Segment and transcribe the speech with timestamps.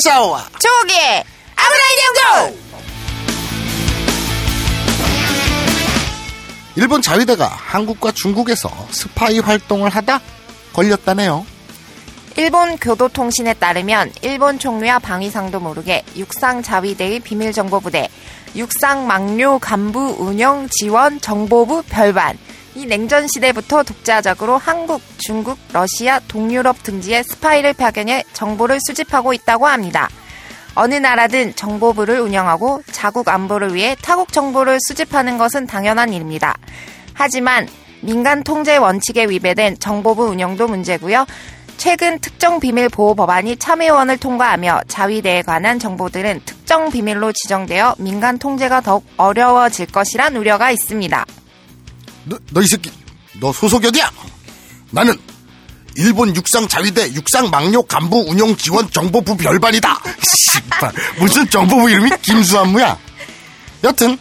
[0.00, 0.94] 아사와 조기
[1.56, 2.58] 아브라이 연구
[6.76, 10.20] 일본 자위대가 한국과 중국에서 스파이 활동을 하다
[10.72, 11.44] 걸렸다네요.
[12.36, 18.08] 일본 교도통신에 따르면 일본 총리와 방위상도 모르게 육상 자위대의 비밀 정보부대,
[18.56, 22.38] 육상 막료 간부 운영 지원 정보부 별반,
[22.74, 30.08] 이 냉전 시대부터 독자적으로 한국, 중국, 러시아, 동유럽 등지에 스파이를 파견해 정보를 수집하고 있다고 합니다.
[30.74, 36.56] 어느 나라든 정보부를 운영하고 자국 안보를 위해 타국 정보를 수집하는 것은 당연한 일입니다.
[37.12, 37.68] 하지만
[38.02, 41.26] 민간 통제 원칙에 위배된 정보부 운영도 문제고요.
[41.76, 48.82] 최근 특정 비밀 보호 법안이 참의원을 통과하며 자위대에 관한 정보들은 특정 비밀로 지정되어 민간 통제가
[48.82, 51.26] 더욱 어려워질 것이란 우려가 있습니다.
[52.24, 52.90] 너, 너 이 새끼,
[53.40, 54.10] 너 소속이 어디야?
[54.90, 55.16] 나는
[55.96, 60.00] 일본 육상 자위대 육상 막료 간부 운용 지원 정보부 별반이다.
[60.22, 62.98] 씨발, 무슨 정보부 이름이 김수한무야?
[63.84, 64.18] 여튼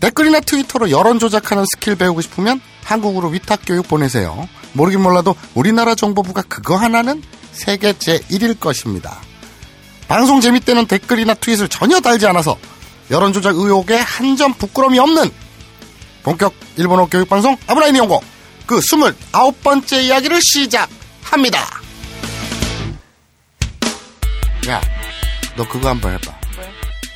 [0.00, 4.48] 댓글이나 트위터로 여론 조작하는 스킬 배우고 싶으면 한국으로 위탁 교육 보내세요.
[4.74, 9.16] 모르긴 몰라도 우리나라 정보부가 그거 하나는 세계 제1일 것입니다.
[10.08, 12.58] 방송 재미 때는 댓글이나 트윗을 전혀 달지 않아서
[13.10, 15.30] 여론 조작 의혹에 한 점 부끄럼이 없는
[16.24, 18.20] 본격 일본어 교육 방송 아브라인 연구
[18.66, 21.60] 그 29번째 이야기를 시작합니다.
[24.68, 24.80] 야,
[25.54, 26.34] 너 그거 한번 해봐.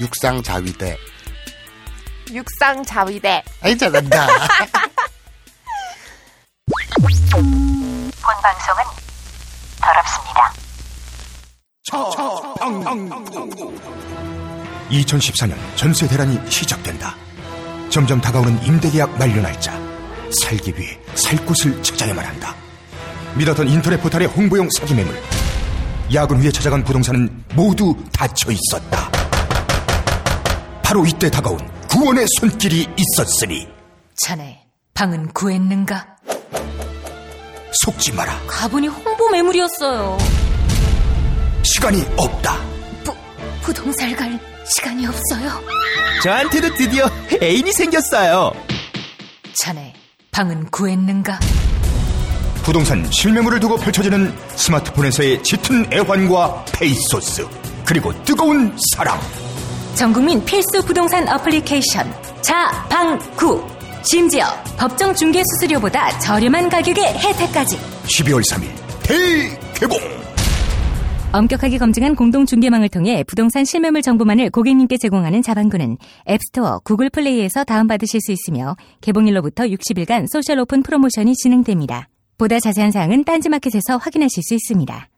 [0.00, 0.98] 육상 자위대.
[2.32, 3.42] 육상 자위대.
[3.62, 4.26] 아이, 잘한다.
[7.30, 8.84] 본 방송은
[9.80, 10.52] 더럽습니다.
[14.90, 17.16] 2014년 전세 대란이 시작된다.
[17.90, 19.72] 점점 다가오는 임대계약 만료 날짜.
[20.30, 22.54] 살기 위해 살 곳을 찾아야만 한다.
[23.34, 25.14] 믿었던 인터넷 포털의 홍보용 사기 매물.
[26.12, 29.10] 야근 후에 찾아간 부동산은 모두 닫혀 있었다.
[30.82, 33.68] 바로 이때 다가온 구원의 손길이 있었으니
[34.16, 36.16] 자네, 방은 구했는가?
[37.84, 38.40] 속지 마라.
[38.46, 40.18] 가보니 홍보 매물이었어요.
[41.62, 42.56] 시간이 없다.
[43.04, 43.14] 부,
[43.62, 44.38] 부동산 갈
[44.76, 45.62] 시간이 없어요.
[46.22, 47.08] 저한테도 드디어
[47.42, 48.52] 애인이 생겼어요.
[49.54, 49.94] 자네,
[50.30, 51.38] 방은 구했는가?
[52.62, 57.46] 부동산 실매물을 두고 펼쳐지는 스마트폰에서의 짙은 애환과 페이소스
[57.86, 59.18] 그리고 뜨거운 사랑
[59.94, 62.12] 전국민 필수 부동산 어플리케이션
[62.42, 63.66] 자방구
[64.02, 64.46] 심지어
[64.76, 68.68] 법정 중개 수수료보다 저렴한 가격의 혜택까지 12월 3일
[69.02, 69.98] 대개봉
[71.30, 78.20] 엄격하게 검증한 공동 중개망을 통해 부동산 실매물 정보만을 고객님께 제공하는 자방구는 앱스토어, 구글 플레이에서 다운받으실
[78.22, 82.08] 수 있으며 개봉일로부터 60일간 social 오픈 프로모션이 진행됩니다.
[82.38, 85.08] 보다 자세한 사항은 딴지마켓에서 확인하실 수 있습니다.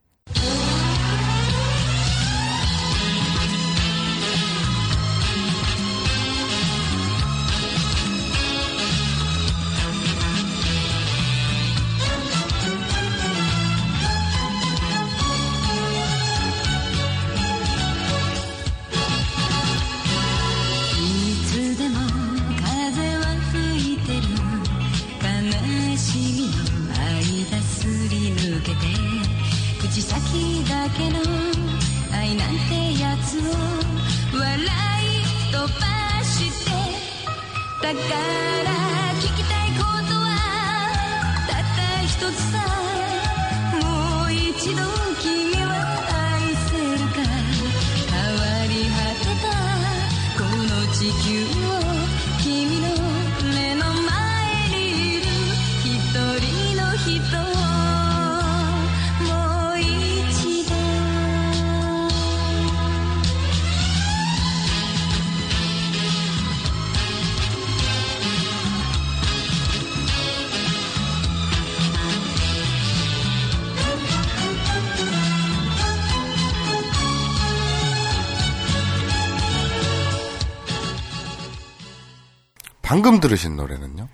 [83.20, 84.08] 들으신 노래는요.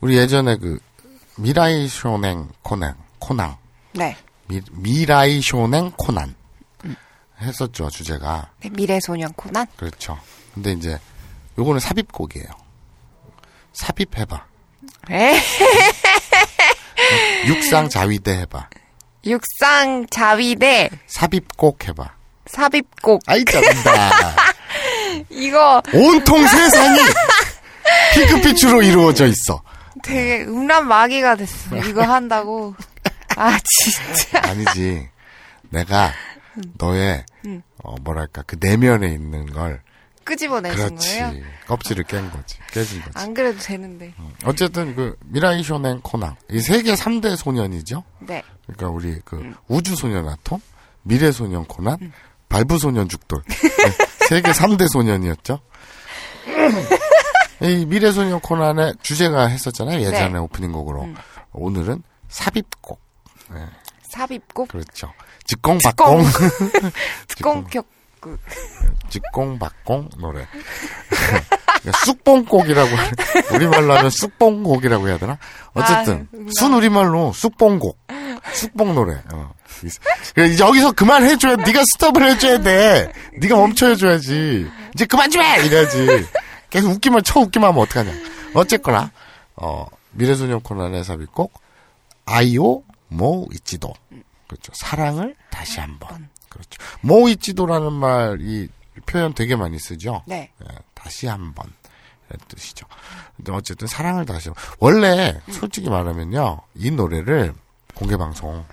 [0.00, 0.78] 우리 예전에 그
[1.36, 3.56] 미라이 쇼냉 코난 코낭
[3.92, 4.16] 네.
[4.48, 6.34] 미, 미라이 쇼냉 코난
[7.40, 9.66] 했었죠 주제가 네, 미래 소년 코난?
[9.76, 10.18] 그렇죠.
[10.54, 10.98] 근데 이제
[11.58, 12.46] 요거는 삽입곡이에요.
[13.72, 14.46] 삽입해봐.
[15.10, 15.42] 에?
[17.46, 18.68] 육상 자위대 해봐.
[19.24, 22.14] 육상 자위대 삽입곡 해봐.
[22.46, 23.22] 삽입곡.
[23.26, 24.36] 아이 잘한다.
[25.30, 26.98] 이거 온통 세상이
[28.14, 29.62] 핑크빛으로 이루어져 있어.
[30.02, 31.76] 되게 음란 마귀가 됐어.
[31.78, 32.74] 이거 한다고.
[33.36, 34.40] 아 진짜.
[34.42, 35.08] 아니지.
[35.70, 36.12] 내가
[36.78, 37.62] 너의 음.
[37.82, 39.80] 어, 뭐랄까 그 내면에 있는 걸
[40.24, 41.44] 끄집어내신 그렇지 거예요?
[41.66, 43.10] 껍질을 깬 거지 깨진 거지.
[43.14, 44.14] 안 그래도 되는데.
[44.44, 48.04] 어쨌든 그 미라이 쇼넨 코난 이 세계 3대 소년이죠.
[48.20, 48.42] 네.
[48.66, 49.54] 그러니까 우리 그 음.
[49.68, 50.60] 우주 소년 아톰,
[51.02, 52.12] 미래 소년 코난,
[52.48, 55.58] 발부 소년 죽돌 네, 세계 3대 소년이었죠.
[57.62, 60.00] 이 미래 소년 코난의 주제가 했었잖아요.
[60.00, 60.38] 예전에 네.
[60.38, 61.02] 오프닝 곡으로.
[61.02, 61.14] 음.
[61.52, 63.00] 오늘은 삽입곡.
[64.08, 65.12] 삽입곡, 그렇죠.
[65.44, 66.24] 직공박공.
[67.28, 67.86] 특공격,
[68.20, 68.38] 그,
[69.10, 70.46] 직공박공 노래.
[71.08, 72.90] 그러니까 쑥봉곡이라고
[73.54, 75.38] 우리말로 하면 쑥봉곡이라고 해야 되나?
[75.74, 77.98] 어쨌든 아유, 순 우리말로 쑥봉곡.
[78.52, 79.20] 쑥봉 노래.
[79.32, 79.52] 어.
[80.34, 83.12] 그래, 여기서 그만 해줘야 네가 스톱을 해줘야 돼.
[83.40, 84.70] 네가 멈춰 줘야지.
[84.94, 85.64] 이제 그만 좀 해!
[85.64, 86.26] 이래야지
[86.72, 88.12] 계속 웃기만 쳐 웃기만 하면 어떡하냐.
[88.54, 89.12] 어쨌거나
[89.56, 91.52] 어 미래소년 코난의 삽입곡
[92.24, 93.92] 아이오 모 이치도.
[94.48, 94.72] 그렇죠.
[94.74, 96.28] 사랑을 다시 한번.
[96.48, 96.82] 그렇죠.
[97.02, 98.68] 모 이치도라는 말 이
[99.06, 100.22] 표현 되게 많이 쓰죠?
[100.26, 100.50] 네.
[100.62, 101.72] 예, 다시 한번.
[102.48, 102.86] 뜻이죠.
[103.36, 104.64] 근데 어쨌든 사랑을 다시 한번.
[104.78, 107.52] 원래 솔직히 말하면요 이 노래를
[107.94, 108.64] 공개 방송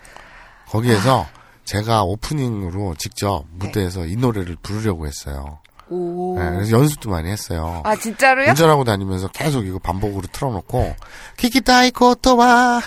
[0.68, 1.28] 거기에서
[1.66, 5.60] 제가 오프닝으로 직접 무대에서 이 노래를 부르려고 했어요.
[5.89, 6.38] 오.
[6.39, 7.81] 예, 그래서 연습도 많이 했어요.
[7.83, 8.50] 아, 진짜로요?
[8.50, 10.95] 운전하고 다니면서 계속 이거 반복으로 틀어놓고
[11.38, 12.81] 키키타이 코토와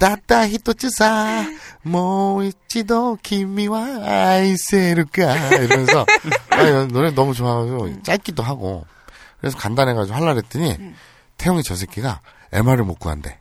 [0.00, 1.44] 다타 히토츠사
[1.82, 6.04] 모이치도 키미와 아이세루까 이러면서
[6.50, 8.84] 아, 이 노래 너무 좋아가지고 짧기도 하고
[9.40, 10.76] 그래서 간단해가지고 할라 그랬더니
[11.36, 12.20] 태용이 저 새끼가
[12.52, 13.38] MR을 못 구한대.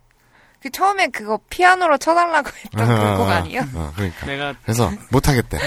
[0.62, 3.62] 그 처음에 그거 피아노로 쳐달라고 했던 그곡 아니에요?
[3.74, 4.26] 어, 그러니까.
[4.26, 5.58] 내가 그래서 못하겠대.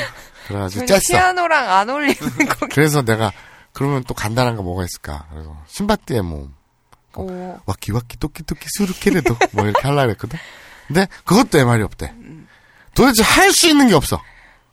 [0.51, 1.01] 그래가지고 쬐어.
[1.09, 2.15] 피아노랑 안 어울리는
[2.61, 2.69] 곡.
[2.73, 3.33] 그래서 내가
[3.73, 5.27] 그러면 또 간단한 거 뭐가 있을까?
[5.31, 6.55] 그래서 신바띠의 몸.
[7.17, 7.59] 오.
[7.67, 10.39] わくわくドキドキするけれど 뭐 이렇게 하려고 했거든.
[10.87, 12.13] 근데 그것도 MR이 없대.
[12.95, 14.21] 도대체 할 수 있는 게 없어.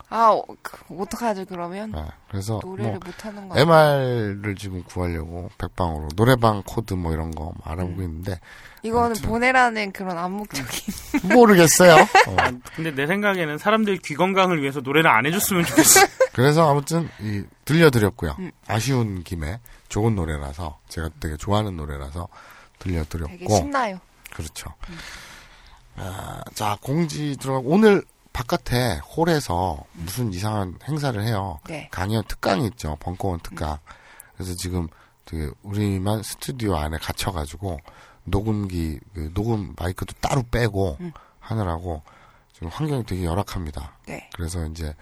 [0.09, 1.93] 아, 어, 그, 어떡하지, 그러면?
[1.93, 3.59] 아, 그래서 노래를 뭐 못하는 거?
[3.59, 8.39] MR을 지금 구하려고 백방으로 노래방 코드 뭐 이런 거 알아보고 있는데
[8.87, 9.29] 이거는 아무튼.
[9.29, 10.93] 보내라는 그런 암묵적인.
[11.33, 11.95] 모르겠어요.
[12.27, 12.35] 어.
[12.37, 16.07] 아, 근데 내 생각에는 사람들 귀 건강을 위해서 노래를 안 해줬으면 좋겠어.
[16.33, 18.35] 그래서 아무튼 이 들려드렸고요.
[18.39, 18.51] 음.
[18.67, 22.27] 아쉬운 김에 좋은 노래라서 제가 되게 좋아하는 노래라서
[22.79, 23.99] 되게 들려드렸고 신나요.
[24.33, 24.73] 그렇죠.
[25.95, 28.03] 아, 자 공지 들어가 오늘
[28.33, 31.59] 바깥에 홀에서 무슨 이상한 행사를 해요.
[31.67, 31.87] 네.
[31.91, 32.95] 강연 특강이 있죠.
[32.99, 33.77] 벙커원 특강.
[34.35, 34.87] 그래서 지금
[35.25, 37.79] 그 우리만 스튜디오 안에 갇혀가지고
[38.27, 41.11] 녹음기 그 녹음 마이크도 따로 빼고 음.
[41.39, 42.03] 하느라고
[42.53, 43.97] 지금 환경이 되게 열악합니다.
[44.07, 44.29] 네.
[44.35, 44.93] 그래서 이제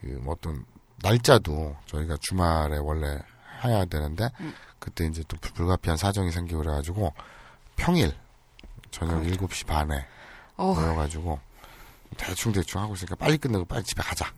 [0.00, 0.64] 그뭐 어떤
[1.02, 3.18] 날짜도 저희가 주말에 원래
[3.64, 4.54] 해야 되는데 음.
[4.78, 7.12] 그때 이제 또 불- 불가피한 사정이 생기고 그래가지고
[7.76, 8.14] 평일
[8.90, 10.06] 저녁 7시 반에
[10.56, 11.38] 어, 모여가지고
[12.16, 14.32] 대충 대충 하고 있으니까 빨리 끝내고 빨리 집에 가자.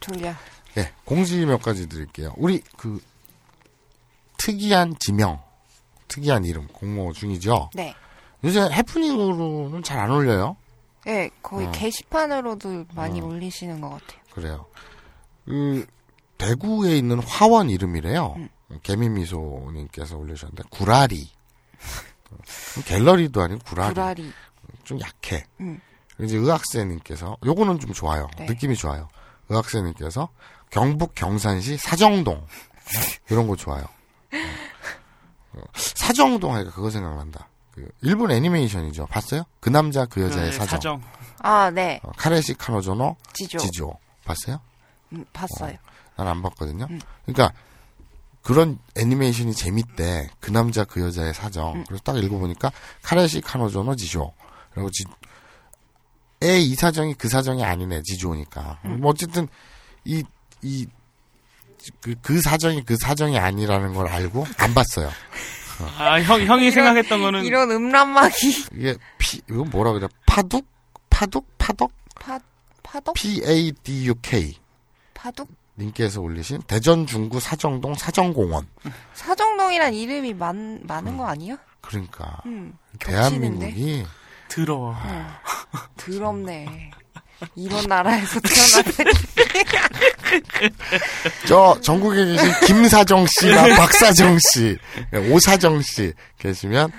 [0.00, 0.32] 졸려.
[0.78, 2.32] 예, 공지 몇 가지 드릴게요.
[2.36, 3.00] 우리 그
[4.38, 5.42] 특이한 지명,
[6.12, 7.70] 특이한 이름 공모 중이죠.
[7.74, 7.94] 네.
[8.44, 10.56] 요새 해프닝으로는 잘 안 올려요.
[11.04, 11.72] 네, 거의 어.
[11.72, 14.20] 게시판으로도 많이 올리시는 것 같아요.
[14.32, 14.66] 그래요.
[15.44, 15.86] 그
[16.38, 18.34] 대구에 있는 화원 이름이래요.
[18.36, 18.48] 음.
[18.82, 21.28] 개미미소님께서 올리셨는데 구라리.
[22.86, 23.94] 갤러리도 아니고 구라리.
[23.94, 24.32] 구라리.
[24.84, 25.44] 좀 약해.
[25.60, 25.80] 음.
[26.20, 28.28] 이제 의학생님께서 요거는 좀 좋아요.
[28.38, 28.46] 네.
[28.46, 29.08] 느낌이 좋아요.
[29.48, 30.28] 의학생님께서
[30.70, 32.46] 경북 경산시 사정동
[33.30, 33.84] 이런 거 좋아요.
[35.54, 37.48] 어, 사정동 하니까 그거 생각난다.
[37.72, 39.06] 그 일본 애니메이션이죠.
[39.06, 39.44] 봤어요?
[39.60, 40.68] 그 남자 그 여자의 그 사정.
[40.68, 41.02] 사정.
[41.38, 42.00] 아, 네.
[42.02, 43.58] 어, 카레시 카노조노 지조.
[43.58, 44.60] 지조 봤어요?
[45.12, 45.76] 음, 봤어요.
[46.16, 46.86] 난안 봤거든요.
[46.90, 47.00] 음.
[47.24, 47.52] 그러니까
[48.42, 50.30] 그런 애니메이션이 재밌대.
[50.40, 51.76] 그 남자 그 여자의 사정.
[51.76, 51.84] 음.
[51.86, 52.70] 그래서 딱 읽어보니까
[53.02, 54.32] 카레시 카노조노 지조.
[54.74, 55.04] 그리고 지,
[56.42, 58.80] 애이 사정이 그 사정이 아니네 지조니까.
[58.84, 59.00] 음.
[59.00, 59.48] 뭐 어쨌든
[60.04, 60.22] 이
[60.62, 60.86] 이
[62.00, 65.10] 그, 그 사정이 그 사정이 아니라는 걸 알고 안 봤어요.
[65.98, 68.66] 아, 형, 형이 이런- 생각했던 거는 이런 음란막이.
[68.74, 70.06] 이게 피 이거 뭐라 그래?
[70.26, 70.66] 파둑
[71.10, 72.38] 파둑 파덕 파,
[72.82, 73.14] 파독?
[73.14, 74.54] P A D U K
[75.14, 75.48] 파독?
[75.78, 78.68] 님께서 올리신 대전 중구 사정동 사정공원.
[79.14, 81.56] 사정동이란 이름이 많, 많은 거 아니야?
[81.80, 82.76] 그러니까 음?
[83.00, 84.04] 대한민국이
[84.48, 84.94] 더러워.
[85.96, 86.90] 더럽네.
[87.54, 89.12] 이런 나라에서 태어났네.
[91.46, 94.78] 저 전국에 계신 김사정 씨나 박사정 씨,
[95.30, 96.90] 오사정 씨 계시면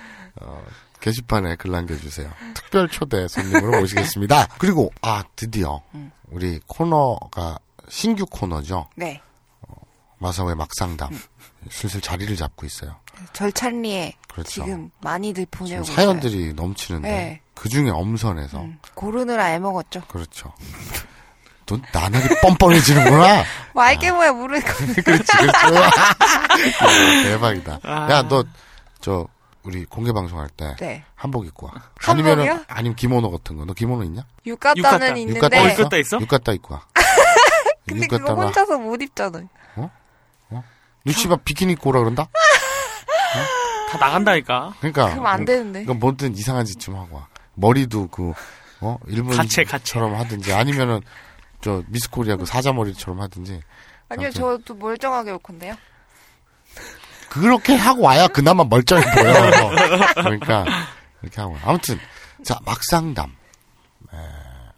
[0.41, 0.63] 어,
[0.99, 2.31] 게시판에 글 남겨주세요.
[2.53, 4.47] 특별 초대 손님으로 모시겠습니다.
[4.57, 5.81] 그리고 아 드디어
[6.29, 7.59] 우리 코너가
[7.89, 8.87] 신규 코너죠.
[8.95, 9.21] 네.
[10.19, 11.09] 마사오의 막상담
[11.69, 12.95] 슬슬 자리를 잡고 있어요.
[13.33, 14.63] 절찬리에 그렇죠.
[14.63, 17.41] 지금 많이들 지금 보내고 사연들이 넘치는데 네.
[17.55, 18.61] 그 중에 엄선해서.
[18.61, 20.01] 음, 고르느라 애먹었죠.
[20.07, 20.53] 그렇죠.
[21.65, 23.43] 넌 나날이 뻔뻔해지는구나.
[23.73, 24.73] 말게 뭐야 모르는 거.
[24.73, 25.37] 그렇지, 그렇지.
[25.75, 25.91] 야,
[27.23, 27.79] 대박이다.
[27.83, 28.07] 아.
[28.11, 28.43] 야, 너,
[28.99, 29.27] 저,
[29.63, 31.05] 우리 공개 방송할 때 네.
[31.15, 31.73] 한복 입고 와.
[32.01, 32.31] 한복이요?
[32.33, 33.63] 아니면은, 아니면 기모노 같은 거.
[33.65, 34.23] 너 기모노 있냐?
[34.45, 34.73] 육가따.
[34.77, 35.37] 육가따는 있는데.
[35.37, 35.71] 육가따 어, 있어?
[35.79, 36.19] 육가따 있어?
[36.19, 36.85] 육가따 입고 와.
[37.87, 38.45] 근데 그거 육가따나.
[38.47, 39.47] 혼자서 못 입잖아요.
[41.05, 42.27] 누치바 비키니 입고 오라 그런다?
[43.91, 44.73] 다 나간다니까.
[44.79, 45.09] 그러니까.
[45.11, 45.83] 그럼 안 되는데.
[45.83, 47.27] 그럼 뭐든 이상한 짓 좀 하고 와.
[47.55, 48.33] 머리도 그,
[48.81, 48.97] 어.
[49.07, 51.01] 일본처럼 하든지 아니면은,
[51.61, 53.61] 저, 미스 코리아 그 사자머리처럼 하든지.
[54.09, 54.31] 아니요.
[54.31, 55.75] 저도 멀쩡하게 올 건데요.
[57.29, 59.33] 그렇게 하고 와야 그나마 멀쩡해 보여.
[60.15, 60.65] 그러니까,
[61.19, 61.53] 그렇게 하고.
[61.53, 61.59] 와.
[61.63, 61.97] 아무튼,
[62.43, 63.29] 자, 막상담.
[64.13, 64.17] 에,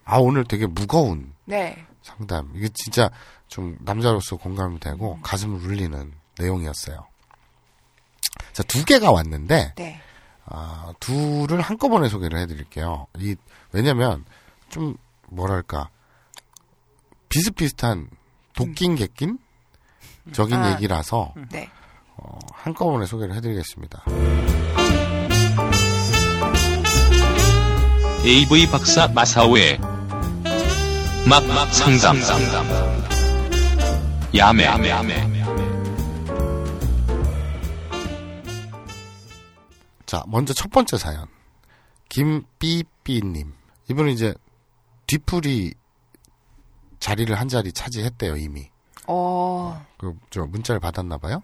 [0.06, 1.86] 아, 오늘 되게 무거운 네.
[2.04, 2.52] 상담.
[2.56, 3.10] 이게 진짜
[3.48, 7.08] 좀 남자로서 공감이 되고 가슴을 울리는 내용이었어요.
[8.54, 10.02] 자, 두 개가 왔는데, 네.
[10.46, 13.08] 아, 둘을 한꺼번에 소개를 해드릴게요.
[13.20, 13.36] 이,
[13.72, 14.26] 왜냐면,
[14.70, 14.96] 좀,
[15.30, 15.90] 뭐랄까,
[17.30, 18.10] 비슷비슷한
[18.54, 19.40] 도낀 객낀?
[20.32, 20.74] 적인 아.
[20.74, 21.70] 얘기라서, 네.
[22.18, 24.06] 어, 한꺼번에 소개를 해드리겠습니다.
[28.26, 29.80] AV 박사 마사오의
[31.30, 32.18] 막막 상담
[34.36, 34.66] 야매
[40.06, 41.28] 자, 먼저 첫 번째 사연.
[42.10, 43.54] 김삐삐님.
[43.90, 44.34] 이분은 이제
[45.08, 45.74] 뒤풀이
[47.00, 48.70] 자리를 한 자리 차지했대요, 이미.
[49.08, 51.44] 어, 그, 저, 문자를 받았나봐요.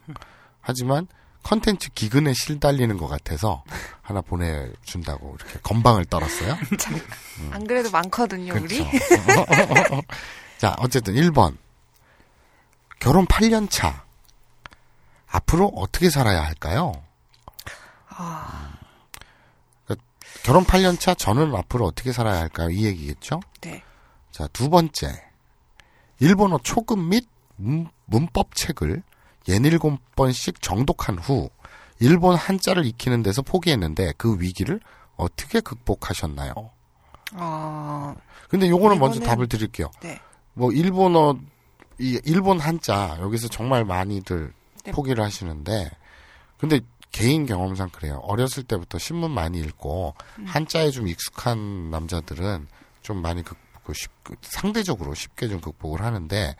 [0.61, 1.07] 하지만
[1.43, 3.63] 컨텐츠 기근에 실달리는 것 같아서
[4.01, 6.55] 하나 보내준다고 이렇게 건방을 떨었어요.
[7.51, 8.77] 안 그래도 많거든요, 우리.
[8.83, 8.89] 그렇죠.
[10.57, 11.57] 자, 어쨌든 1번.
[12.99, 14.05] 결혼 8년 차.
[15.27, 16.91] 앞으로 어떻게 살아야 할까요?
[19.85, 20.05] 그러니까
[20.43, 22.69] 결혼 8년 차 저는 앞으로 어떻게 살아야 할까요?
[22.69, 23.39] 이 얘기겠죠?
[23.61, 23.83] 네.
[24.31, 25.07] 자, 두 번째.
[26.19, 29.03] 일본어 초급 및 문, 문법 책을
[29.47, 31.49] 67번씩 정독한 후
[31.99, 34.79] 일본 한자를 익히는 데서 포기했는데 그 위기를
[35.15, 36.53] 어떻게 극복하셨나요?
[37.33, 38.15] 어,
[38.49, 39.91] 근데 요거는 먼저 답을 드릴게요.
[40.01, 40.19] 네.
[40.53, 41.37] 뭐 일본어
[41.99, 44.91] 이 일본 한자 여기서 정말 많이들 네.
[44.91, 45.91] 포기를 하시는데
[46.57, 46.79] 근데
[47.11, 48.19] 개인 경험상 그래요.
[48.23, 50.45] 어렸을 때부터 신문 많이 읽고 음.
[50.45, 52.67] 한자에 좀 익숙한 남자들은
[53.01, 56.55] 좀 많이 극, 그 쉽, 그 상대적으로 쉽게 좀 극복을 하는데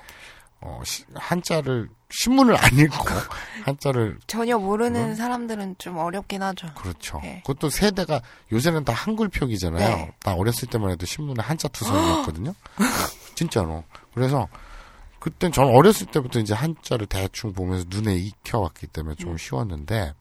[0.59, 2.97] 어, 시- 한자를 신문을 안 읽고
[3.65, 5.15] 한자를 전혀 모르는 음.
[5.15, 6.67] 사람들은 좀 어렵긴 하죠.
[6.75, 7.19] 그렇죠.
[7.23, 7.41] 네.
[7.45, 9.95] 그것도 세대가 요새는 다 한글 표기잖아요.
[9.95, 10.11] 네.
[10.23, 12.53] 나 어렸을 때만 해도 신문에 한자 투성이었거든요.
[13.35, 13.83] 진짜로.
[14.13, 14.47] 그래서
[15.19, 19.17] 그땐 전 어렸을 때부터 이제 한자를 대충 보면서 눈에 익혀왔기 때문에 음.
[19.17, 20.13] 좀 쉬웠는데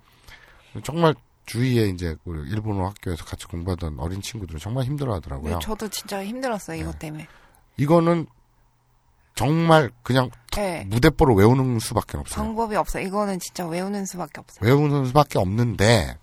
[0.83, 1.15] 정말
[1.47, 5.55] 주위에 이제 그 일본어 학교에서 같이 공부하던 어린 친구들은 정말 힘들어하더라고요.
[5.55, 6.99] 네, 저도 진짜 힘들었어요, 이것 네.
[6.99, 7.27] 때문에.
[7.77, 8.27] 이거는
[9.35, 10.85] 정말 그냥 네.
[10.89, 12.45] 무대뽀로 외우는 수밖에 없어요.
[12.45, 13.07] 방법이 없어요.
[13.07, 14.65] 이거는 진짜 외우는 수밖에 없어요.
[14.65, 16.19] 외우는 수밖에 없는데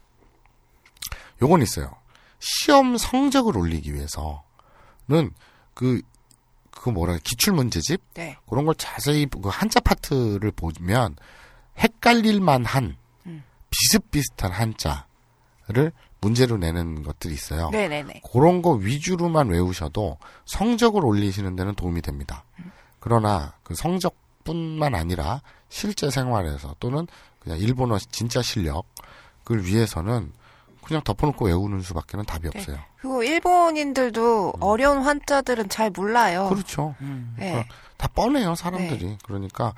[1.42, 1.96] 요건 있어요.
[2.40, 5.32] 시험 성적을 올리기 위해서는
[5.74, 6.02] 그,
[6.72, 8.02] 그 뭐라, 기출 문제집?
[8.14, 8.38] 네.
[8.48, 11.16] 그런 걸 자세히 그 한자 파트를 보면
[11.80, 12.96] 헷갈릴 만한 음.
[13.88, 17.70] 비슷비슷한 한자를 문제로 내는 것들이 있어요.
[17.70, 18.22] 네네네.
[18.32, 22.44] 그런 거 위주로만 외우셔도 성적을 올리시는 데는 도움이 됩니다.
[23.00, 27.08] 그러나 그 성적뿐만 아니라 실제 생활에서 또는
[27.40, 28.84] 그냥 일본어 진짜 실력을
[29.50, 30.34] 위해서는
[30.84, 32.60] 그냥 덮어놓고 외우는 수밖에는 답이 네.
[32.60, 32.78] 없어요.
[32.98, 36.50] 그리고 일본인들도 어려운 환자들은 잘 몰라요.
[36.50, 36.96] 그렇죠.
[37.02, 37.36] 음.
[37.38, 37.66] 네.
[37.98, 39.18] 다 뻔해요 사람들이.
[39.24, 39.74] 그러니까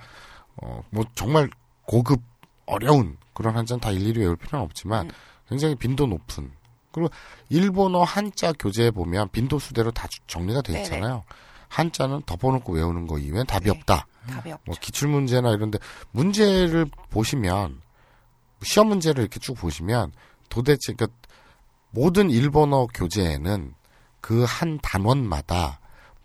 [0.62, 1.50] 어 뭐 정말
[1.86, 2.22] 고급
[2.66, 5.12] 어려운 그런 한자는 다 일일이 외울 필요는 없지만 음.
[5.48, 6.52] 굉장히 빈도 높은
[6.92, 7.10] 그리고
[7.48, 10.84] 일본어 한자 교재에 보면 빈도 수대로 다 주- 정리가 돼 네네.
[10.84, 11.24] 있잖아요.
[11.70, 13.72] 한자는 덮어놓고 외우는 거 이외엔 답이 네.
[13.72, 14.06] 없다.
[14.28, 14.64] 답이 없죠.
[14.66, 15.78] 뭐 기출 문제나 이런데
[16.12, 17.82] 문제를 보시면
[18.64, 20.12] 시험 문제를 이렇게 쭉 보시면
[20.50, 21.08] 도대체 그
[21.92, 23.74] 모든 일본어 교재에는
[24.20, 25.79] 그 한 단원마다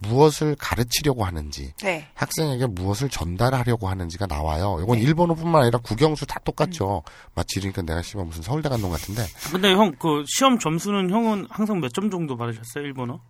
[0.09, 2.07] 무엇을 가르치려고 하는지 네.
[2.15, 4.79] 학생에게 무엇을 전달하려고 하는지가 나와요.
[4.83, 5.05] 이건 네.
[5.05, 7.03] 일본어뿐만 아니라 국영수 다 똑같죠.
[7.35, 11.47] 마치 이러니까 내가 씨발 무슨 서울대 간 놈 같은데 근데 형 그 시험 점수는 형은
[11.51, 13.21] 항상 몇 점 정도 받으셨어요 일본어?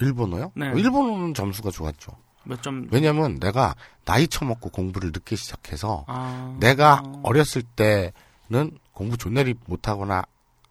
[0.00, 0.52] 일본어요?
[0.54, 0.68] 네.
[0.68, 2.12] 어, 일본어는 점수가 좋았죠.
[2.44, 2.88] 몇 점?
[2.90, 10.22] 왜냐면 내가 나이 처먹고 공부를 늦게 시작해서 아, 내가 어렸을 때는 공부 존내리 못하거나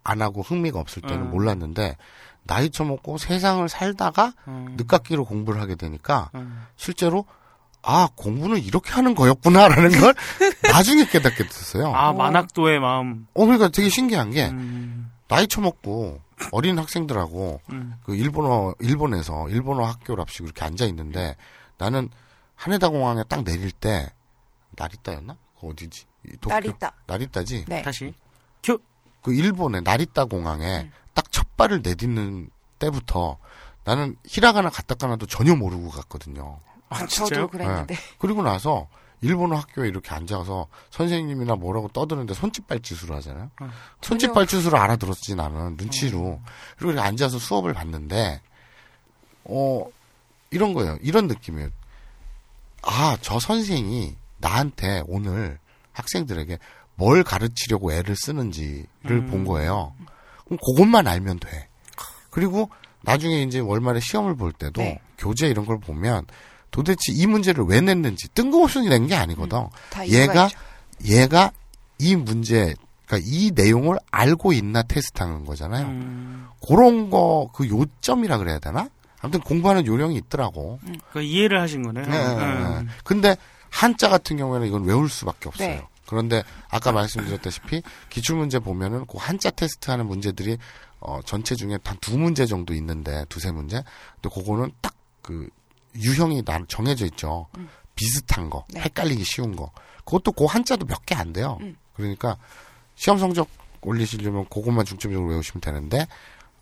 [0.03, 1.31] 안 하고 흥미가 없을 때는 음.
[1.31, 1.97] 몰랐는데
[2.47, 6.65] 나이 처먹고 세상을 살다가 음, 늦깎이로 공부를 하게 되니까 음.
[6.75, 7.25] 실제로
[7.83, 10.13] 아 공부는 이렇게 하는 거였구나라는 걸
[10.71, 11.93] 나중에 깨닫게 됐어요.
[11.93, 13.27] 아 만학도의 마음.
[13.33, 17.95] 어 그러니까 되게 신기한 게 음, 나이 처먹고 어린 학생들하고 음.
[18.03, 21.35] 그 일본어 일본에서 일본어 학교랍시고 이렇게 앉아 있는데
[21.77, 22.09] 나는
[22.55, 24.11] 하네다 공항에 딱 내릴 때
[24.71, 25.37] 나리따였나?
[25.59, 26.05] 그 어디지?
[26.25, 26.53] 이 도쿄.
[26.55, 26.91] 나리따.
[27.05, 27.65] 나리따지.
[27.67, 27.81] 네.
[27.81, 28.13] 다시.
[28.63, 28.79] 큐.
[29.21, 30.91] 그 일본의 나리따 공항에 음.
[31.06, 31.06] 딱
[31.57, 32.49] 첫 발을 내딛는
[32.79, 33.37] 때부터
[33.83, 36.59] 나는 히라가나 가타카나도 전혀 모르고 갔거든요.
[36.89, 37.47] 아, 저도 진짜요?
[37.49, 37.95] 그랬는데.
[37.95, 38.01] 네.
[38.19, 38.87] 그리고 나서
[39.21, 43.49] 일본어 학교에 이렇게 앉아서 선생님이나 뭐라고 떠드는데 손짓발짓으로 하잖아요.
[43.59, 43.69] 어.
[44.01, 46.39] 손짓발짓으로 알아들었지 나는 눈치로.
[46.77, 48.39] 그리고 이렇게 앉아서 수업을 받는데
[49.45, 49.85] 어
[50.51, 50.97] 이런 거예요.
[51.01, 51.69] 이런 느낌이에요.
[52.83, 55.57] 아, 저 선생이 나한테 오늘
[55.93, 56.59] 학생들에게
[56.95, 59.31] 뭘 가르치려고 애를 쓰는지를 음.
[59.31, 59.93] 본 거예요.
[60.47, 61.67] 그럼 그것만 알면 돼.
[62.29, 62.69] 그리고
[63.01, 64.99] 나중에 이제 월말에 시험을 볼 때도 네.
[65.17, 66.25] 교재 이런 걸 보면
[66.71, 69.67] 도대체 이 문제를 왜 냈는지 뜬금없이 낸 게 아니거든.
[69.89, 70.57] 다 이유가 얘가 있죠.
[71.05, 71.51] 얘가
[71.99, 72.73] 이 문제
[73.05, 75.85] 그러니까 이 내용을 알고 있나 테스트하는 거잖아요.
[75.87, 78.89] 음, 그런 거 그 요점이라 그래야 되나?
[79.19, 80.79] 아무튼 공부하는 요령이 있더라고.
[81.11, 82.05] 그 이해를 하신 거네요.
[82.05, 82.85] 네, 네, 음.
[82.85, 82.93] 네.
[83.03, 83.35] 근데
[83.69, 85.67] 한자 같은 경우에는 이건 외울 수밖에 없어요.
[85.67, 85.87] 네.
[86.07, 90.57] 그런데 아까 말씀드렸다시피 기출 문제 보면은 그 한자 테스트 하는 문제들이
[90.99, 93.83] 어 전체 중에 한두 문제 정도 있는데 두세 문제.
[94.21, 94.93] 근데 그거는 딱
[95.27, 95.49] 그
[95.95, 97.47] 유형이 나 정해져 있죠.
[97.95, 98.79] 비슷한 거, 네.
[98.79, 99.71] 헷갈리기 쉬운 거.
[100.05, 101.57] 그것도 그 한자도 몇 개 안 돼요.
[101.59, 101.75] 음.
[101.95, 102.37] 그러니까
[102.95, 103.49] 시험 성적
[103.81, 106.07] 올리시려면 그것만 중점적으로 외우시면 되는데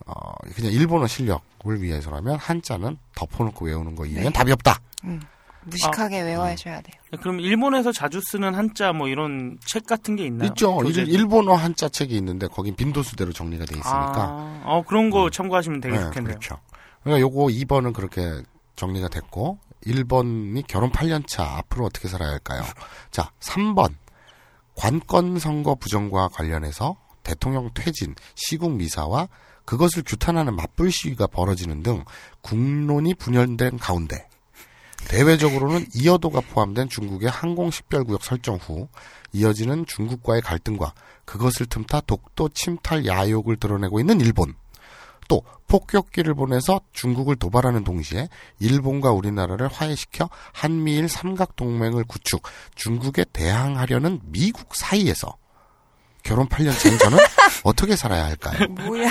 [0.04, 4.30] 어 그냥 일본어 실력을 위해서라면 한자는 덮어놓고 외우는 거 이면 네.
[4.30, 4.80] 답이 없다.
[5.66, 6.96] 무식하게 외워야셔야 돼요.
[7.20, 10.48] 그럼 일본에서 자주 쓰는 한자 뭐 이런 책 같은 게 있나요?
[10.48, 10.76] 있죠.
[10.76, 11.02] 교재?
[11.02, 14.14] 일, 일본어 한자 책이 있는데 거긴 빈도수대로 정리가 돼 있으니까.
[14.16, 16.34] 아, 어, 그런 거 참고하시면 되게 네, 좋겠네요.
[16.34, 16.58] 그렇죠.
[17.02, 18.42] 그러니까 요거 2번은 그렇게
[18.76, 22.62] 정리가 됐고 1번이 결혼 8년 차 앞으로 어떻게 살아야 할까요?
[23.10, 23.94] 자, 3번.
[24.74, 29.28] 관건 선거 부정과 관련해서 대통령 퇴진, 시국 미사와
[29.64, 32.04] 그것을 규탄하는 맞불 시위가 벌어지는 등
[32.40, 34.28] 국론이 분열된 가운데
[35.08, 38.88] 대외적으로는 이어도가 포함된 중국의 항공 식별구역 설정 후
[39.32, 44.54] 이어지는 중국과의 갈등과 그것을 틈타 독도 침탈 야욕을 드러내고 있는 일본.
[45.28, 48.28] 또 폭격기를 보내서 중국을 도발하는 동시에
[48.60, 52.42] 일본과 우리나라를 화해시켜 한미일 삼각 동맹을 구축,
[52.76, 55.36] 중국에 대항하려는 미국 사이에서
[56.22, 57.18] 결혼 8년 차인 저는
[57.64, 58.68] 어떻게 살아야 할까요?
[58.68, 59.10] 뭐야?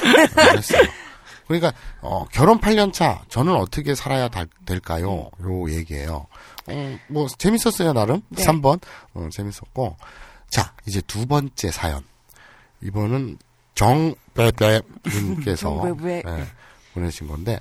[1.48, 5.30] 그러니까 어, 결혼 8년 차 저는 어떻게 살아야 다- 될까요?
[5.44, 6.26] 요 얘기예요.
[6.68, 8.22] 어, 뭐 재밌었어요 나름.
[8.30, 8.44] 네.
[8.44, 8.80] 3번
[9.14, 9.96] 어, 재밌었고
[10.50, 12.04] 자 이제 두 번째 사연
[12.82, 13.38] 이번은
[13.76, 16.24] 정배배님께서 정배배.
[16.28, 16.46] 예,
[16.94, 17.60] 보내신 건데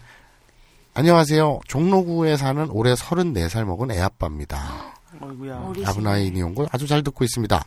[0.95, 1.61] 안녕하세요.
[1.67, 4.95] 종로구에 사는 올해 34살 먹은 애아빠입니다.
[5.21, 5.73] 어이구야.
[5.87, 7.65] 아브나이 니온고 아주 잘 듣고 있습니다.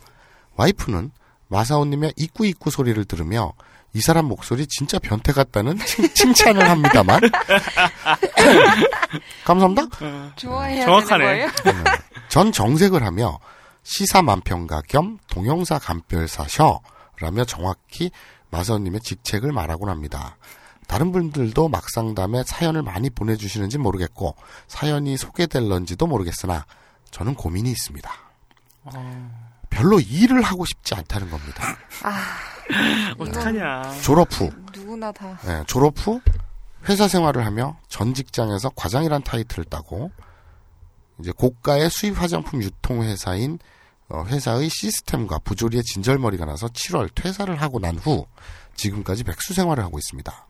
[0.56, 1.10] 와이프는
[1.48, 3.52] 마사오님의 이꾸 이꾸 소리를 들으며
[3.94, 7.20] 이 사람 목소리 진짜 변태 같다는 칭, 칭찬을 합니다만
[9.44, 9.82] 감사합니다.
[10.36, 11.48] 좋아해야 정확하네.
[11.62, 11.98] 되는 거예요?
[12.28, 13.38] 전 정색을 하며
[13.82, 16.80] 시사 만평가 겸 동영사 감별사셔
[17.20, 18.10] 라며 정확히
[18.50, 20.36] 마사오님의 직책을 말하곤 합니다.
[20.86, 24.34] 다른 분들도 막상담에 사연을 많이 보내주시는지 모르겠고
[24.68, 26.64] 사연이 소개될런지도 모르겠으나
[27.10, 28.10] 저는 고민이 있습니다.
[29.70, 31.76] 별로 일을 하고 싶지 않다는 겁니다.
[33.18, 34.00] 어떡하냐.
[34.02, 35.38] 졸업 후, 누구나 다.
[35.46, 36.20] 예, 졸업 후
[36.88, 40.10] 회사 생활을 하며 전 직장에서 과장이란 타이틀을 따고
[41.20, 43.58] 이제 고가의 수입 화장품 유통 회사인
[44.08, 48.26] 어, 회사의 시스템과 부조리에 진절머리가 나서 7월 퇴사를 하고 난 후
[48.76, 50.46] 지금까지 백수 생활을 하고 있습니다.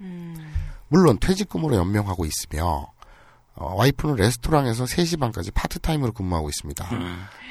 [0.88, 2.92] 물론 퇴직금으로 연명하고 있으며
[3.54, 6.88] 어, 와이프는 레스토랑에서 3시 반까지 파트타임으로 근무하고 있습니다.
[6.88, 6.96] 새,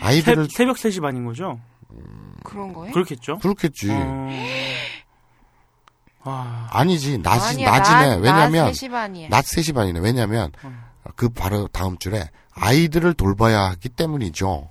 [0.05, 1.59] 아이들을 새 벽 3시 반인 거죠?
[2.43, 2.93] 그런 거예요?
[2.93, 3.39] 그렇겠죠?
[3.39, 3.89] 그렇겠지.
[3.91, 4.29] 어...
[6.23, 8.07] 와, 아니지 낮이 아니야, 낮이네.
[8.07, 9.29] 낮- 왜냐면 낮 3시 반이야.
[9.29, 9.99] 낮 3시 반이네.
[9.99, 10.51] 왜냐면
[11.15, 14.69] 그 바로 다음 줄에 아이들을 돌봐야 하기 때문이죠.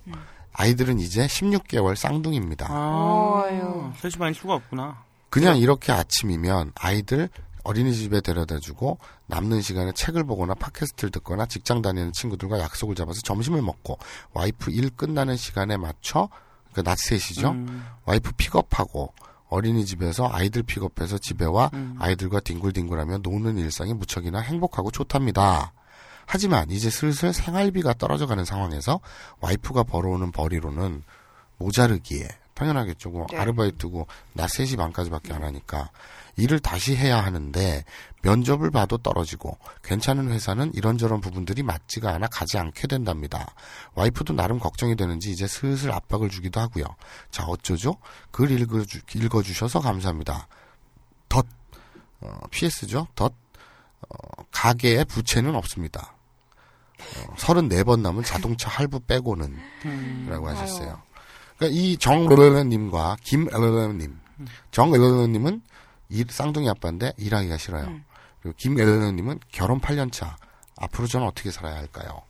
[0.53, 2.67] 아이들은 이제 16개월 쌍둥이입니다.
[2.69, 3.93] 아, 어휴.
[4.01, 5.05] 3시 반일 수가 없구나.
[5.29, 7.29] 그냥 이렇게 아침이면 아이들
[7.65, 13.61] 어린이집에 데려다 주고 남는 시간에 책을 보거나 팟캐스트를 듣거나 직장 다니는 친구들과 약속을 잡아서 점심을
[13.61, 13.99] 먹고
[14.35, 16.29] 와이프 일 끝나는 시간에 맞춰
[16.77, 17.53] 그러니까 낮 3시죠.
[17.53, 19.13] 음, 와이프 픽업하고
[19.49, 21.97] 어린이집에서 아이들 픽업해서 집에 와 음.
[21.99, 25.73] 아이들과 뒹굴뒹굴하며 노는 일상이 무척이나 행복하고 좋답니다.
[26.27, 29.01] 하지만 이제 슬슬 생활비가 떨어져가는 상황에서
[29.41, 31.05] 와이프가 벌어오는 벌이로는
[31.59, 33.11] 모자르기에 당연하겠죠.
[33.11, 33.39] 뭐 네.
[33.39, 35.91] 아르바이트고 낮 3시 반까지밖에 안 하니까
[36.37, 37.85] 일을 다시 해야 하는데
[38.23, 43.55] 면접을 봐도 떨어지고 괜찮은 회사는 이런저런 부분들이 맞지가 않아 가지 않게 된답니다.
[43.95, 46.85] 와이프도 나름 걱정이 되는지 이제 슬슬 압박을 주기도 하고요.
[47.31, 47.97] 자 어쩌죠?
[48.31, 50.49] 글 읽어주, 읽어주셔서 감사합니다.
[51.29, 51.47] 덧
[52.21, 53.09] 어, PS죠.
[53.15, 53.33] 덧
[54.09, 56.15] 어, 가게에 부채는 없습니다.
[56.99, 60.27] 어, 34번 남은 자동차 할부 빼고는 음.
[60.29, 61.01] 라고 하셨어요.
[61.57, 64.19] 그러니까 이 정르르님과 김르르님,
[64.71, 65.63] 정르르님은
[66.29, 68.01] 쌍둥이 아빠인데 일하기가 싫어요.
[68.41, 70.37] 그리고 김르르님은 결혼 8년 차.
[70.77, 72.23] 앞으로 저는 어떻게 살아야 할까요?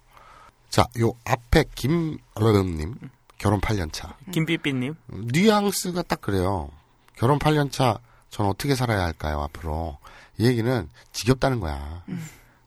[0.69, 2.97] 자, 요 앞에 김르르님
[3.39, 4.17] 결혼 8년 차.
[4.33, 4.95] 김삐삐님.
[5.09, 6.71] 뉘앙스가 딱 그래요.
[7.17, 7.99] 결혼 8년 차,
[8.31, 9.99] 전 어떻게 살아야 할까요, 앞으로?
[10.39, 12.05] 이 얘기는 지겹다는 거야.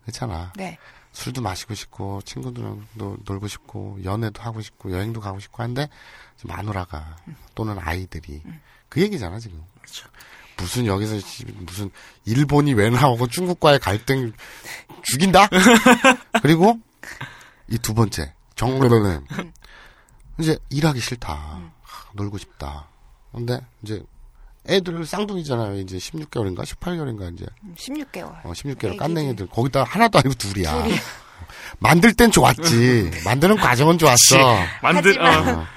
[0.02, 0.54] 그렇잖아.
[0.56, 0.78] 네.
[1.12, 5.89] 술도 마시고 싶고, 친구들도 놀고 싶고, 연애도 하고 싶고, 여행도 가고 싶고 한데,
[6.43, 7.17] 마누라가,
[7.56, 8.41] 또는 아이들이.
[8.89, 9.63] 그 얘기잖아, 지금.
[10.60, 11.89] 무슨 여기서 씨, 무슨
[12.26, 14.34] 일본이 왜 나오고 중국과의 갈등
[15.04, 15.48] 죽인다?
[16.41, 16.80] 그리고
[17.69, 19.26] 이 두 번째 정로는
[20.39, 21.34] 이제 일하기 싫다.
[21.34, 22.88] 하, 놀고 싶다.
[23.32, 24.02] 근데 이제
[24.67, 25.78] 애들 쌍둥이잖아요.
[25.80, 27.45] 이제 16개월인가 18개월인가 이제
[27.78, 28.45] 16개월.
[28.45, 28.98] 어, 16개월 애기들.
[28.98, 30.86] 깐냉이들 거기다 하나도 아니고 둘이야.
[31.80, 33.12] 만들 땐 좋았지.
[33.24, 34.38] 만드는 과정은 좋았어.
[34.82, 35.67] 만들 하지만- 어, 어.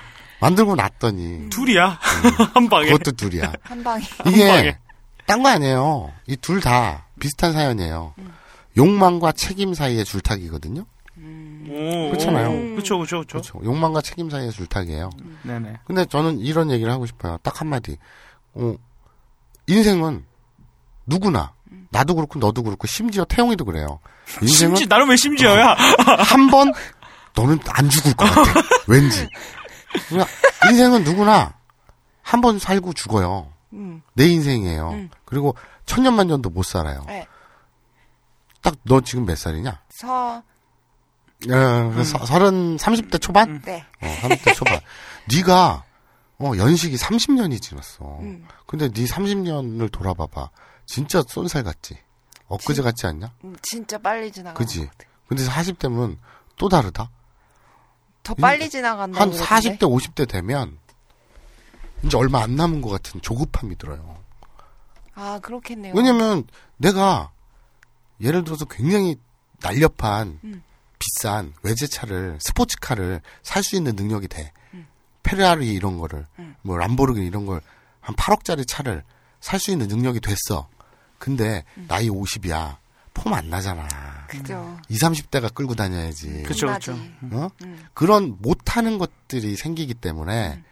[0.43, 1.99] 만들고 났더니 둘이야
[2.55, 2.87] 한 방에.
[2.91, 3.53] 그것도 둘이야.
[3.63, 4.03] 한 방에.
[4.27, 4.77] 이게.
[5.27, 6.13] 딴 거 아니에요.
[6.27, 8.15] 이 둘 다 비슷한 사연이에요.
[8.77, 10.85] 욕망과 책임 사이의 줄타기거든요.
[10.85, 12.51] 오, 그렇잖아요.
[12.75, 13.61] 그렇죠, 그렇죠, 그렇죠.
[13.65, 15.11] 욕망과 책임 사이의 줄타기예요.
[15.43, 15.79] 네네.
[15.85, 17.39] 근데 저는 이런 얘기를 하고 싶어요.
[17.43, 17.97] 딱 한마디.
[18.55, 18.75] 어,
[19.69, 20.25] 인생은
[21.07, 21.53] 누구나
[21.91, 24.01] 나도 그렇고 너도 그렇고 심지어 태용이도 그래요.
[24.43, 25.77] 인생은 심지 나름 왜 심지어야?
[26.19, 26.73] 한번
[27.37, 28.61] 너는 안 죽을 것 같아.
[28.89, 29.29] 왠지.
[30.69, 31.55] 인생은 누구나
[32.23, 33.53] 한 번 살고 죽어요.
[33.73, 34.03] 음.
[34.15, 34.91] 내 인생이에요.
[34.91, 35.11] 음.
[35.25, 35.55] 그리고
[35.87, 37.05] 천년만 년도 못 살아요.
[37.07, 37.27] 네.
[38.63, 39.83] 딱너 지금 몇 살이냐?
[39.91, 40.43] 서,
[41.51, 43.61] 어, 서, 서른 30대 초반?
[43.63, 43.85] 네.
[44.01, 44.81] 어, 30대 초반.
[45.35, 45.85] 네가
[46.39, 48.19] 어, 연식이 30년이 지났어.
[48.21, 48.47] 음.
[48.67, 50.51] 근데 네 30년을 돌아봐봐.
[50.87, 51.99] 진짜 쏜살 같지?
[52.47, 53.33] 엊그제 같지 않냐?
[53.45, 54.57] 음, 진짜 빨리 지나가.
[54.59, 54.89] 그지?
[55.29, 56.19] 근데 40대면
[56.57, 57.11] 또 다르다?
[58.23, 59.21] 더 빨리 지나간다.
[59.21, 60.79] 한 40대, 50대 되면
[62.05, 64.19] 이제 얼마 안 남은 것 같은 조급함이 들어요.
[65.15, 65.93] 아, 그렇겠네요.
[65.95, 66.45] 왜냐면
[66.77, 67.31] 내가
[68.21, 69.17] 예를 들어서 굉장히
[69.61, 70.63] 날렵한 음.
[70.99, 74.53] 비싼 외제차를 스포츠카를 살 수 있는 능력이 돼.
[75.25, 76.57] 페라리 이런 거를 음.
[76.63, 77.61] 뭐 람보르기니 이런 걸
[78.03, 79.05] 한 8억짜리 차를
[79.41, 80.69] 살 수 있는 능력이 됐어.
[81.19, 81.87] 근데 음.
[81.89, 82.77] 나이 50이야.
[83.15, 83.87] 폼 안 나잖아.
[84.29, 84.79] 그죠.
[84.89, 86.43] 20, 30대가 끌고 다녀야지.
[86.45, 86.91] 그쵸, 끝나지.
[86.93, 87.03] 그쵸.
[87.37, 87.49] 어?
[87.63, 87.85] 음.
[87.95, 90.63] 그런 못하는 것들이 생기기 때문에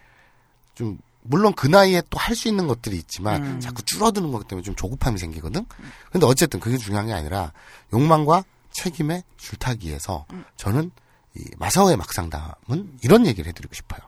[0.74, 3.60] 좀 물론 그 나이에 또 할 수 있는 것들이 있지만 음.
[3.60, 5.66] 자꾸 줄어드는 것 때문에 좀 조급함이 생기거든.
[6.10, 7.52] 근데 어쨌든 그게 중요한 게 아니라
[7.92, 10.24] 욕망과 책임의 줄타기에서
[10.56, 10.90] 저는
[11.36, 14.00] 이 마사오의 막상담은 이런 얘기를 해드리고 싶어요.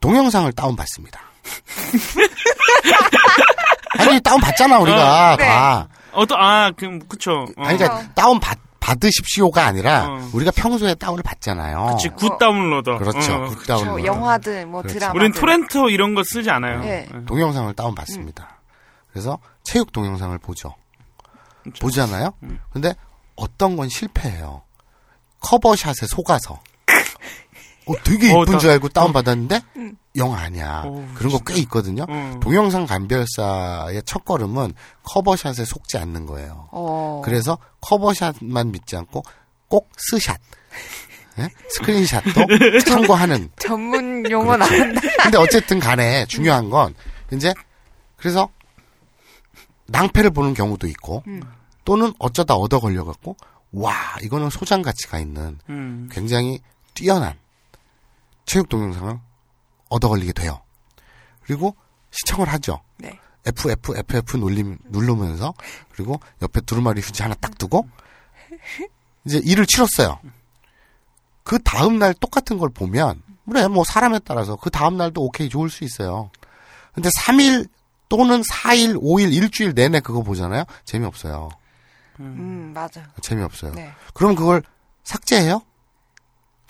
[0.00, 1.20] 동영상을 다운 받습니다.
[3.98, 5.44] 아니 다운 받잖아 우리가 어, 네.
[5.46, 5.88] 다.
[6.20, 7.46] 어떤 아, 그 그쵸.
[7.56, 7.64] 어.
[7.64, 10.30] 아니 그러니까 다운 받 받으십시오가 아니라 어.
[10.32, 11.90] 우리가 평소에 다운을 받잖아요.
[11.92, 12.98] 그치, good downloader.
[12.98, 13.34] 그렇죠.
[13.34, 13.44] 어.
[13.48, 14.00] good download.
[14.02, 14.98] 저 영화들, 뭐 그렇죠.
[14.98, 15.14] 드라마.
[15.14, 16.80] 우린 토렌토 이런 거 쓰지 않아요.
[16.80, 17.06] 네.
[17.14, 17.24] 예.
[17.26, 18.60] 동영상을 다운 받습니다.
[19.12, 20.74] 그래서 체육 동영상을 보죠.
[21.62, 21.80] 그렇죠.
[21.80, 22.32] 보잖아요.
[22.42, 22.58] 음.
[22.72, 22.94] 근데
[23.36, 24.62] 어떤 건 실패해요.
[25.40, 26.60] cover shot에 속아서.
[27.90, 29.96] 어, 되게 어, 이쁜 나- 줄 알고 다운 받았는데 음.
[30.16, 30.82] 영 아니야.
[30.86, 32.04] 어, 그런 거 꽤 있거든요.
[32.08, 32.40] 어.
[32.42, 34.72] 동영상 감별사의 첫 걸음은
[35.04, 36.68] cover shot에 속지 않는 거예요.
[36.72, 37.22] 어.
[37.24, 39.22] 그래서 cover shot만 믿지 않고
[39.68, 40.36] 꼭 스샷,
[41.38, 41.48] 예?
[41.68, 42.30] screenshot도
[42.86, 44.56] 참고하는 전문 용어.
[44.56, 45.00] 나온다.
[45.22, 46.94] 근데 어쨌든 간에 중요한 건
[47.32, 47.54] 이제
[48.16, 48.48] 그래서
[49.86, 51.40] 낭패를 보는 경우도 있고 음.
[51.84, 53.36] 또는 어쩌다 얻어 걸려 갖고
[53.72, 56.08] 와 이거는 소장 가치가 있는 음.
[56.12, 56.60] 굉장히
[56.94, 57.34] 뛰어난
[58.46, 59.18] 체육 동영상을
[59.88, 60.60] 얻어 걸리게 돼요.
[61.42, 61.74] 그리고
[62.10, 62.80] 시청을 하죠.
[62.98, 63.18] 네.
[63.44, 65.54] FF FF 눌림 누르면서
[65.92, 67.88] 그리고 옆에 두루마리 휴지 하나 딱 두고
[69.24, 70.18] 이제 일을 치렀어요.
[71.42, 75.70] 그 다음 날 똑같은 걸 보면 그래 뭐 사람에 따라서 그 다음 날도 오케이 좋을
[75.70, 76.30] 수 있어요.
[76.92, 77.68] 근데 3일
[78.08, 80.64] 또는 4일, 5일, 일주일 내내 그거 보잖아요.
[80.84, 81.48] 재미없어요.
[82.18, 83.08] 음, 맞아.
[83.22, 83.72] 재미없어요.
[83.72, 83.90] 네.
[84.12, 84.62] 그럼 그걸
[85.04, 85.62] 삭제해요?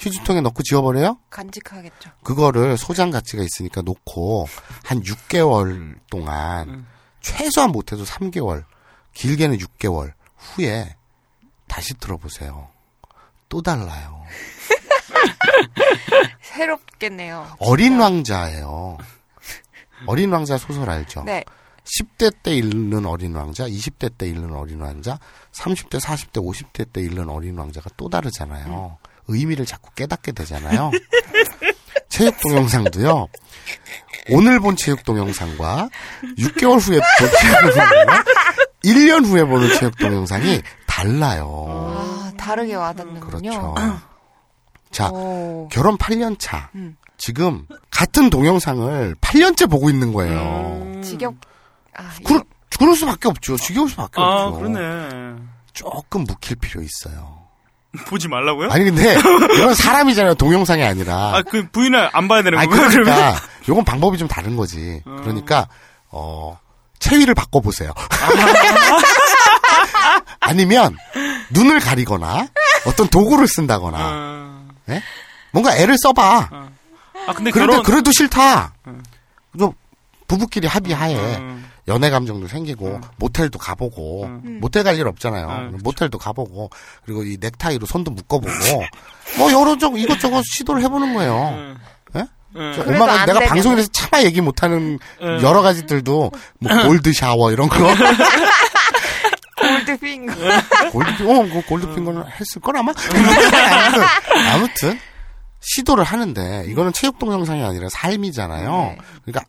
[0.00, 1.18] 휴지통에 넣고 지워버려요?
[1.28, 2.10] 간직하겠죠.
[2.24, 4.48] 그거를 소장 가치가 있으니까 놓고
[4.82, 6.86] 한 6개월 동안 음.
[7.20, 8.64] 최소한 못해도 3개월,
[9.12, 10.96] 길게는 6개월 후에
[11.68, 12.68] 다시 들어보세요.
[13.50, 14.24] 또 달라요.
[16.40, 17.56] 새롭겠네요.
[17.58, 18.96] 어린 왕자예요.
[20.06, 21.24] 어린 왕자 소설 알죠?
[21.24, 21.44] 네.
[21.84, 25.18] 10대 때 읽는 어린 왕자, 20대 때 읽는 어린 왕자,
[25.52, 28.98] 30대, 40대, 50대 때 읽는 어린 왕자가 또 다르잖아요.
[29.28, 30.90] 의미를 자꾸 깨닫게 되잖아요.
[32.08, 33.28] 체육 동영상도요.
[34.30, 35.88] 오늘 본 체육 동영상과
[36.38, 38.24] 6개월 후에 본 체육 동영상과
[38.84, 41.94] 1년 후에 보는 체육 동영상이 달라요.
[41.96, 43.50] 아, 다르게 와닿는군요.
[43.50, 43.74] 그렇죠.
[44.90, 45.68] 자, 오.
[45.70, 46.70] 결혼 8년 차.
[46.74, 46.96] 음.
[47.16, 50.80] 지금 같은 동영상을 8년째 보고 있는 거예요.
[50.82, 51.02] 음.
[51.02, 51.34] 지겹.
[51.96, 52.42] 아, 그럴,
[52.78, 53.56] 그럴 수밖에 없죠.
[53.56, 54.58] 지겨울 수밖에 아, 없죠.
[54.58, 55.36] 그러네.
[55.72, 57.39] 조금 묵힐 필요 있어요.
[58.06, 58.70] 보지 말라고요?
[58.70, 59.14] 아니 근데
[59.56, 60.34] 이건 사람이잖아요.
[60.34, 61.36] 동영상이 아니라.
[61.36, 62.88] 아, 그 부인을 안 봐야 되는 거예요?
[62.88, 63.36] 그러니까
[63.68, 65.02] 요건 방법이 좀 다른 거지.
[65.04, 65.68] 그러니까
[66.10, 66.58] 어
[66.98, 67.92] 체위를 바꿔 보세요.
[70.40, 70.96] 아니면
[71.50, 72.48] 눈을 가리거나
[72.86, 75.02] 어떤 도구를 쓴다거나 아, 예?
[75.52, 76.48] 뭔가 애를 써봐.
[76.50, 78.72] 아, 근데 그런데 결혼 그래도 싫다.
[79.58, 79.72] 좀
[80.28, 81.68] 부부끼리 합의하에 음.
[81.90, 84.26] 연애 감정도 생기고 모텔도 가보고
[84.60, 85.46] 모텔 갈 일 없잖아요.
[85.48, 85.78] 음.
[85.82, 86.70] 모텔도 가보고
[87.04, 88.50] 그리고 이 넥타이로 손도 묶어보고
[89.38, 91.48] 뭐 여러 좀 이것저것 시도를 해보는 거예요.
[91.56, 91.76] 음.
[92.16, 92.26] 예?
[92.56, 92.84] 음.
[92.86, 93.48] 엄마가 안 내가 되면.
[93.48, 95.40] 방송에서 차마 얘기 못하는 음.
[95.42, 97.76] 여러 가지들도 뭐 gold shower 이런 거
[99.58, 100.26] gold fing.
[100.92, 104.02] gold 어 그 goldfinger는 했을 걸 아마 아무튼,
[104.54, 105.00] 아무튼
[105.60, 108.70] 시도를 하는데 이거는 체육 동영상이 아니라 삶이잖아요.
[108.70, 108.98] 네.
[109.24, 109.44] 그러니까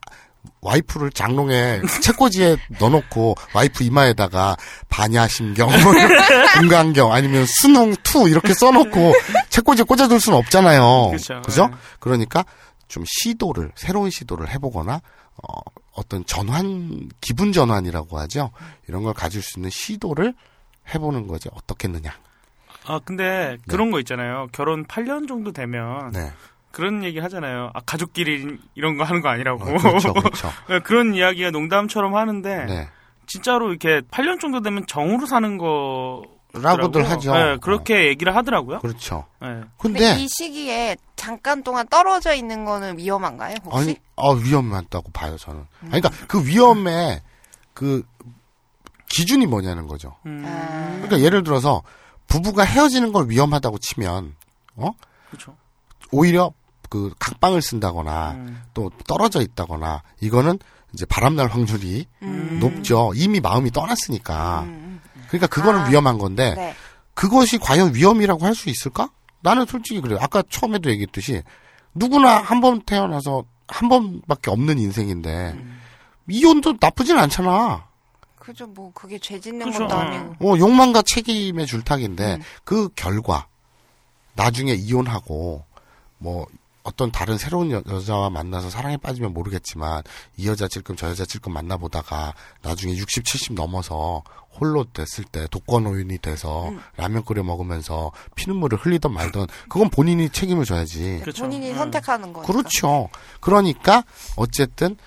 [0.62, 4.56] 와이프를 장롱에 책꽂이에 넣어놓고 와이프 이마에다가
[4.90, 5.70] 반야심경,
[6.60, 9.14] 금강경 아니면 수능 투 이렇게 써놓고
[9.50, 11.12] 책꽂이에 꽂아둘 수는 없잖아요.
[11.12, 11.42] 그쵸.
[11.44, 11.68] 그죠?
[11.68, 11.74] 네.
[12.00, 12.46] 그러니까
[12.88, 15.02] 좀 시도를 새로운 시도를 해보거나
[15.44, 15.60] 어,
[15.94, 18.52] 어떤 전환 기분 전환이라고 하죠.
[18.88, 20.34] 이런 걸 가질 수 있는 시도를
[20.94, 22.12] 해보는 거지 어떻겠느냐.
[22.86, 24.48] 아, 근데 그런 거 있잖아요.
[24.52, 26.32] 결혼 8년 정도 되면 네,
[26.72, 27.72] 그런 얘기 하잖아요.
[27.74, 29.64] 아, 가족끼리 이런 거 하는 거 아니라고.
[29.64, 30.50] 어, 그렇죠, 그렇죠.
[30.84, 32.90] 그런 이야기가 농담처럼 하는데 네,
[33.28, 37.34] 진짜로 이렇게 8년 정도 되면 정으로 사는 거 라고들 하죠.
[37.34, 38.80] 네, 그렇게 얘기를 하더라고요.
[38.80, 39.26] 그렇죠.
[39.42, 39.62] 네.
[39.78, 43.56] 근데 근데 이 시기에 잠깐 동안 떨어져 있는 거는 위험한가요?
[43.64, 43.78] 혹시?
[43.78, 45.66] 아니, 어, 위험하다고 봐요, 저는.
[45.92, 47.22] 아니, 그러니까 그 위험의
[47.74, 48.04] 그
[49.08, 50.16] 기준이 뭐냐는 거죠.
[50.26, 51.84] 음, 아, 그러니까 예를 들어서
[52.28, 54.36] 부부가 헤어지는 걸 위험하다고 치면,
[54.76, 54.92] 어?
[55.30, 55.56] 그렇죠.
[56.12, 56.52] 오히려
[56.92, 58.62] 그 각방을 쓴다거나 음.
[58.74, 60.60] 또 떨어져 있다거나 이거는
[60.94, 62.58] 이제 바람날 확률이 음.
[62.60, 63.14] 높죠.
[63.16, 64.68] 이미 마음이 떠났으니까.
[65.30, 65.88] 그러니까 그거는 아.
[65.88, 66.76] 위험한 건데 네.
[67.14, 69.10] 그것이 과연 위험이라고 할 수 있을까?
[69.40, 70.18] 나는 솔직히 그래요.
[70.22, 71.44] 아까 처음에도 얘기했듯이
[71.96, 75.56] 누구나 한 번 태어나서 한 번밖에 없는 인생인데
[76.28, 77.86] 이혼도 나쁘진 않잖아.
[78.38, 79.88] 그죠, 뭐, 그게 죄 짓는 그죠.
[79.88, 80.36] 것도 아니고.
[80.54, 82.42] 어, 욕망과 책임의 줄타기인데 음.
[82.66, 83.48] 그 결과
[84.36, 85.64] 나중에 이혼하고
[86.18, 86.48] 뭐
[86.84, 90.04] 어떤 다른 새로운 여, 여자와 만나서 사랑에 빠지면 모르겠지만
[90.38, 94.24] 이 여자 찔끔 저 여자 찔끔 만나보다가 나중에 60, 70 넘어서
[94.60, 96.82] 홀로 됐을 때 독거 노인이 돼서 음.
[96.98, 101.20] 라면 끓여 먹으면서 피눈물을 흘리던 말던 그건 본인이 책임을 져야지.
[101.22, 101.44] 그렇죠.
[101.44, 101.76] 본인이 음.
[101.76, 102.52] 선택하는 거니까.
[102.52, 103.10] 그렇죠.
[103.40, 104.04] 그러니까
[104.36, 104.98] 어쨌든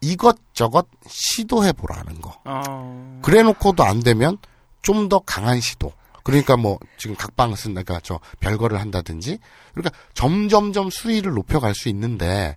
[0.00, 2.36] 이것저것 시도해 보라는 거.
[2.44, 4.38] 어, 그래 놓고도 안 되면
[4.82, 5.92] 좀 더 강한 시도.
[6.22, 9.38] 그러니까 뭐 지금 각방 쓴 그러니까 저 별거를 한다든지
[9.74, 12.56] 그러니까 점점점 수위를 높여갈 수 있는데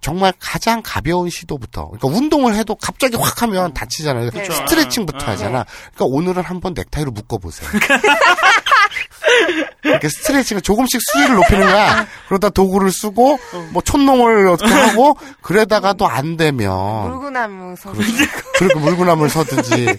[0.00, 4.30] 정말 가장 가벼운 시도부터 그러니까 운동을 해도 갑자기 확 하면 다치잖아요.
[4.30, 4.52] 그렇죠.
[4.52, 5.24] 스트레칭부터 네.
[5.24, 5.64] 하잖아.
[5.94, 7.68] 그러니까 오늘은 한번 넥타이로 묶어 보세요.
[9.82, 12.06] 이렇게 스트레칭을 조금씩 수위를 높이는 거야.
[12.28, 13.38] 그러다 도구를 쓰고
[13.72, 17.92] 뭐 촌농을 어떻게 하고 그러다가도 안 되면 물구나무 서
[18.58, 19.94] 그리고 물구나무를 서든지 어?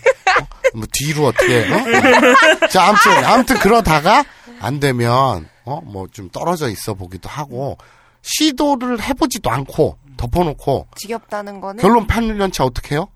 [0.78, 2.68] 뭐 뒤로 어떻게 어?
[2.70, 4.24] 자 아무튼 아무튼 그러다가
[4.60, 7.78] 안 되면 어 뭐 좀 떨어져 있어 보기도 하고
[8.22, 13.08] 시도를 해보지도 않고 덮어놓고 지겹다는 거는 결론 8년 차 어떻게 해요?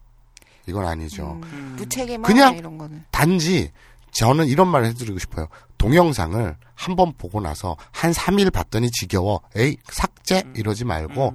[0.68, 1.40] 이건 아니죠.
[1.44, 3.04] 음, 무책임한 그냥- 이런 거는.
[3.12, 3.72] 단지
[4.12, 5.48] 저는 이런 말을 해드리고 싶어요.
[5.78, 9.42] 동영상을 한 번 보고 나서 한 3일 봤더니 지겨워.
[9.56, 11.34] 에이 삭제 이러지 말고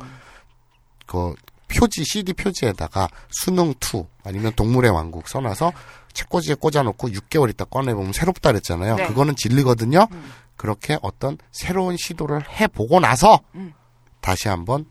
[1.07, 1.35] 그
[1.69, 5.73] 표지 CD 표지에다가 수능 2 아니면 동물의 왕국 써놔서
[6.17, 8.97] 책꽂이에 꽂아놓고 6개월 있다 꺼내보면 새롭다 그랬잖아요.
[8.97, 9.07] 네.
[9.07, 10.09] 그거는 진리거든요.
[10.57, 13.75] 그렇게 어떤 새로운 시도를 해보고 나서 음.
[14.23, 14.87] 다시 한번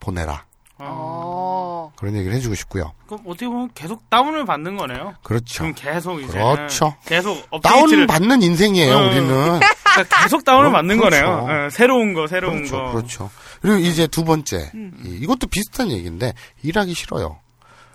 [0.00, 0.44] 보내라.
[0.80, 1.92] 어.
[1.96, 2.92] 그런 얘기를 해주고 싶고요.
[3.06, 5.14] 그럼 어떻게 보면 계속 다운을 받는 거네요.
[5.22, 5.62] 그렇죠.
[5.64, 6.94] 그럼 계속 이제 그렇죠.
[7.04, 9.06] 계속 다운 업데이트를 받는 인생이에요, 음.
[9.06, 9.28] 우리는.
[9.28, 11.26] 그러니까 계속 다운을 어, 받는 그렇죠.
[11.26, 11.64] 거네요.
[11.66, 12.92] 예, 새로운 거, 새로운 그렇죠, 거.
[12.92, 13.30] 그렇죠.
[13.60, 14.92] 그리고 이제 두 번째, 음.
[15.04, 17.40] 이- 이것도 비슷한 얘기인데 일하기 싫어요.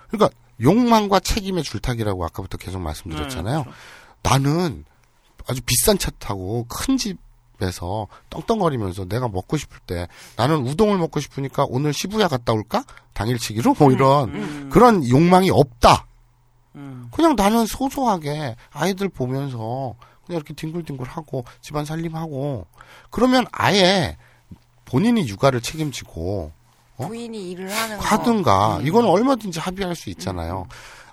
[0.10, 3.58] 그러니까 욕망과 책임의 줄타기라고 아까부터 계속 말씀드렸잖아요.
[3.58, 3.80] 네, 그렇죠.
[4.24, 4.86] 나는
[5.48, 11.66] 아주 비싼 차 타고 큰 집에서 떵떵거리면서 내가 먹고 싶을 때 나는 우동을 먹고 싶으니까
[11.68, 12.86] 오늘 시부야 갔다 올까?
[13.14, 16.08] 당일치기로 뭐 이런 그런 욕망이 없다.
[16.76, 17.10] 음.
[17.12, 19.96] 그냥 나는 소소하게 아이들 보면서
[20.26, 22.66] 그냥 이렇게 뒹굴뒹굴하고 집안 살림하고
[23.10, 24.18] 그러면 아예
[24.86, 26.52] 본인이 육아를 책임지고
[26.98, 27.08] 어?
[27.08, 28.04] 부인이 일을 하는 거.
[28.04, 30.68] 하든가 이거는 얼마든지 합의할 수 있잖아요.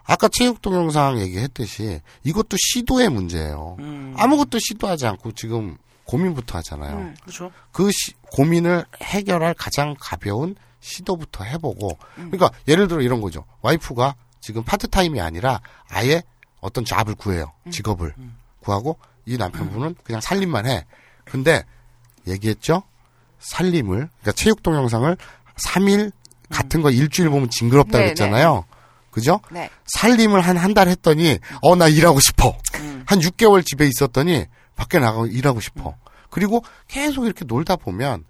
[0.04, 3.76] 아까 체육 동영상 얘기했듯이 이것도 시도의 문제예요.
[3.78, 4.14] 음.
[4.16, 6.96] 아무것도 시도하지 않고 지금 고민부터 하잖아요.
[6.96, 7.16] 음.
[7.22, 7.52] 그렇죠.
[7.70, 14.64] 그 시- 고민을 해결할 가장 가벼운 시도부터 해보고 그러니까 예를 들어 이런 거죠 와이프가 지금
[14.64, 16.22] 파트타임이 아니라 아예
[16.60, 18.14] 어떤 잡을 구해요 직업을
[18.60, 20.86] 구하고 이 남편분은 그냥 살림만 해
[21.26, 21.64] 근데
[22.26, 22.82] 얘기했죠
[23.40, 25.16] 살림을 그러니까 체육 동영상을
[25.60, 26.12] 3일
[26.50, 28.64] 같은 거 일주일 보면 징그럽다 네, 그랬잖아요
[29.10, 29.68] 그죠 네.
[29.86, 33.02] 살림을 한 한 달 했더니 어 나 일하고 싶어 음.
[33.06, 34.46] 한 6개월 집에 있었더니
[34.76, 35.94] 밖에 나가고 일하고 싶어.
[36.30, 38.24] 그리고 계속 이렇게 놀다 보면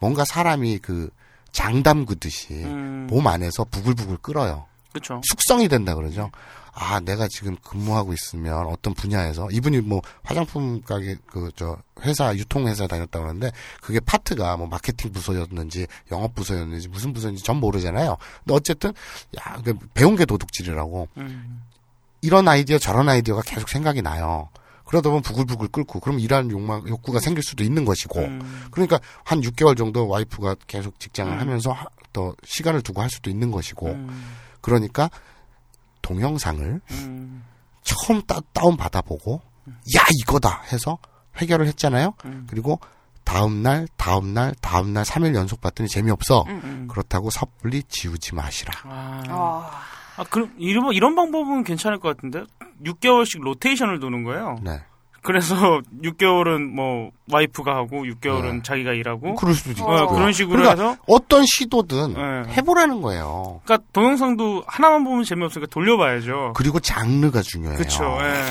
[0.00, 1.08] 뭔가 사람이 그
[1.52, 3.06] 장담 긋듯이 음.
[3.08, 4.66] 몸 안에서 부글부글 끓어요.
[4.92, 5.20] 그렇죠.
[5.24, 6.30] 숙성이 된다 그러죠.
[6.76, 12.66] 아, 내가 지금 근무하고 있으면 어떤 분야에서 이분이 뭐 화장품 가게 그 저 회사 유통
[12.66, 18.16] 회사 다녔다 그러는데 그게 파트가 뭐 마케팅 부서였는지 영업 부서였는지 무슨 부서인지 전 모르잖아요.
[18.40, 18.92] 근데 어쨌든
[19.38, 21.08] 야, 그 배운 게 도둑질이라고.
[21.18, 21.62] 음.
[22.22, 24.48] 이런 아이디어 저런 아이디어가 계속 생각이 나요.
[24.86, 28.66] 그러다 보면 부글부글 끓고 그럼 일하는 욕망 욕구가 생길 수도 있는 것이고 음.
[28.70, 31.38] 그러니까 한 6개월 정도 와이프가 계속 직장을 음.
[31.38, 34.34] 하면서 하- 더 시간을 두고 할 수도 있는 것이고 음.
[34.60, 35.10] 그러니까
[36.04, 37.44] 동영상을 음.
[37.82, 39.40] 처음 따, 다운 받아보고
[39.96, 40.98] 야 이거다 해서
[41.36, 42.14] 해결을 했잖아요.
[42.26, 42.46] 음.
[42.48, 42.78] 그리고
[43.24, 46.44] 다음 날 다음 날 다음 날 3일 연속 봤더니 재미없어.
[46.46, 46.86] 음.
[46.90, 48.72] 그렇다고 섣불리 지우지 마시라.
[48.84, 49.22] 아.
[49.30, 49.70] 어,
[50.16, 52.44] 아, 그럼 이런 이런 방법은 괜찮을 것 같은데
[52.84, 54.58] 6개월씩 로테이션을 도는 거예요.
[54.62, 54.82] 네.
[55.24, 58.62] 그래서 6개월은 뭐 와이프가 하고 6개월은 네.
[58.62, 59.90] 자기가 일하고 그럴 수도 있고.
[59.90, 62.52] 어, 그런 식으로 그러니까 해서 어떤 시도든 네.
[62.52, 63.60] 해보라는 거예요.
[63.64, 66.52] 그러니까 동영상도 하나만 보면 재미없으니까 돌려봐야죠.
[66.54, 67.78] 그리고 장르가 중요해요.
[67.78, 68.18] 그렇죠.
[68.20, 68.44] 예.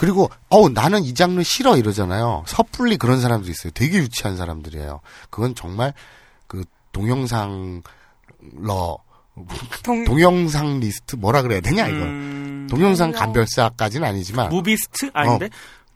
[0.00, 2.44] 그리고 어우 나는 이 장르 싫어 이러잖아요.
[2.46, 3.72] 섣불리 그런 사람도 있어요.
[3.74, 5.00] 되게 유치한 사람들이에요.
[5.30, 5.94] 그건 정말
[6.46, 7.82] 그 동영상
[8.60, 8.98] 러
[9.82, 11.98] 동, 동영상 리스트 뭐라 그래야 되냐 이거.
[11.98, 15.48] 음, 동영상 감별사까지는 아니지만 무비스트 아닌데?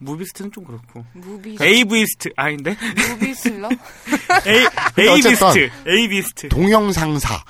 [0.03, 1.05] 무비스트는 좀 그렇고.
[1.13, 2.77] movie AVist 아닌데?
[3.09, 3.69] 무비슬러
[4.47, 4.67] A
[4.99, 5.71] AVist.
[5.87, 6.49] AVist.
[6.49, 7.43] 동영상사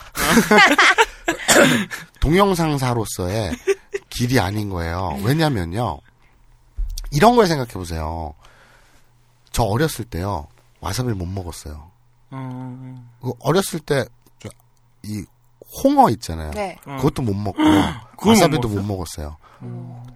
[2.20, 3.52] 동영상사로서의
[4.10, 5.18] 길이 아닌 거예요.
[5.22, 5.98] 왜냐면요.
[7.10, 8.34] 이런 걸 생각해 보세요.
[9.50, 10.48] 저 어렸을 때요.
[10.80, 11.90] 와사비를 못 먹었어요.
[12.30, 13.08] 어.
[13.20, 14.04] 그 어렸을 때
[15.04, 15.24] 이
[15.84, 16.50] 홍어 있잖아요.
[16.52, 16.76] 네.
[16.86, 16.96] 어.
[16.96, 17.58] 그것도 못 먹고
[18.16, 19.36] 그거 와사비도 못 못 먹었어요.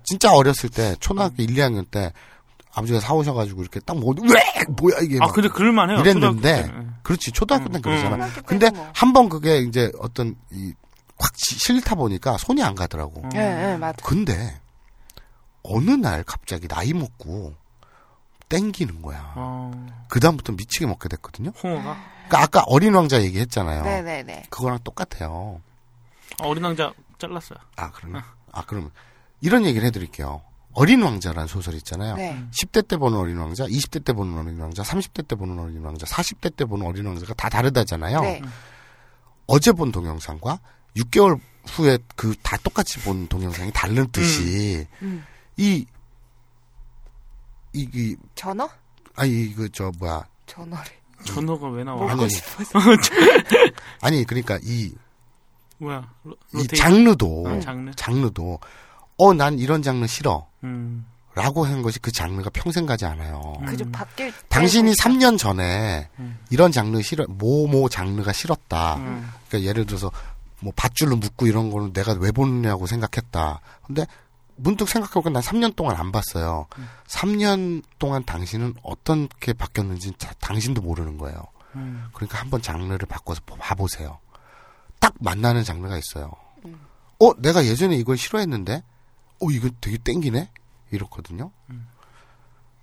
[0.05, 2.12] 진짜 어렸을 때 초등학교 1, 2학년 때
[2.75, 5.99] 아버지가 사오셔가지고 이렇게 딱 먹어도 왜 뭐야 이게 아막 근데 그럴만 해요.
[6.01, 6.88] 이랬는데 초등학교 때.
[7.03, 8.11] 그렇지 초등학교 때는 그러잖아.
[8.29, 8.88] 초등학교 근데 뭐.
[8.92, 10.73] 한번 그게 이제 어떤 이
[11.19, 13.23] 확 싫다 보니까 손이 안 가더라고.
[13.25, 13.31] 음.
[13.37, 13.97] 예, 예, 맞아.
[14.05, 14.61] 근데
[15.62, 17.55] 어느 날 갑자기 나이 먹고
[18.51, 19.33] 땡기는 거야.
[19.35, 19.71] 어.
[20.09, 21.53] 그 다음부터 미치게 먹게 됐거든요.
[21.62, 21.97] 홍어가
[22.29, 23.83] 그러니까 아까 어린 왕자 얘기했잖아요.
[23.85, 24.45] 네네네.
[24.51, 25.61] 그거랑 똑같아요.
[26.41, 27.59] 아, 어린 왕자 잘랐어요.
[27.77, 28.91] 아 그러면 아 그러면
[29.41, 30.43] 이런 얘기를 해드릴게요.
[30.73, 32.17] 어린 왕자라는 소설 있잖아요.
[32.17, 32.39] 네.
[32.51, 36.05] 10대 때 보는 어린 왕자, 20대 때 보는 어린 왕자, 30대 때 보는 어린 왕자,
[36.07, 38.21] 40대 때 보는 어린 왕자가 다 다르다잖아요.
[38.21, 38.43] 네.
[39.47, 40.61] 어제 본 동영상과
[40.97, 45.25] 6개월 후에 그 다 똑같이 본 동영상이 다른 듯이 음.
[45.57, 45.87] 이,
[47.73, 48.69] 이, 이, 전어?
[49.15, 50.27] 아니, 그, 저, 뭐야.
[50.47, 50.93] 전어를.
[51.24, 52.11] 전어가 왜 나와?
[52.11, 52.31] 아니, 아니.
[54.00, 54.92] 아니, 그러니까 이,
[55.79, 56.09] 뭐야?
[56.24, 56.66] 로, 이?
[56.66, 57.90] 장르도, 아, 장르.
[57.96, 58.59] 장르 도,
[59.16, 60.46] 어, 난 이런 장르 싫어.
[60.64, 61.07] 음.
[61.35, 63.42] 라고 한 것이 그 장르가 평생 가지 않아요.
[63.66, 63.92] 그죠, 음.
[63.92, 65.05] 바뀔 때 당신이 보니까.
[65.05, 66.38] 3년 전에 음.
[66.48, 68.96] 이런 장르 싫어, 뭐뭐 장르가 싫었다.
[68.96, 69.31] 음.
[69.48, 70.11] 그러니까 예를 들어서
[70.61, 73.61] 뭐 밧줄로 묶고 이런 거는 내가 왜 보느냐고 생각했다.
[73.87, 74.07] 근데
[74.57, 76.66] 문득 생각해보니까 난 3년 동안 안 봤어요.
[77.07, 81.42] 3년 동안 당신은 어떻게 바뀌었는지 자- 당신도 모르는 거예요.
[81.75, 82.09] 음.
[82.14, 84.19] 그러니까 한번 장르를 바꿔서 보- 봐보세요.
[84.99, 86.31] 딱 만나는 장르가 있어요.
[87.21, 88.83] 어, 내가 예전에 이걸 싫어했는데,
[89.42, 90.50] 어, 이거 되게 땡기네?
[90.90, 91.50] 이렇거든요.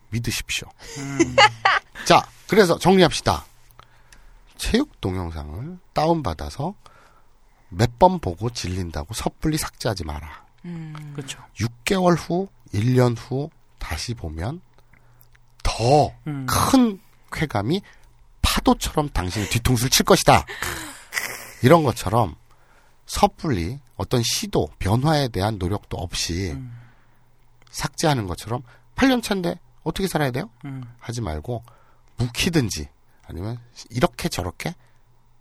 [0.09, 0.67] 믿으십시오.
[0.99, 1.36] 음.
[2.05, 3.45] 자, 그래서 정리합시다.
[4.57, 6.76] 체육 동영상을 다운받아서
[7.69, 10.42] 몇 번 보고 질린다고 섣불리 삭제하지 마라.
[10.66, 11.14] 음.
[11.16, 11.43] 그렇죠.
[11.55, 13.49] 6개월 후, 1년 후
[13.80, 14.61] 다시 보면
[15.61, 16.45] 더 음.
[16.47, 16.99] 큰
[17.32, 17.82] 쾌감이
[18.41, 20.45] 파도처럼 당신의 뒤통수를 칠 것이다.
[21.64, 22.36] 이런 것처럼
[23.05, 26.78] 섣불리 어떤 시도, 변화에 대한 노력도 없이 음.
[27.70, 28.64] 삭제하는 것처럼
[28.95, 30.49] 8년 차인데 어떻게 살아야 돼요?
[30.66, 30.84] 음.
[30.99, 31.64] 하지 말고
[32.18, 32.89] 묵히든지
[33.28, 33.59] 아니면
[33.89, 34.76] 이렇게 저렇게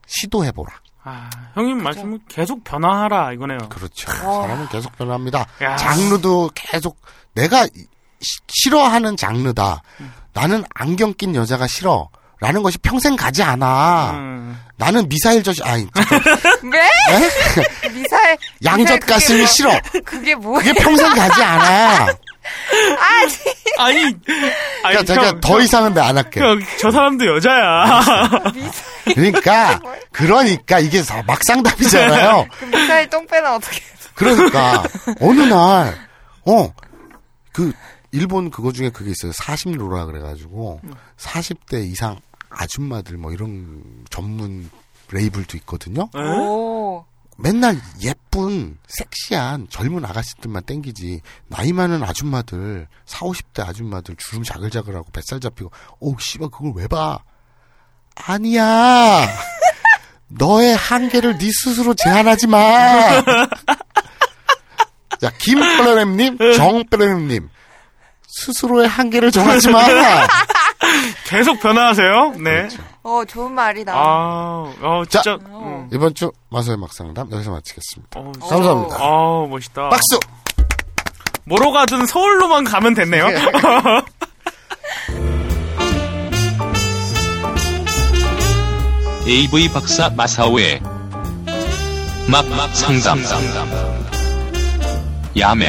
[0.06, 0.80] 시도해보라.
[1.04, 3.58] 아, 형님 말씀은 계속 변화하라 이거네요.
[3.68, 4.10] 그렇죠.
[4.12, 5.46] 사람은 계속 변합니다.
[5.62, 5.76] 야.
[5.76, 6.96] 장르도 계속
[7.34, 7.86] 내가 이-
[8.20, 9.82] 시- 싫어하는 장르다.
[10.32, 12.08] 나는 안경 낀 여자가 싫어.
[12.40, 14.10] 라는 것이 평생 가지 않아.
[14.14, 14.60] 음.
[14.76, 15.86] 나는 미사일 저지, 아니,
[16.64, 16.88] 왜?
[17.94, 18.36] 미사일.
[18.64, 19.80] 양젓 그게 가슴이 뭐- 싫어.
[20.04, 20.58] 그게 뭐야?
[20.64, 22.06] 그게 평생 가지 않아.
[22.98, 23.34] 아니,
[23.78, 24.22] 아니,
[24.82, 26.40] 그러니까 제가 형, 더 이상은 내가 안 할게.
[26.40, 28.00] 형, 저 사람도 여자야.
[29.04, 29.80] 그러니까,
[30.12, 32.46] 그러니까 이게 사- 막상답이잖아요.
[32.58, 33.80] 그 미사일 똥배는 어떻게.
[34.14, 34.82] 그러니까,
[35.20, 35.96] 어느 날,
[36.46, 36.72] 어,
[37.52, 37.72] 그,
[38.10, 39.32] 일본 그거 중에 그게 있어요.
[39.32, 40.80] 40로라 그래가지고,
[41.16, 44.68] 40대 이상 아줌마들 뭐 이런 전문
[45.10, 46.08] 레이블도 있거든요.
[46.14, 47.04] 오.
[47.38, 51.22] 맨날 예쁜, 섹시한 젊은 아가씨들만 땡기지.
[51.48, 57.18] 나이 많은 아줌마들, 4, 50대 아줌마들 주름 자글자글하고 뱃살 잡히고, 오, 씨발, 그걸 왜 봐?
[58.16, 59.28] 아니야.
[60.28, 62.58] 너의 한계를 네 스스로 제한하지 마.
[65.20, 67.48] 자, 김플레렘님, 정플레렘님.
[68.28, 69.80] 스스로의 한계를 정하지 마.
[71.26, 72.34] 계속 변화하세요.
[72.38, 72.68] 네.
[73.02, 73.92] 어, 좋은 말이다.
[73.94, 75.20] 아, 어, 자.
[75.22, 75.38] 진짜.
[75.48, 75.88] 음.
[75.92, 78.18] 이번 주 마소의 막상담 여기서 마치겠습니다.
[78.18, 78.96] 어, 감사합니다.
[78.98, 79.88] 아, 멋있다.
[79.90, 80.18] 박수!
[81.44, 83.26] 뭐로 가든 서울로만 가면 됐네요.
[89.24, 90.80] AV 박사 마사오의
[92.28, 93.22] 막막 상담.
[95.38, 95.68] 야매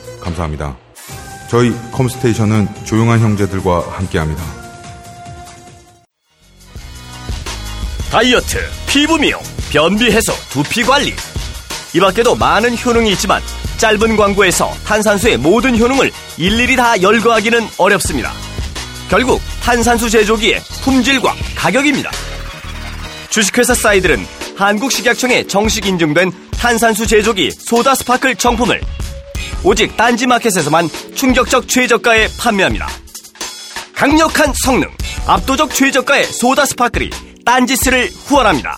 [0.21, 0.77] 감사합니다.
[1.49, 4.41] 저희 컴스테이션은 조용한 형제들과 함께합니다.
[8.09, 8.57] 다이어트,
[8.87, 9.41] 피부 미용,
[9.71, 11.13] 변비 해소, 두피 관리.
[11.93, 13.41] 이 밖에도 많은 효능이 있지만
[13.77, 18.31] 짧은 광고에서 탄산수의 모든 효능을 일일이 다 열거하기는 어렵습니다.
[19.09, 22.11] 결국 탄산수 제조기의 품질과 가격입니다.
[23.29, 28.81] 주식회사 사이들은 한국식약청에 정식 인증된 탄산수 제조기 소다 스파클 정품을
[29.63, 32.87] 오직 딴지마켓에서만 충격적 최저가에 판매합니다.
[33.93, 34.89] 강력한 성능,
[35.27, 37.09] 압도적 최저가의 소다 스파클이
[37.45, 38.77] 딴지스를 후원합니다.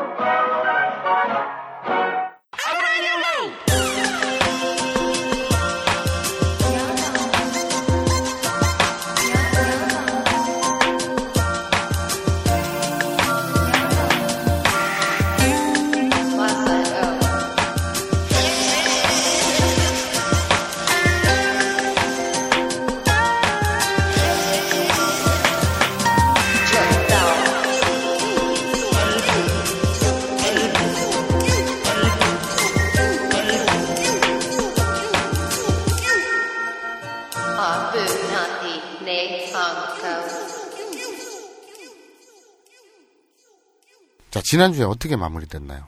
[44.31, 45.87] 자, 지난주에 어떻게 마무리됐나요?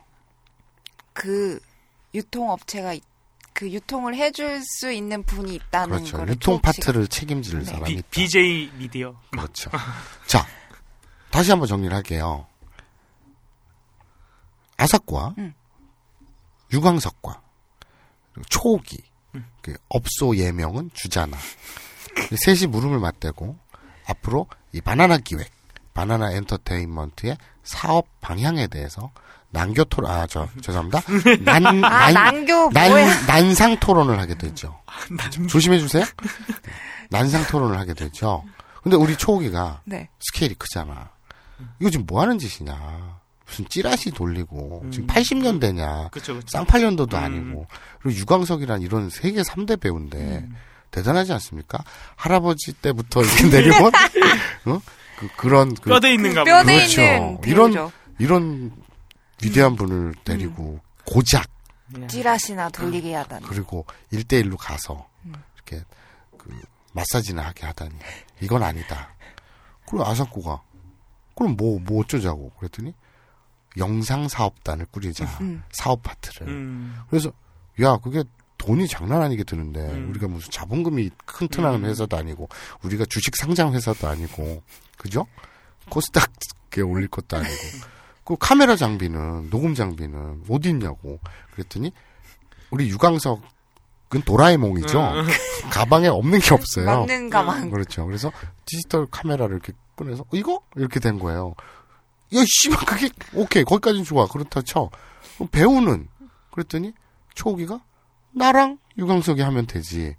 [1.13, 1.59] 그
[2.13, 3.03] 유통업체가 있-
[3.53, 6.17] 그 유통을 해줄 수 있는 분이 있다는 그렇죠.
[6.17, 7.65] 거를 유통 파트를 책임질 네.
[7.65, 8.07] 사람이 있다.
[8.11, 9.15] BJ 미디어.
[9.31, 9.69] 그렇죠.
[10.27, 10.45] 자,
[11.31, 12.47] 다시 한번 정리를 할게요.
[14.77, 15.53] 아사과, 음.
[16.73, 17.41] 유광석과,
[18.33, 18.97] 그리고 초기,
[19.61, 21.37] 그 업소 예명은 주자나.
[22.31, 23.57] 이 셋이 물음을 맞대고
[24.07, 25.49] 앞으로 이 바나나 기획,
[25.93, 29.11] 바나나 엔터테인먼트의 사업 방향에 대해서
[29.51, 31.01] 난교 토론, 아, 저, 죄송합니다.
[31.45, 33.25] 난, 아, 난교 뭐야?
[33.27, 34.79] 난상 토론을 하게 되죠.
[35.47, 36.03] 조심해 주세요.
[37.09, 38.43] 난상 토론을 하게 되죠.
[38.81, 40.09] 근데 우리 초기가 네.
[40.19, 41.11] 스케일이 크잖아.
[41.79, 43.21] 이거 지금 뭐 하는 짓이냐.
[43.45, 45.13] 무슨 찌라시 돌리고, 지금 음.
[45.13, 46.11] 80년대냐.
[46.11, 46.47] 그쵸, 그쵸.
[46.49, 47.23] 쌍팔년도도 음.
[47.23, 47.67] 아니고.
[48.01, 50.55] 그리고 유광석이란 이런 세계 3대 배우인데, 음.
[50.89, 51.83] 대단하지 않습니까?
[52.15, 53.91] 할아버지 때부터 이렇게 내려온,
[54.65, 54.81] 어?
[55.17, 56.51] 그, 그런, 그, 뼈대 있는 가문.
[56.51, 57.01] 뼈대 그렇죠.
[57.01, 57.91] 있는 이런, 배우죠.
[58.19, 58.71] 이런
[59.43, 61.49] 위대한 분을 데리고, 고작,
[61.97, 62.07] 예.
[62.07, 63.45] 찌라시나 돌리게 하다니.
[63.47, 65.07] 그리고 1대1로 가서,
[65.55, 65.83] 이렇게,
[66.37, 66.61] 그,
[66.93, 67.91] 마사지나 하게 하다니.
[68.41, 69.15] 이건 아니다.
[69.87, 70.61] 그리고 아사코가,
[71.35, 72.51] 그럼 뭐, 뭐 어쩌자고.
[72.59, 72.93] 그랬더니,
[73.77, 75.25] 영상 사업단을 꾸리자.
[75.41, 75.63] 음.
[75.71, 76.47] 사업 파트를.
[76.47, 76.95] 음.
[77.09, 77.31] 그래서,
[77.81, 78.23] 야, 그게
[78.63, 80.09] 돈이 장난 아니게 드는데, 음.
[80.09, 81.85] 우리가 무슨 자본금이 튼튼한 음.
[81.85, 82.47] 회사도 아니고,
[82.83, 84.63] 우리가 주식 상장 회사도 아니고,
[84.97, 85.27] 그죠?
[85.89, 87.51] 코스닥에 올릴 것도 아니고.
[88.23, 91.19] 그 카메라 장비는, 녹음 장비는 어디 있냐고.
[91.51, 91.91] 그랬더니,
[92.71, 93.41] 우리 유광석은
[94.25, 94.97] 도라에몽이죠.
[94.97, 95.27] 음.
[95.69, 96.85] 가방에 없는 게 없어요.
[96.85, 97.69] 맞는 가방.
[97.69, 98.05] 그렇죠.
[98.05, 98.31] 그래서
[98.65, 100.61] 디지털 카메라를 이렇게 꺼내서, 어, 이거?
[100.77, 101.53] 이렇게 된 거예요.
[102.33, 104.25] 야, 씨발, 그게, 오케이, 거기까지는 좋아.
[104.25, 104.89] 그렇다 쳐.
[105.35, 106.07] 그럼 배우는?
[106.51, 106.93] 그랬더니,
[107.35, 107.81] 초기가,
[108.33, 110.15] 나랑 유광석이 하면 되지.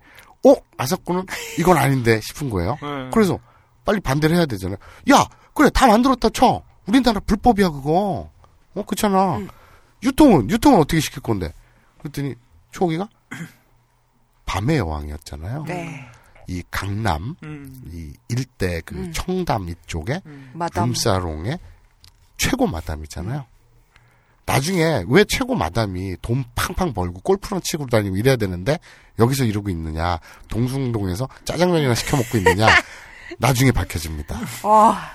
[0.46, 0.54] 어?
[0.76, 1.26] 아사코는
[1.58, 2.78] 이건 아닌데 싶은 거예요.
[2.82, 3.10] 네.
[3.12, 3.38] 그래서,
[3.84, 4.76] 빨리 반대를 해야 되잖아요.
[5.10, 6.62] 야, 그래, 다 만들었다 쳐.
[6.86, 8.30] 우리나라 불법이야, 그거.
[8.74, 9.40] 어, 그렇잖아.
[10.02, 11.52] 유통은, 유통은 어떻게 시킬 건데?
[11.98, 12.34] 그랬더니,
[12.72, 13.08] 초기가,
[14.44, 15.64] 밤의 여왕이었잖아요.
[15.66, 16.04] 네.
[16.46, 17.82] 이 강남, 음.
[17.90, 19.12] 이 일대 그 음.
[19.12, 20.20] 청담 이쪽에
[20.52, 20.88] 마담.
[20.88, 21.58] 룸사롱의
[22.36, 23.46] 최고 마담이잖아요.
[24.46, 28.78] 나중에 왜 최고 마담이 돈 팡팡 벌고 골프랑 치고 다니고 이래야 되는데
[29.18, 30.18] 여기서 이러고 있느냐
[30.48, 32.68] 동숭동에서 짜장면이나 시켜 먹고 있느냐
[33.38, 34.38] 나중에 밝혀집니다.
[34.62, 35.10] 와.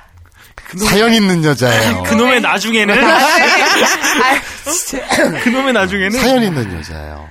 [0.77, 2.03] 사연 있는 여자예요.
[2.09, 4.39] 그놈의 나중에는 아.
[5.43, 7.29] 그놈의 나중에는 사연 있는 여자예요.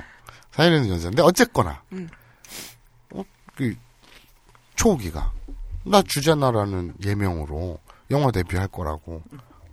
[0.52, 2.08] 사연 있는 여자인데 어쨌거나 음.
[3.14, 3.22] 어,
[3.56, 3.74] 그
[4.76, 5.32] 초기가
[5.84, 7.78] 나 주제나라는 예명으로
[8.10, 9.22] 영화 데뷔할 거라고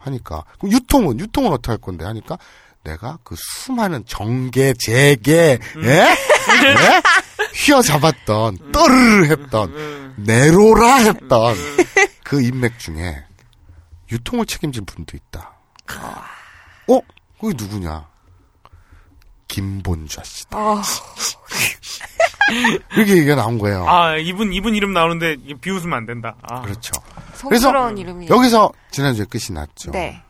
[0.06, 2.38] 하니까 그럼 유통은 유통은 어떻게 할 건데 하니까
[2.84, 5.90] 내가 그 수많은 정계 재계 예?
[5.90, 7.02] 예?
[7.54, 11.56] 휘어잡았던 떠르르 했던 내로라 했던
[12.24, 13.26] 그 인맥 중에
[14.12, 15.56] 유통을 책임진 분도 있다.
[16.88, 17.00] 어?
[17.40, 18.08] 그게 누구냐?
[19.48, 20.58] 김본좌 씨다.
[20.58, 20.82] 어,
[22.96, 23.88] 이렇게 얘기가 나온 거예요.
[23.88, 26.36] 아 이분 이분 이름 나오는데 비웃으면 안 된다.
[26.44, 26.62] 아.
[26.62, 26.92] 그렇죠.
[27.34, 28.28] 성스러운 이름이.
[28.30, 29.92] 여기서 지난주에 끝이 났죠.
[29.92, 30.22] 네.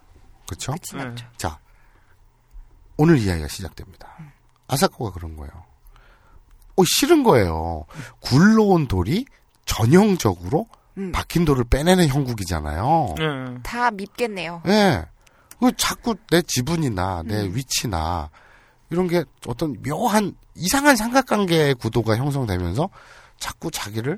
[0.47, 0.73] 그렇죠?
[0.73, 1.25] 끝이 났죠.
[1.37, 1.59] 자,
[2.97, 4.07] 오늘 이야기가 시작됩니다.
[4.67, 5.51] 아사코가 그런 거예요.
[6.77, 7.85] 어, 싫은 거예요.
[8.19, 9.25] 굴러온 돌이
[9.65, 11.11] 전형적으로 음.
[11.11, 13.15] 박힌 돌을 빼내는 형국이잖아요.
[13.19, 13.61] 예.
[13.63, 14.61] 다 밉겠네요.
[14.67, 15.05] 예.
[15.59, 17.55] 그 자꾸 내 지분이나 내 음.
[17.55, 18.29] 위치나
[18.95, 22.89] 이런 게 어떤 묘한 이상한 삼각관계의 구도가 형성되면서
[23.37, 24.17] 자꾸 자기를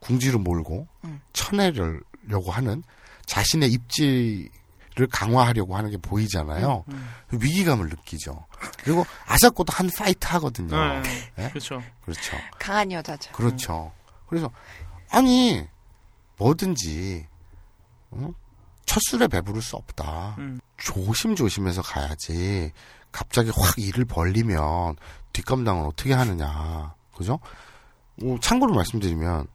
[0.00, 1.22] 궁지로 몰고 음.
[1.32, 2.82] 쳐내려고 하는
[3.24, 6.84] 자신의 입지를 강화하려고 하는 게 보이잖아요.
[6.88, 7.08] 음.
[7.32, 8.46] 위기감을 느끼죠.
[8.84, 10.76] 그리고 아사코도 한 fight 하거든요.
[10.76, 11.32] 네.
[11.38, 11.48] 예?
[11.48, 11.82] 그렇죠.
[12.02, 12.36] 그렇죠.
[12.58, 13.32] 강한 여자죠.
[13.32, 13.92] 그렇죠.
[14.26, 14.50] 그래서
[15.08, 15.64] 아니
[16.36, 17.26] 뭐든지
[18.10, 18.30] 어?
[18.84, 20.36] 첫 술에 배부를 수 없다.
[20.38, 20.60] 음.
[20.76, 22.72] 조심조심해서 가야지.
[23.18, 24.94] 갑자기 확 일을 벌리면
[25.32, 26.94] 뒷감당을 어떻게 하느냐.
[27.16, 27.40] 그죠?
[28.14, 29.48] 뭐 참고로 말씀드리면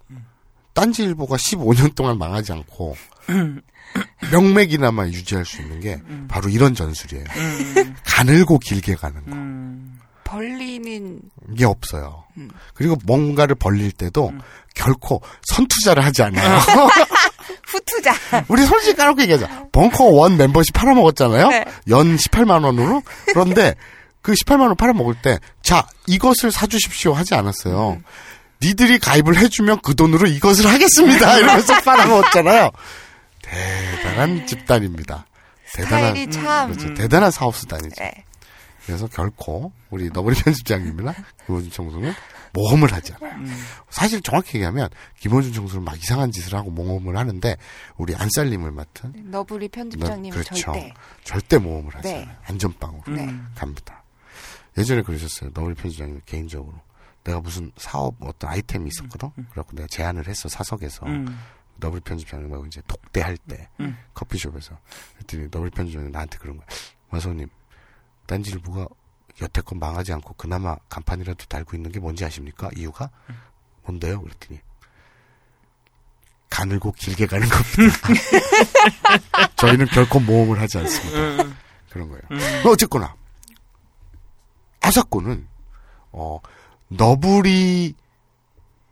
[0.74, 2.97] 딴지일보가 15년 동안 망하지 않고
[4.34, 7.24] 명맥이나마 유지할 수 있는 게 바로 이런 전술이에요.
[7.38, 7.95] 음.
[8.03, 9.32] 가늘고 길게 가는 거.
[9.32, 9.97] 음.
[10.26, 11.22] 벌리는
[11.55, 12.26] 게 없어요.
[12.36, 12.49] 음.
[12.74, 14.34] 그리고 뭔가를 벌릴 때도
[14.76, 15.22] 결코
[15.53, 16.59] 선투자를 하지 않아요.
[17.74, 18.13] 후투자.
[18.47, 19.67] 우리 솔직히 까놓고 얘기하자.
[19.71, 21.47] 벙커 원 멤버십 팔아먹었잖아요?
[21.49, 21.65] 네.
[21.89, 23.01] 연 18만 원으로?
[23.28, 23.76] 그런데
[24.21, 27.99] 그 18만 원 팔아먹을 때, 자, 이것을 사주십시오 하지 않았어요.
[28.61, 31.38] 니들이 가입을 해주면 그 돈으로 이것을 하겠습니다.
[31.38, 32.71] 이러면서 팔아먹었잖아요.
[33.41, 35.26] 대단한 집단입니다.
[35.74, 36.71] 대단한, 참.
[36.71, 36.93] 그렇죠.
[36.93, 37.95] 대단한 사업수단이죠.
[37.97, 38.24] 네.
[38.86, 41.13] 그래서 결코 우리 너브리 편집장님이나
[41.45, 42.13] 김호준 청소는
[42.54, 43.34] 모험을 하지 않아요.
[43.39, 43.47] 음.
[43.89, 44.89] 사실 정확히 얘기하면
[45.20, 47.58] 김호준 청소는 막 이상한 짓을 하고 모험을 하는데
[47.97, 50.56] 우리 안살림을 맡은 너브리 편집장님은 너- 그렇죠.
[50.56, 50.93] 절대.
[51.24, 52.22] 절대 모험을 하지 네.
[52.24, 52.38] 않아요.
[52.45, 53.28] 안전빵으로 네.
[53.56, 54.04] 갑니다.
[54.78, 55.49] 예전에 그러셨어요.
[55.54, 56.76] 너브리 편집장님 개인적으로
[57.24, 59.32] 내가 무슨 사업 어떤 아이템이 있었거든.
[59.51, 61.39] 그래갖고 내가 제안을 했어 사석에서 음.
[61.78, 63.97] 너브리 편집장님하고 이제 독대할 때 음.
[64.14, 64.78] 커피숍에서
[65.16, 66.68] 그랬더니 너브리 편집장님 나한테 그런 거야.
[67.10, 67.47] 마소님
[68.28, 68.88] 딴지일보가
[69.42, 72.70] 여태껏 망하지 않고 그나마 간판이라도 달고 있는 게 뭔지 아십니까?
[72.76, 73.10] 이유가
[73.84, 74.22] 뭔데요?
[74.22, 74.60] 그랬더니
[76.50, 77.98] 가늘고 길게 가는 겁니다.
[79.58, 81.44] 저희는 결코 모험을 하지 않습니다.
[81.44, 81.58] 음.
[81.90, 82.22] 그런 거예요.
[82.32, 82.38] 음.
[82.64, 83.16] 뭐 어쨌거나
[84.82, 85.48] 아사코는
[86.12, 86.40] 어
[86.90, 87.96] 너브리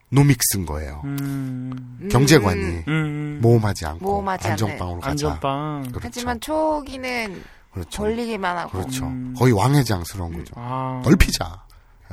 [0.10, 1.02] 노믹스인 거예요.
[1.06, 2.10] 음.
[2.12, 3.39] 경제관이 음.
[3.42, 4.48] 모험하지 않고 모험하지.
[4.50, 5.12] 안전빵으로 가자.
[5.12, 5.84] 안전빵.
[5.84, 6.00] 그렇죠.
[6.04, 8.01] 하지만 초기는 그렇죠.
[8.03, 8.72] 벌리기만 하고.
[8.72, 9.05] 그렇죠.
[9.05, 9.34] 음.
[9.38, 10.53] 거의 왕회장스러운 거죠.
[10.57, 11.01] 아.
[11.03, 11.63] 넓히자.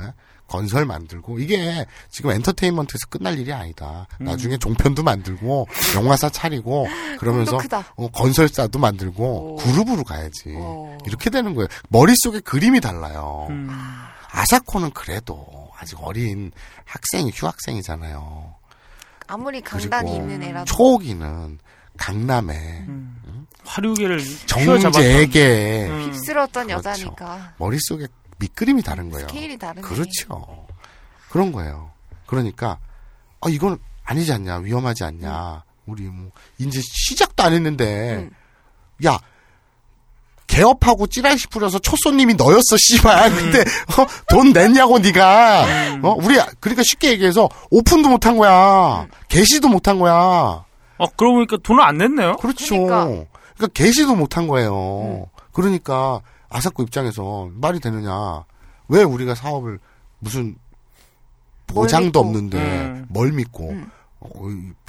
[0.01, 0.13] 예?
[0.47, 4.07] 건설 만들고 이게 지금 엔터테인먼트에서 끝날 일이 아니다.
[4.19, 4.25] 음.
[4.25, 6.87] 나중에 종편도 만들고 영화사 차리고
[7.19, 7.59] 그러면서.
[7.95, 9.55] 어, 건설사도 만들고 오.
[9.57, 10.49] 그룹으로 가야지.
[10.55, 10.97] 오.
[11.05, 11.67] 이렇게 되는 거예요.
[11.89, 13.47] 머릿속에 그림이 달라요.
[13.51, 13.69] 음.
[14.31, 16.51] 아사코는 그래도 아직 어린
[16.85, 18.55] 학생, 휴학생이잖아요.
[19.27, 20.65] 아무리 강단이 있는 애라도.
[20.65, 21.59] 초기는
[21.99, 22.53] 강남에
[22.87, 23.45] 음.
[23.65, 24.19] 화류계를.
[24.47, 26.11] 정재에게 음.
[26.13, 26.89] 휩쓸었던 그렇죠.
[26.89, 27.53] 여자니까.
[27.57, 28.07] 머릿속에
[28.39, 29.27] 밑그림이 다른 거예요.
[29.27, 29.81] 스케일이 다르네.
[29.81, 30.67] 그렇죠.
[31.29, 31.91] 그런 거예요.
[32.25, 32.79] 그러니까
[33.41, 38.31] 아 이건 아니지 않냐 위험하지 않냐 우리 뭐 이제 시작도 안 했는데 음.
[39.05, 39.19] 야
[40.47, 46.81] 개업하고 찌라시 뿌려서 첫 손님이 너였어 씨발 근데 어, 돈 냈냐고 네가 어 우리 그러니까
[46.83, 50.65] 쉽게 얘기해서 오픈도 못한 거야 개시도 못한 거야
[50.99, 52.35] 어, 그러고 보니까 돈을 안 냈네요.
[52.37, 53.05] 그렇죠 그러니까.
[53.55, 58.45] 그러니까 개시도 못한 거예요 그러니까 아사코 입장에서 말이 되느냐
[58.87, 59.79] 왜 우리가 사업을
[60.19, 60.55] 무슨
[61.73, 62.19] 뭘 보장도.
[62.19, 63.05] 없는데 음.
[63.09, 63.91] 뭘 믿고 음.
[64.19, 64.29] 어,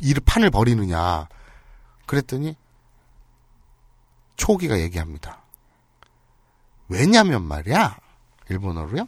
[0.02, 1.28] 이를 판을 버리느냐
[2.06, 2.56] 그랬더니
[4.36, 5.38] 초기가 얘기합니다.
[6.88, 7.96] 왜냐면 말이야
[8.48, 9.06] 일본어로요.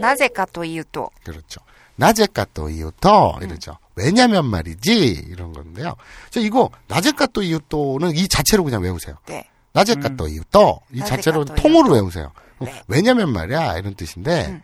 [0.00, 1.10] 나제까 또 이유도.
[1.24, 1.60] 그렇죠.
[1.96, 3.76] 나제까 또 이유도 이러죠.
[4.00, 5.94] 왜냐면 말이지 이런 건데요.
[6.30, 9.16] 저 이거 나제까 또 이유도는 이 자체로 그냥 외우세요.
[9.26, 9.48] 네.
[9.72, 10.16] 나제까 음.
[10.16, 11.94] 또 이유도 이 자체로 또 통으로 이유도.
[11.94, 12.32] 외우세요.
[12.60, 12.82] 네.
[12.88, 14.62] 왜냐면 말이야 이런 뜻인데 음.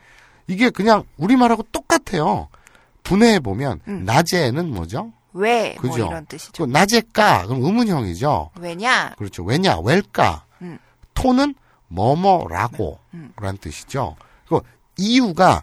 [0.48, 2.48] 이게 그냥 우리말하고 똑같아요.
[3.02, 4.04] 분해해 보면 음.
[4.04, 5.12] 낮에는 뭐죠?
[5.32, 5.74] 왜?
[5.74, 5.98] 그죠.
[5.98, 6.64] 뭐 이런 뜻이죠.
[6.64, 8.50] 그 낮에까 그럼 의문형이죠.
[8.58, 9.14] 왜냐?
[9.16, 9.44] 그렇죠.
[9.44, 10.44] 왜냐 왜일까?
[10.62, 10.78] 음.
[11.14, 11.54] 토는
[11.88, 13.32] 뭐뭐라고 음.
[13.36, 14.16] 라는 뜻이죠.
[14.48, 14.60] 그
[14.96, 15.62] 이유가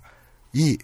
[0.54, 0.78] 이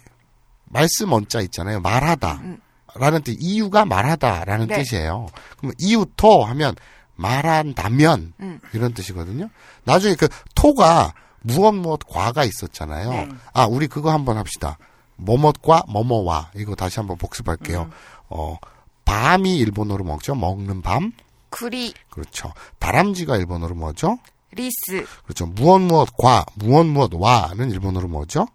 [0.64, 1.80] 말씀 원자 있잖아요.
[1.80, 2.58] 말하다 음.
[2.94, 4.78] 라는 뜻 이유가 말하다라는 네.
[4.78, 5.26] 뜻이에요.
[5.56, 6.74] 그러면 이유토 하면
[7.16, 8.60] 말한다면 음.
[8.72, 9.50] 이런 뜻이거든요.
[9.84, 13.10] 나중에 그 토가 무엇 무엇 과가 있었잖아요.
[13.10, 13.28] 네.
[13.52, 14.78] 아, 우리 그거 한번 합시다.
[15.16, 17.82] 뭐뭇과 뭐뭐와 이거 다시 한번 복습할게요.
[17.82, 17.90] 음.
[18.28, 18.56] 어,
[19.04, 20.34] 밤이 일본어로 먹죠.
[20.34, 21.12] 먹는 밤.
[21.50, 22.52] 栗, 그렇죠.
[22.78, 24.18] 다람쥐가 일본어로 뭐죠?
[24.52, 25.46] リス, 그렇죠.
[25.46, 28.46] 무엇 무엇과 무엇 무엇와는 일본어로 뭐죠?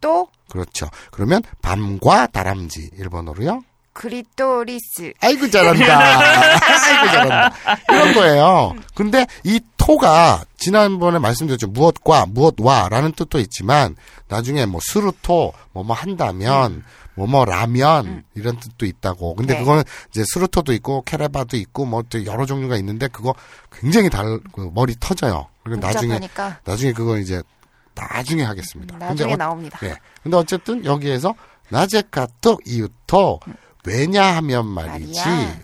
[0.00, 0.88] 또 그렇죠.
[1.10, 3.62] 그러면 밤과 다람쥐 일본어로요?
[3.92, 5.12] 栗とリス.
[5.20, 5.84] 아이고 잘한다.
[6.60, 7.56] 아이고 잘한다.
[7.90, 8.74] 이런 거예요.
[8.94, 11.68] 근데 이 と가 지난번에 말씀드렸죠.
[11.68, 13.96] 무엇과 무엇와라는 뜻도 있지만
[14.28, 16.84] 나중에 뭐 すると 뭐뭐 한다면
[17.14, 19.34] 뭐뭐 라면 이런 뜻도 있다고.
[19.34, 19.60] 근데 네.
[19.60, 23.34] 그거는 이제 스루토도 있고 케레바도 있고 뭐 또 여러 종류가 있는데 그거
[23.72, 25.46] 굉장히 달그 머리 터져요.
[25.64, 26.18] 그리고 나중에
[26.64, 27.42] 나중에 그거 이제
[27.94, 28.92] 나중에 하겠습니다.
[28.94, 29.78] 근데 나중에 어- 나옵니다.
[29.82, 29.96] 예.
[30.22, 31.34] 근데 어쨌든 여기에서
[31.70, 33.40] 나제카토 이유토
[33.84, 35.20] 왜냐하면 말이지.
[35.20, 35.60] 말이야.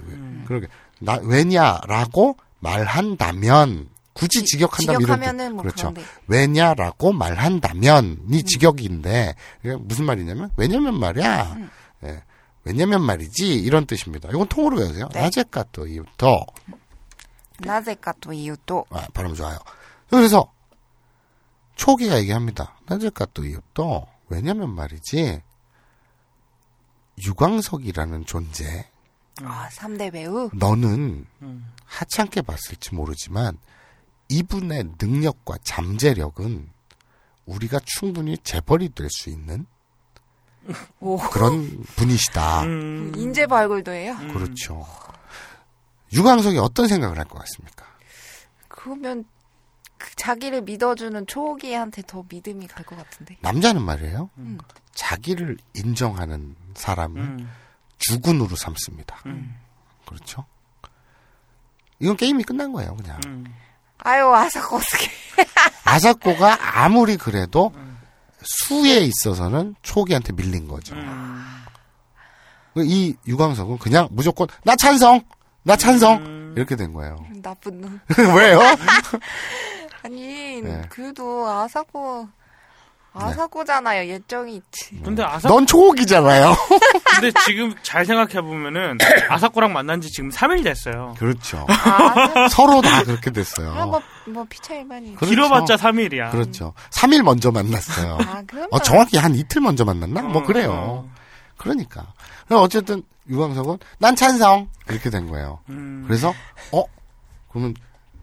[0.46, 0.66] 그러게
[1.00, 5.00] 나 왜냐라고 말한다면 굳이 직역한다면.
[5.00, 5.92] 직역하면은 뭐 그렇죠.
[5.92, 11.54] 그런데 왜냐라고 말한다면이 직역인데 이게 무슨 말이냐면 왜냐면 말이야.
[11.56, 11.70] 음.
[12.04, 12.22] 예.
[12.64, 14.28] 왜냐면 말이지 이런 뜻입니다.
[14.30, 15.08] 이건 통으로 외우세요.
[15.12, 15.20] 네.
[15.20, 16.46] 나제카토 이유토.
[17.60, 19.56] 나제까 또 이유도 아, 발음 좋아요.
[20.10, 20.50] 그래서
[21.76, 22.76] 초기가 얘기합니다.
[22.86, 24.06] 나제카토 이유토.
[24.28, 25.40] 왜냐면 말이지.
[27.24, 28.88] 유광석이라는 존재.
[29.42, 30.50] 아, 3대 배우.
[30.54, 31.72] 너는 음.
[31.84, 33.58] 하찮게 봤을지 모르지만
[34.28, 36.70] 이분의 능력과 잠재력은
[37.44, 39.66] 우리가 충분히 재벌이 될 수 있는
[40.98, 41.16] 오.
[41.18, 42.62] 그런 분이시다.
[42.64, 43.12] 음.
[43.16, 44.16] 인재 발굴도 해요.
[44.32, 44.84] 그렇죠.
[46.12, 47.86] 유광석이 어떤 생각을 할 것 같습니까?
[48.68, 49.35] 그러면 그
[50.16, 53.36] 자기를 믿어주는 초기한테 더 믿음이 갈 것 같은데.
[53.40, 54.30] 남자는 말이에요.
[54.38, 54.58] 음.
[54.94, 57.50] 자기를 인정하는 사람을 음.
[57.98, 59.16] 주군으로 삼습니다.
[59.26, 59.56] 음.
[60.06, 60.44] 그렇죠?
[61.98, 63.20] 이건 게임이 끝난 거예요, 그냥.
[63.26, 63.44] 음.
[63.98, 65.10] 아유, 아사코 어떻게.
[65.84, 67.72] 아사코가 아무리 그래도
[68.42, 70.94] 수에 있어서는 초기한테 밀린 거죠.
[72.76, 75.22] 이 유광석은 그냥 무조건 나 찬성,
[75.62, 77.24] 나 찬성 이렇게 된 거예요.
[77.42, 78.00] 나쁜 놈.
[78.36, 78.60] 왜요?
[80.06, 80.82] 아니, 네.
[80.88, 82.28] 그래도 아사코,
[83.12, 84.08] 아사코잖아요.
[84.08, 85.00] 예정이 있지.
[85.02, 86.54] 근데 아사 넌 초기잖아요.
[87.14, 88.98] 근데 지금 잘 생각해 보면은
[89.30, 91.14] 아사코랑 만난 지 지금 3일 됐어요.
[91.18, 91.66] 그렇죠.
[91.68, 93.72] 아, 서로 다 그렇게 됐어요.
[93.72, 95.16] 그럼 뭐, 뭐, 피차 일반이.
[95.16, 95.30] 그렇죠.
[95.30, 96.30] 길어봤자 3일이야.
[96.30, 96.74] 그렇죠.
[96.90, 98.18] 3일 먼저 만났어요.
[98.20, 98.68] 아, 그럼.
[98.70, 100.22] 어, 정확히 한 이틀 먼저 만났나?
[100.22, 100.72] 뭐 어, 그래요.
[100.72, 101.10] 어.
[101.56, 102.12] 그러니까.
[102.50, 105.60] 어쨌든 유광석은 난 찬성 이렇게 된 거예요.
[105.68, 106.04] 음.
[106.06, 106.32] 그래서
[106.72, 106.84] 어
[107.48, 107.74] 그러면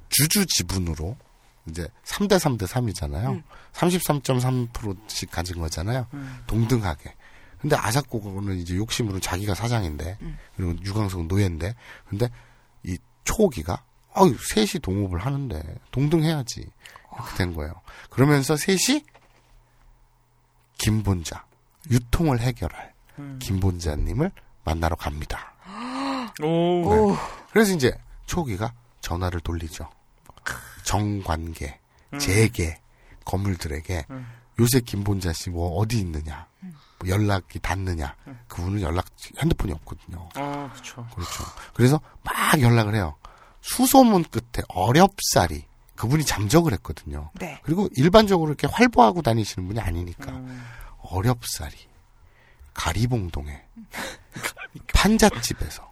[0.09, 1.15] 주주 지분으로
[1.69, 3.43] 이제 3대 3대 3이잖아요.
[3.73, 6.07] 33.3%씩 가진 거잖아요.
[6.47, 7.15] 동등하게.
[7.59, 10.17] 근데 아사코는 이제 욕심으로 자기가 사장인데
[10.55, 11.75] 그리고 유광석은 노예인데
[12.09, 12.29] 근데
[12.83, 13.83] 이 초기가
[14.17, 16.69] 어유 셋이 동업을 하는데 동등해야지
[17.13, 17.73] 이렇게 된 거예요.
[18.09, 19.05] 그러면서 셋이
[20.77, 21.45] 김본자
[21.89, 22.93] 유통을 해결할
[23.39, 24.31] 김본자님을
[24.65, 25.53] 만나러 갑니다.
[26.43, 27.15] 오.
[27.51, 27.95] 그래서 이제
[28.25, 29.89] 초기가 전화를 돌리죠.
[30.83, 31.79] 정관계,
[32.19, 32.79] 재계,
[33.25, 34.05] 건물들에게
[34.59, 36.47] 요새 김본자 씨 뭐 어디 있느냐,
[36.99, 38.15] 뭐 연락이 닿느냐,
[38.47, 39.05] 그분은 연락
[39.39, 40.29] 핸드폰이 없거든요.
[40.35, 41.07] 아, 그렇죠.
[41.15, 41.43] 그렇죠.
[41.73, 43.15] 그래서 막 연락을 해요.
[43.61, 45.65] 수소문 끝에 어렵사리
[45.95, 47.31] 그분이 잠적을 했거든요.
[47.35, 47.59] 네.
[47.63, 50.63] 그리고 일반적으로 이렇게 활보하고 다니시는 분이 아니니까 음.
[51.01, 51.75] 어렵사리
[52.73, 53.61] 가리봉동에
[54.93, 55.91] 판잣집에서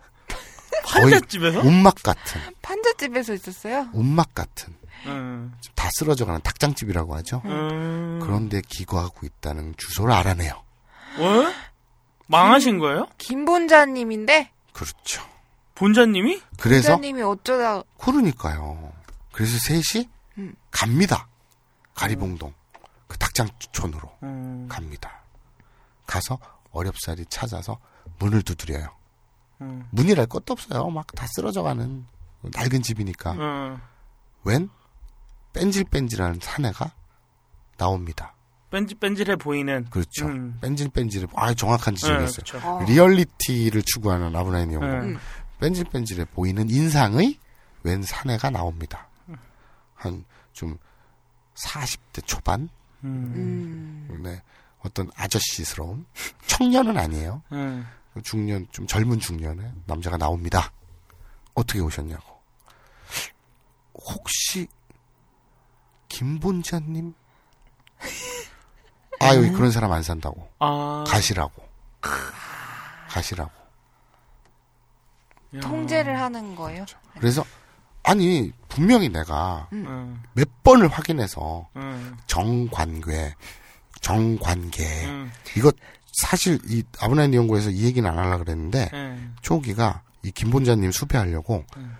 [0.84, 1.60] 거의 판잣집에서?
[1.62, 3.90] 운막 같은 판잣집에서 있었어요?
[3.94, 4.76] 운막 같은
[5.06, 5.54] 음.
[5.76, 7.42] 다 쓰러져가는 닭장집이라고 하죠.
[7.46, 8.20] 음.
[8.22, 10.54] 그런데 기거하고 있다는 주소를 알아내요.
[10.54, 11.54] 어?
[12.28, 13.08] 망하신 거예요?
[13.18, 14.52] 김본자님인데?
[14.74, 15.22] 그렇죠.
[15.76, 16.42] 본자님이?
[16.60, 18.94] 그래서 본자님이 어쩌다, 그러니까요.
[19.32, 20.56] 그래서 셋이 음.
[20.70, 21.28] 갑니다.
[21.96, 22.54] 가리봉동
[23.08, 24.68] 그 닭장촌으로 음.
[24.70, 25.22] 갑니다.
[26.06, 26.38] 가서
[26.72, 27.80] 어렵사리 찾아서
[28.20, 28.88] 문을 두드려요.
[29.62, 29.88] 음.
[29.92, 30.90] 문이랄 것도 없어요.
[30.90, 32.06] 막 다 쓰러져가는
[32.42, 33.32] 낡은 집이니까.
[33.34, 33.82] 음.
[34.44, 34.70] 웬
[35.54, 36.92] 뺀질뺀질한 사내가
[37.78, 38.36] 나옵니다.
[38.70, 39.86] 뺀질뺀질해 보이는.
[39.90, 40.28] 그렇죠.
[40.28, 40.58] 음.
[40.62, 41.28] 뺀질뺀질해.
[41.36, 42.28] 아 정확한 지적이었어요.
[42.44, 42.68] 네, 그렇죠.
[42.68, 42.84] 어.
[42.88, 44.86] 리얼리티를 추구하는 아부나이 니홍고.
[44.86, 45.18] 음.
[45.60, 47.38] 뺀질뺀질해 보이는 인상의
[47.84, 49.08] 웬 사내가 나옵니다.
[49.96, 50.24] 한
[50.54, 50.78] 좀
[51.56, 52.70] 40대 초반?
[53.04, 54.08] 음.
[54.10, 54.22] 음.
[54.24, 54.42] 네.
[54.80, 56.06] 어떤 아저씨스러운
[56.48, 57.42] 청년은 아니에요.
[57.52, 57.86] 음.
[58.24, 60.72] 중년 좀 젊은 중년의 남자가 나옵니다.
[61.54, 62.24] 어떻게 오셨냐고.
[63.94, 64.68] 혹시
[66.12, 67.14] 김본자님?
[69.22, 70.50] 아 여기 그런 사람 안 산다고.
[70.60, 71.06] 아.
[71.08, 71.64] 가시라고.
[73.08, 73.52] 가시라고.
[75.56, 75.60] 야.
[75.62, 76.86] 통제를 하는 거예요?
[77.20, 77.46] 그래서
[78.04, 80.22] 아니 분명히 내가 음.
[80.34, 82.18] 몇 번을 확인해서 음.
[82.28, 83.36] 정관계,
[84.02, 85.32] 정관계 음.
[85.56, 85.72] 이거
[86.14, 89.36] 사실 이 아브라인 연구에서 이 얘기는 안 하려고 그랬는데 음.
[89.42, 91.96] 초기가 이 김본자님 수배하려고 음.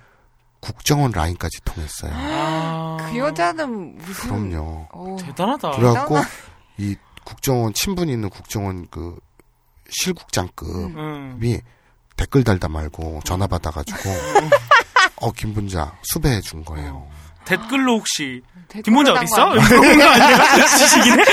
[0.62, 2.12] 국정원 라인까지 통했어요.
[2.14, 2.98] 아.
[3.10, 4.30] 그 여자는 무슨.
[4.30, 4.88] 그럼요.
[4.92, 5.72] 어, 대단하다.
[5.72, 6.18] 그래갖고
[6.78, 6.96] 이
[7.26, 9.20] 국정원 친분 있는 국정원 그
[9.90, 10.66] 실국장급이
[11.56, 11.60] 음.
[12.16, 14.00] 댓글 달다 말고 전화 받아가지고
[15.18, 17.08] 어 김본자 수배해 준 거예요.
[17.46, 19.54] 댓글로 혹시 단 어디 거 있어?
[20.78, 21.24] 지식이네.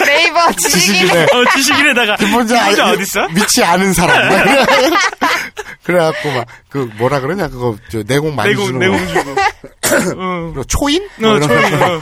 [0.06, 1.22] 네이버 지식이네.
[1.24, 3.28] 어, 지식인에다가 김본자, 김본자 아- 어디 있어?
[3.28, 4.28] 믿지 않은 사람.
[5.84, 9.12] 그래갖고 막 그 뭐라 그러냐 그거 저 내공 많이 내공 주는 내공 거.
[9.12, 9.30] 주고.
[10.22, 10.40] 어.
[10.52, 11.08] 그리고 초인?
[11.18, 11.78] 뭐 어, 이런 초인.
[11.78, 11.94] 거.
[11.96, 12.00] 어.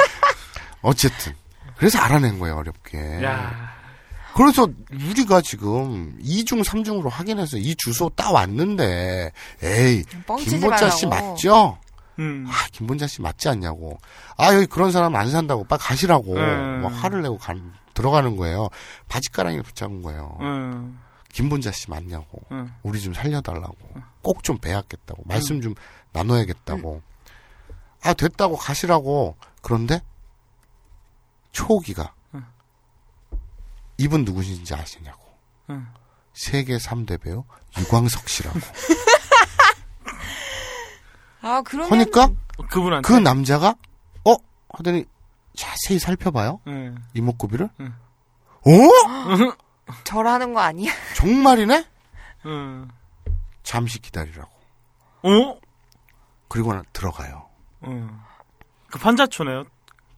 [0.83, 1.35] 어쨌든
[1.77, 3.23] 그래서 알아낸 거예요 어렵게.
[3.25, 3.75] 야.
[4.35, 4.67] 그래서
[5.09, 9.31] 우리가 지금 2중 3중으로 확인해서 이 주소 따왔는데
[9.63, 11.31] 에이 뻥치지 김본자 씨 말라고.
[11.33, 11.79] 맞죠?
[12.19, 12.47] 음.
[12.49, 13.99] 아 김본자 씨 맞지 않냐고.
[14.37, 16.83] 아 여기 그런 사람 안 산다고 빨리 가시라고 음.
[16.83, 18.69] 막 화를 내고 간, 들어가는 거예요.
[19.09, 20.37] 바지가랑이를 붙잡은 거예요.
[20.41, 20.99] 음.
[21.33, 22.43] 김본자 씨 맞냐고.
[22.51, 22.75] 음.
[22.83, 23.77] 우리 좀 살려달라고.
[24.23, 25.23] 꼭 좀 배웠겠다고.
[25.27, 25.75] 말씀 좀
[26.13, 27.03] 나눠야겠다고.
[28.03, 29.37] 아, 됐다고 가시라고.
[29.61, 30.01] 그런데,
[31.53, 32.47] 초기가, 음.
[33.99, 35.23] 이분 누구신지 아시냐고.
[35.71, 35.89] 음.
[36.33, 37.45] 세계 3대 배우
[37.79, 38.59] 유광석 씨라고.
[41.47, 41.93] 아, 그러면.
[41.93, 42.31] 하니까
[42.71, 43.07] 그분한테.
[43.07, 43.77] 그 남자가,
[44.25, 44.35] 어?
[44.71, 45.05] 하더니
[45.55, 46.61] 자세히 살펴봐요.
[46.67, 46.97] 음.
[47.15, 47.71] 이목구비를.
[47.81, 47.95] 음.
[48.67, 48.71] 어?
[50.03, 50.93] 절하는 거 아니야?
[51.15, 51.87] 정말이네?
[52.47, 52.91] 음.
[53.63, 54.51] 잠시 기다리라고.
[55.23, 55.61] 어?
[56.49, 57.47] 그리고 나 들어가요.
[57.85, 58.21] 음.
[58.91, 59.65] 그 판자초네요.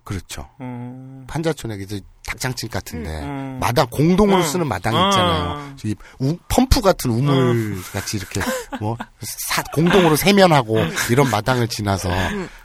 [0.08, 0.48] 그렇죠.
[0.62, 1.26] 음.
[1.28, 3.58] 판자촌에 이제 닭장집 같은데 음.
[3.60, 4.42] 마당 공동으로 음.
[4.42, 5.08] 쓰는 마당이 음.
[5.10, 5.74] 있잖아요.
[5.84, 8.40] 이 우- 펌프 같은 우물 같이 이렇게
[8.80, 10.78] 뭐 사- 공동으로 세면하고
[11.10, 12.08] 이런 마당을 지나서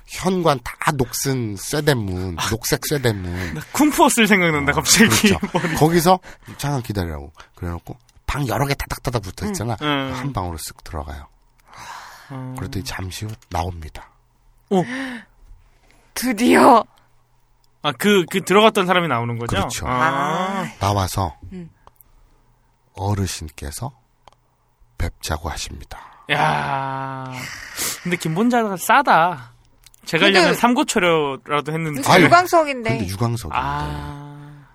[0.08, 3.60] 현관 다 녹슨 쇠대문, 녹색 쇠대문.
[3.74, 5.10] 쿵푸어 쓸 생각난다 갑자기.
[5.34, 5.40] 그렇죠.
[5.76, 6.20] 거기서
[6.58, 9.76] 잠깐 기다리라고 그래놓고 방 여러 개 타닥타닥 붙어 있잖아.
[9.82, 10.14] 응.
[10.16, 11.28] 한 방으로 쓱 들어가요.
[12.32, 12.56] 음.
[12.58, 14.10] 그랬더니 잠시 후 나옵니다.
[16.14, 16.84] 드디어.
[17.84, 19.56] 아, 그, 그 들어갔던 사람이 나오는 거죠?
[19.58, 19.86] 그렇죠.
[19.88, 20.66] 아.
[20.80, 21.70] 나와서 음.
[22.96, 23.92] 어르신께서
[24.98, 26.00] 뵙자고 하십니다.
[26.32, 27.32] 야
[28.04, 29.52] 근데 김본자가 싸다.
[30.06, 32.02] 제갈량은 근데- 삼고초려라도 했는데.
[32.02, 32.90] 근데 유광석인데.
[32.90, 34.66] 근데 유광석인데 아.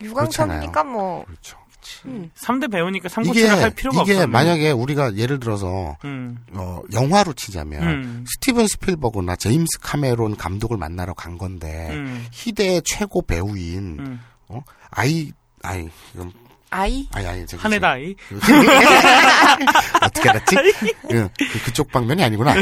[0.00, 1.24] 유광석이니까 뭐.
[1.24, 1.58] 그렇죠.
[2.06, 2.30] 음.
[2.38, 4.26] 3대 배우니까 이게 삼고초려 할 필요가 이게 없어.
[4.26, 6.38] 만약에 우리가 예를 들어서 음.
[6.52, 8.24] 어, 영화로 치자면 음.
[8.28, 12.26] 스티븐 스필버그나 제임스 카메론 감독을 만나러 간 건데 음.
[12.32, 14.20] 희대의 최고 배우인 음.
[14.48, 14.60] 어?
[14.90, 15.32] 아이
[15.62, 16.32] 아이 이건
[16.70, 17.08] 아이?
[17.12, 18.14] 아니 아니 저기 한해다 아이.
[20.02, 20.56] 어떻게 알았지?
[20.56, 22.52] 그, 그- 그쪽 방면이 아니구나.
[22.52, 22.54] 어,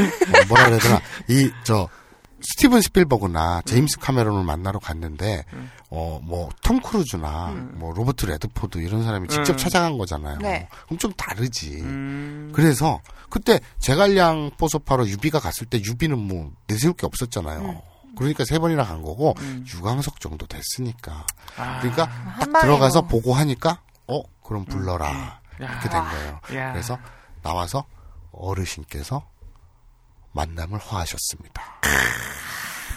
[0.48, 1.00] 뭐라 그래야 되나?
[1.28, 1.88] 이, 저,
[2.40, 5.44] 스티븐 스필버그나 제임스 카메론을 만나러 갔는데,
[5.90, 9.56] 어, 뭐, 톰 크루즈나, 뭐, 로버트 레드포드 이런 사람이 직접 음.
[9.56, 10.38] 찾아간 거잖아요.
[10.38, 10.68] 네.
[10.84, 11.80] 그럼 좀 다르지.
[11.80, 12.52] 음.
[12.54, 17.82] 그래서, 그때 제갈량 뽀소파로 유비가 갔을 때 유비는 뭐, 내세울 게 없었잖아요.
[18.16, 19.34] 그러니까 세 번이나 간 거고,
[19.74, 21.26] 유광석 정도 됐으니까.
[21.56, 21.80] 아.
[21.80, 22.08] 그러니까
[22.38, 23.08] 딱 들어가서 뭐.
[23.08, 25.06] 보고 하니까, 어, 그럼 불러라.
[25.10, 25.40] 야.
[25.58, 26.40] 이렇게 된 거예요.
[26.54, 26.72] 야.
[26.72, 26.98] 그래서
[27.42, 27.84] 나와서
[28.32, 29.26] 어르신께서
[30.36, 31.80] 만남을 허하셨습니다.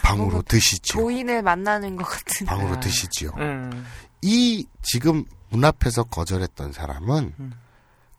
[0.02, 1.02] 방으로 드시지요.
[1.02, 2.46] 조인을 만나는 것 같은.
[2.46, 2.80] 방으로 아.
[2.80, 3.30] 드시지요.
[3.38, 3.86] 음.
[4.22, 7.52] 이 지금 문 앞에서 거절했던 사람은 음.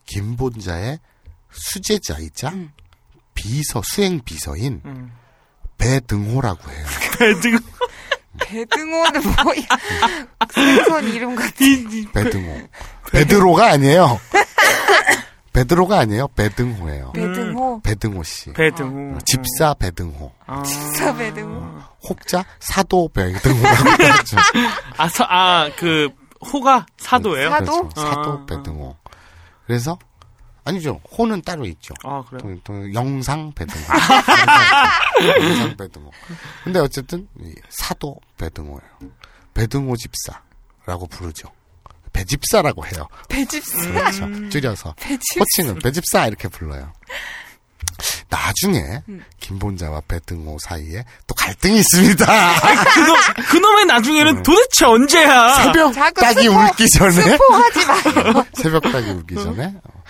[0.05, 0.99] 김본자의
[1.51, 2.71] 수제자이자 음.
[3.35, 5.11] 비서 수행 비서인 음.
[5.77, 6.85] 배등호라고 해요.
[7.19, 7.59] 배등
[8.39, 9.67] 배등호는 뭐야.
[10.51, 12.11] 생선 이름 같은.
[12.11, 12.67] 배등호.
[13.11, 14.19] 베드로가 아니에요.
[15.53, 16.27] 베드로가 아니에요.
[16.29, 17.11] 배등호예요.
[17.11, 17.81] 배등호.
[17.81, 18.53] 배등호 씨.
[18.53, 19.15] 배등.
[19.15, 20.31] 어, 집사 배등호.
[20.47, 20.63] 아.
[20.63, 21.79] 진짜 배등호.
[22.07, 24.37] 혹자 사도 배등호라고 하죠.
[24.97, 26.09] 아, 서, 아, 그,
[26.53, 27.49] 호가 사도예요?
[27.49, 27.81] 사- 사도?
[27.89, 28.01] 그렇죠.
[28.01, 28.45] 사도 아.
[28.45, 28.95] 배등호.
[29.67, 29.99] 그래서
[30.63, 31.01] 아니죠.
[31.17, 31.93] 호는 따로 있죠.
[32.03, 32.57] 아, 그래요?
[32.65, 33.83] 또, 또 영상 배등호.
[35.27, 36.11] 영상 배등호.
[36.63, 38.79] 근데 어쨌든 이 사도 배등호예요.
[39.53, 41.49] 배등호 집사라고 부르죠.
[42.13, 43.07] 배집사라고 해요.
[43.29, 43.77] 배집사.
[43.77, 44.49] 그렇죠.
[44.49, 45.39] 줄여서 배집사.
[45.39, 46.91] 호칭은 배집사 이렇게 불러요.
[48.29, 49.23] 나중에 음.
[49.39, 52.25] 김본자와 배등호 사이에 또 갈등이 있습니다.
[52.93, 53.17] 그놈,
[53.49, 54.43] 그놈의 나중에는 네.
[54.43, 55.55] 도대체 언제야?
[55.55, 58.45] 새벽 딱이 스포- 울기 전에 스포하지 마요.
[58.55, 60.03] 새벽 딱이 울기 전에 어,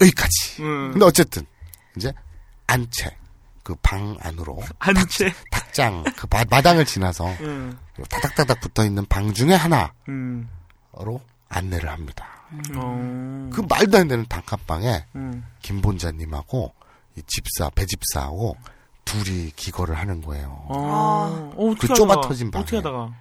[0.00, 0.62] 여기까지.
[0.62, 0.90] 음.
[0.92, 1.46] 근데 어쨌든
[1.96, 2.12] 이제
[2.66, 3.16] 안채
[3.62, 5.32] 그 방 안으로 안채.
[5.50, 7.78] 닭 장 그 마, 마당을 지나서 음.
[8.08, 10.48] 다닥다닥 붙어 있는 방 중에 하나로 음.
[11.48, 12.26] 안내를 합니다.
[12.76, 13.50] 어.
[13.52, 15.44] 그 말도 안 되는 단칸방에 음.
[15.62, 16.72] 김본자님하고
[17.16, 18.56] 이 집사 배집사하고
[19.04, 20.66] 둘이 기거를 하는 거예요.
[20.68, 20.74] 아.
[20.74, 22.62] 어, 어떻게 그 좁아 하다가, 터진 방에.
[22.62, 23.12] 어떻게 하다가.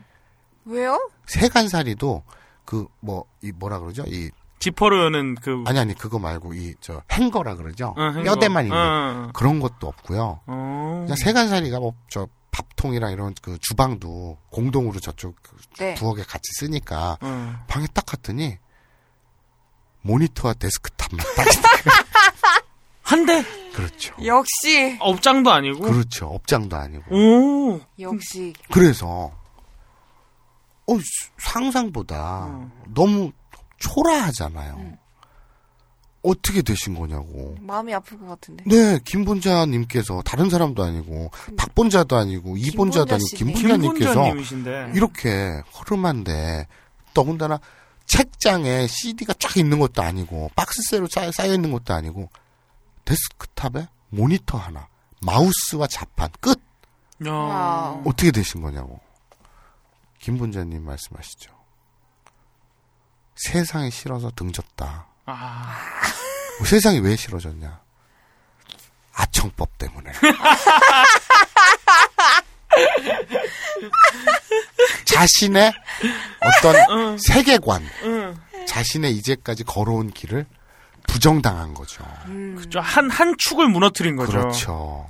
[0.66, 1.10] 왜요?
[1.28, 2.24] 세간살이도
[2.66, 4.04] 그 뭐 이 뭐라 그러죠?
[4.08, 5.64] 이 지퍼로 여는 그.
[5.68, 7.94] 아니 아니 그거 말고 이 저 행거라 그러죠.
[7.98, 8.24] 어, 행거.
[8.24, 9.32] 뼈대만 있는 어, 어, 어.
[9.34, 10.40] 그런 것도 없고요.
[10.46, 11.00] 어.
[11.06, 15.93] 그냥 세간살이가 뭐저 밥통이랑 이런 그 주방도 공동으로 저쪽 그 네.
[15.93, 17.66] 부엌에 같이 쓰니까 어.
[17.68, 18.58] 방에 딱 갔더니
[20.01, 21.64] 모니터와 데스크탑만 딱 있는
[23.03, 23.43] 한 대?
[23.74, 24.16] 그렇죠.
[24.26, 24.97] 역시.
[24.99, 25.80] 업장도 아니고?
[25.80, 26.28] 그렇죠.
[26.28, 27.16] 업장도 아니고.
[27.16, 27.80] 오.
[27.99, 28.53] 역시.
[28.72, 29.32] 그래서
[30.88, 30.97] 어
[31.38, 32.72] 상상보다 어.
[32.88, 33.32] 너무
[33.78, 34.76] 초라하잖아요.
[34.78, 34.97] 음.
[36.28, 37.56] 어떻게 되신 거냐고.
[37.62, 38.64] 마음이 아플 것 같은데.
[38.66, 43.78] 네, 김본자님께서 다른 사람도 아니고 박본자도 아니고 이본자도 아니고 김본자.
[43.78, 44.92] 김본자님께서.
[44.94, 46.68] 이렇게 허름한데
[47.14, 47.60] 더군다나
[48.06, 52.30] 책장에 CD가 쫙 있는 것도 아니고 박스째로 쌓여, 있는 것도 아니고
[53.06, 54.88] 데스크탑에 모니터 하나,
[55.22, 56.60] 마우스와 자판 끝
[57.26, 57.32] 야.
[57.32, 58.02] 와.
[58.06, 59.00] 어떻게 되신 거냐고
[60.20, 61.52] 김본자님 말씀하시죠.
[63.36, 65.08] 세상이 싫어서 등졌다.
[65.28, 65.78] 아.
[66.58, 67.80] 뭐 세상이 왜 싫어졌냐?
[69.14, 70.12] 아청법 때문에.
[75.06, 75.74] 자신의
[76.42, 78.38] 어떤 세계관, 응.
[78.68, 80.46] 자신의 이제까지 걸어온 길을
[81.08, 82.04] 부정당한 거죠.
[82.58, 82.80] 그죠.
[82.80, 84.32] 한, 한 축을 무너뜨린 거죠.
[84.32, 85.10] 그렇죠.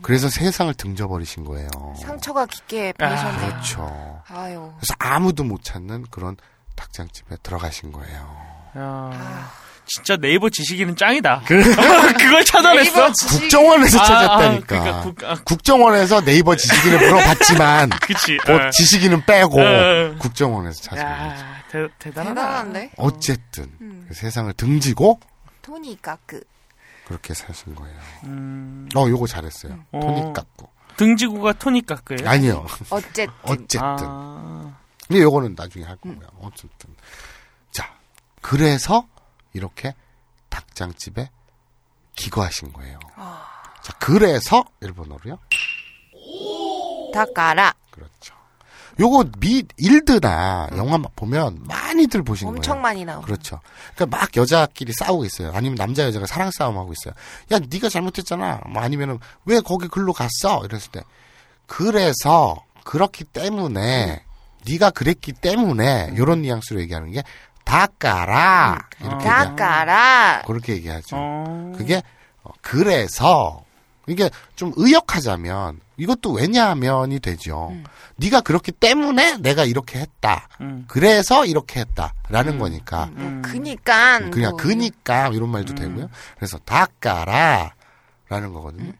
[0.00, 1.68] 그래서 세상을 등져버리신 거예요.
[2.00, 3.50] 상처가 깊게 배셨네요.
[3.50, 4.22] 그렇죠.
[4.28, 4.72] 아유.
[4.78, 6.36] 그래서 아무도 못 찾는 그런
[6.76, 8.53] 닭장집에 들어가신 거예요.
[8.76, 9.52] 야.
[9.86, 11.42] 진짜 네이버 지식인은 짱이다.
[11.46, 12.90] 그 걸 찾아냈어?
[12.90, 14.76] 네이버 지식- 국정원에서 아, 찾았다니까.
[14.76, 15.34] 아, 그러니까 국- 아.
[15.44, 18.38] 국정원에서 네이버 지식인을 물어봤지만 그치.
[18.46, 18.70] 뭐 어.
[18.70, 20.14] 지식인은 빼고 어.
[20.18, 21.14] 국정원에서 찾은 거죠.
[21.14, 22.34] 야, 대, 대단하다.
[22.34, 22.92] 대단한데?
[22.96, 24.06] 어쨌든 음.
[24.08, 25.20] 그 세상을 등지고
[25.60, 26.42] 토니 까크.
[27.06, 27.94] 그렇게 사신 거예요.
[28.24, 28.88] 음.
[28.96, 29.78] 어, 요거 잘했어요.
[29.92, 30.00] 어.
[30.00, 30.70] 토니 깎고.
[30.96, 32.26] 등지구가 토니까 그예요?
[32.30, 32.66] 아니요.
[32.88, 33.26] 어쨌든.
[33.42, 33.80] 어쨌든.
[33.82, 34.72] 아,
[35.06, 36.26] 근데 요거는 나중에 할 거고요.
[36.40, 36.88] 어쨌든.
[38.44, 39.06] 자, 그래서
[39.54, 39.94] 이렇게
[40.50, 41.30] 닭장집에
[42.14, 42.98] 기거하신 거예요.
[43.82, 45.38] 자, 그래서 일본어로요.
[47.12, 47.74] 닭가라.
[47.90, 48.34] 그렇죠.
[49.00, 52.58] 요거 미 일드나 영화 막 보면 많이들 보신 거예요.
[52.58, 53.26] 엄청 많이 나오죠.
[53.26, 53.60] 그렇죠.
[53.94, 55.50] 그러니까 막 여자끼리 싸우고 있어요.
[55.52, 57.14] 아니면 남자 여자가 사랑 싸움 하고 있어요.
[57.50, 58.60] 야, 네가 잘못했잖아.
[58.68, 60.64] 뭐 아니면은 왜 거기 글로 갔어?
[60.64, 61.02] 이랬을 때
[61.66, 64.22] 그래서 그렇기 때문에
[64.66, 67.24] 네가 그랬기 때문에 요런 뉘앙스로 얘기하는 게
[67.64, 70.42] 닭가라 이렇게 얘기하, 닭가라.
[70.46, 71.16] 그렇게 얘기하죠.
[71.18, 71.72] 어.
[71.76, 72.02] 그게
[72.42, 73.64] 어, 그래서
[74.06, 77.72] 이게 좀 의역하자면 이것도 왜냐하면이 되죠.
[78.16, 80.48] 네가 그렇기 때문에 내가 이렇게 했다.
[80.60, 80.84] 음.
[80.88, 83.10] 그래서 이렇게 했다라는 거니까.
[83.12, 84.18] 뭐 그니까.
[84.30, 84.56] 그냥 뭐.
[84.58, 86.10] 그니까 이런 말도 되고요.
[86.36, 87.72] 그래서 닭가라라는
[88.52, 88.92] 거거든요.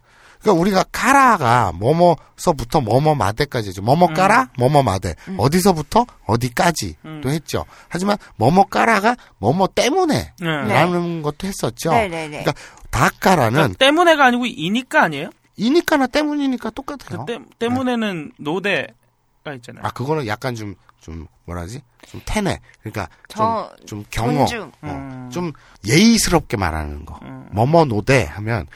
[0.45, 3.80] 그러니까 우리가 가라가 뭐뭐서부터 뭐뭐 마대까지죠.
[3.80, 5.14] 뭐뭐 까라, 뭐뭐 마대.
[5.38, 7.64] 어디서부터 어디까지 또 했죠.
[7.88, 10.47] 하지만 뭐뭐 까라가 뭐뭐 때문에 네.
[10.47, 11.90] 라는 것도 했었죠.
[11.90, 12.42] 네네네.
[12.42, 12.53] 그러니까
[12.90, 15.30] 닭가라는 그러니까 때문에가 아니고 이니까 아니에요?
[15.57, 17.24] 이니까나 때문이니까 똑같아요.
[17.24, 19.82] 그 때, 때문에는 노대가 있잖아요.
[19.82, 20.74] 아 그거는 약간 좀
[21.05, 21.83] 좀 뭐라지?
[22.09, 22.59] 좀 태네.
[22.81, 24.45] 그러니까 저- 좀, 좀 경어.
[24.45, 25.29] 어, 음.
[25.31, 25.53] 좀
[25.87, 27.19] 예의스럽게 말하는 거.
[27.23, 27.47] 음.
[27.53, 28.67] 뭐뭐 노대 하면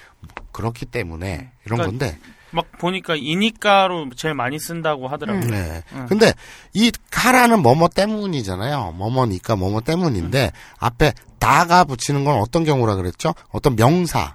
[0.53, 2.19] 그렇기 때문에 이런 그러니까 건데.
[2.51, 5.49] 막 보니까 이니까로 제일 많이 쓴다고 하더라고요.
[5.51, 5.83] 네.
[5.93, 6.07] 음.
[6.07, 6.35] 근데
[6.75, 8.93] 이 카라는 뭐뭐 때문이잖아요.
[8.93, 13.33] 뭐뭐니까 뭐뭐 때문인데 앞에 다가 붙이는 건 어떤 경우라 그랬죠?
[13.53, 14.35] 어떤 명사가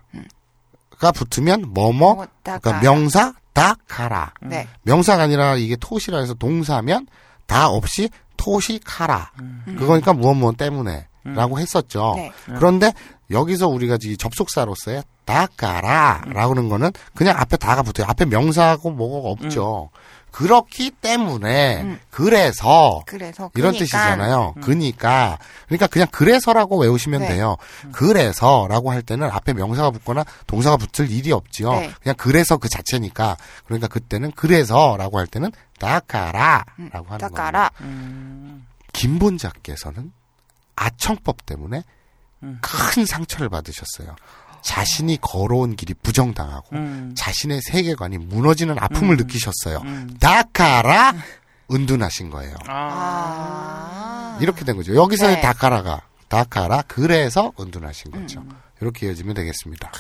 [1.14, 2.80] 붙으면 뭐뭐 뭐, 그러니까.
[2.80, 4.34] 명사 다 카라.
[4.42, 4.68] 네.
[4.82, 7.06] 명사가 아니라 이게 토시라 해서 동사면
[7.54, 9.30] 다 없이 토시 카라.
[9.78, 12.14] 그거니까 무엇 무엇 때문에 라고 했었죠.
[12.16, 12.32] 네.
[12.48, 12.92] 그런데
[13.30, 18.08] 여기서 우리가 이 접속사로서의 다까라라고 하는 거는 그냥 앞에 다가 붙어요.
[18.10, 19.92] 앞에 명사하고 뭐가 없죠.
[20.34, 23.86] 그렇기 때문에 그래서 그래서 이런 그니까.
[23.86, 24.56] 뜻이잖아요.
[24.62, 27.28] 그니까 그러니까 그냥 그래서라고 외우시면 네.
[27.30, 27.58] 돼요.
[27.92, 31.72] 그래서라고 할 때는 앞에 명사가 붙거나 동사가 붙을 일이 없지요.
[31.74, 31.92] 네.
[32.02, 37.18] 그냥 그래서 그 자체니까 그러니까 그때는 그래서라고 할 때는 다까라라고 하는 거예요.
[37.20, 37.70] 닭가라.
[38.92, 40.12] 김본자께서는
[40.76, 41.84] 아청법 때문에
[42.42, 42.60] 음.
[42.62, 44.16] 큰 상처를 받으셨어요.
[44.64, 47.14] 자신이 걸어온 길이 부정당하고 음.
[47.18, 49.80] 자신의 세계관이 무너지는 아픔을 느끼셨어요.
[49.84, 50.16] 음.
[50.20, 51.14] 다카라
[51.72, 52.56] 은둔하신 거예요.
[52.68, 54.36] 아.
[54.36, 54.38] 아.
[54.42, 54.96] 이렇게 된 거죠.
[54.96, 55.42] 여기서의 네.
[55.42, 58.42] 다카라가 다카라 그래서 은둔하신 거죠.
[58.42, 58.50] 음.
[58.82, 59.92] 이렇게 이어지면 되겠습니다.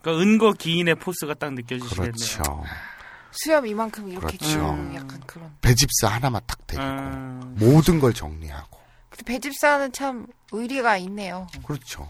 [0.00, 2.12] 그러니까 은거 기인의 포스가 딱 느껴지시겠네요.
[2.12, 2.64] 그렇죠.
[3.32, 4.46] 수염 이만큼 이렇게 그렇죠.
[4.48, 5.52] 쭉 약간 그런.
[5.60, 7.56] 배집사 하나만 딱 데리고 음.
[7.58, 8.78] 모든 걸 정리하고
[9.10, 11.46] 근데 배집사는 참 의리가 있네요.
[11.66, 12.08] 그렇죠.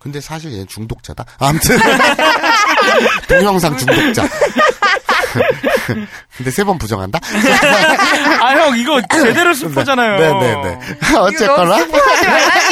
[0.00, 1.24] 근데 사실 얘는 중독자다.
[1.38, 1.78] 아무튼
[3.28, 4.26] 동영상 중독자.
[6.36, 7.18] 근데 세 번 부정한다.
[8.42, 10.18] 아, 형, 이거 제대로 스포잖아요.
[10.18, 10.78] 네네네.
[11.18, 11.76] 어쨌거나.
[11.76, 11.86] 하지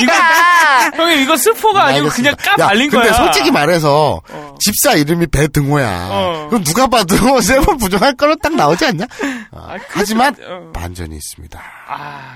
[0.06, 0.90] 말라니까.
[0.96, 2.56] 형님, 이거 스포가 아니고 그냥 알겠습니다.
[2.56, 3.16] 까 야, 말린 근데 거야.
[3.18, 4.54] 솔직히 말해서 어.
[4.60, 6.08] 집사 이름이 배등호야.
[6.10, 6.46] 어.
[6.50, 9.04] 그럼 누가 봐도 세 번 부정할 거는 딱 나오지 않냐?
[9.52, 10.70] 어, 아, 하지만 어.
[10.72, 11.60] 반전이 있습니다.
[11.88, 12.30] 아,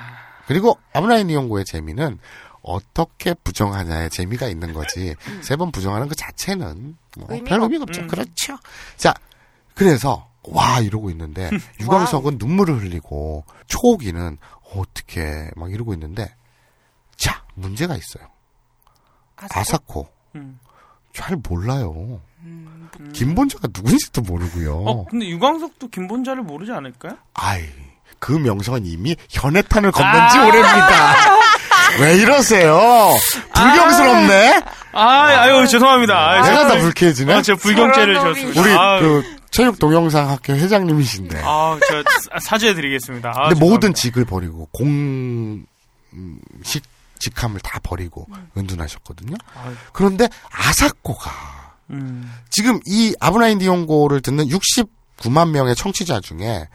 [0.47, 2.18] 그리고 아브라인 이용고의 재미는
[2.62, 5.14] 어떻게 부정하냐의 재미가 있는 거지.
[5.42, 8.02] 세 번 부정하는 그 자체는 뭐 의미가 별 의미가 없죠.
[8.02, 8.06] 음.
[8.08, 8.56] 그렇죠.
[8.96, 9.12] 자,
[9.74, 11.50] 그래서 와 이러고 있는데
[11.80, 14.38] 유광석은 눈물을 흘리고 초옥이는
[14.74, 16.34] 어떻게 막 이러고 있는데
[17.16, 18.26] 자 문제가 있어요.
[19.36, 20.58] 아사코 음.
[21.12, 22.20] 잘 몰라요.
[23.12, 24.76] 김본자가 누군지도 모르고요.
[24.84, 27.16] 어, 근데 유광석도 김본자를 모르지 않을까요?
[27.34, 27.64] 아이,
[28.18, 30.46] 그 명성은 이미 현해탄을 건넌 지 아.
[30.46, 31.14] 오래입니다.
[32.01, 32.78] 왜 이러세요?
[33.55, 34.62] 불경스럽네?
[34.93, 36.14] 아, 아유, 죄송합니다.
[36.14, 37.32] 아, 내가 다 불쾌해지네?
[37.34, 38.61] 아, 제가 불경죄를 졌습니다.
[38.61, 41.43] 우리, 아, 그, 체육 동영상 학교 회장님이신데.
[41.45, 43.30] 아, 제가 사- 사죄해드리겠습니다.
[43.30, 44.01] 아, 근데 모든 죄송합니다.
[44.01, 46.82] 직을 버리고, 공식
[47.18, 48.26] 직함을 다 버리고,
[48.57, 49.36] 은둔하셨거든요?
[49.62, 49.74] 아유.
[49.93, 51.30] 그런데 아사코가,
[51.90, 56.66] 음, 지금 이 아브나인 디용고를 듣는 69만 명의 청취자 중에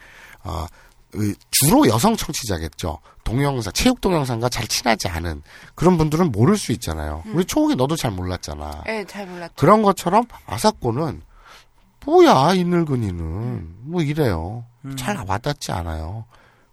[0.44, 0.66] 어,
[1.14, 2.98] 의- 주로 여성 청취자겠죠.
[3.28, 5.42] 동영상, 체육 동영상과 잘 친하지 않은
[5.74, 7.22] 그런 분들은 모를 수 있잖아요.
[7.32, 8.84] 우리 초옥이 너도 잘 몰랐잖아.
[8.88, 9.54] 예, 잘 몰랐죠.
[9.56, 11.22] 그런 것처럼 아사코는
[12.06, 14.64] 뭐야 이 늙은이는 뭐 이래요.
[14.96, 16.24] 잘 와닿지 않아요.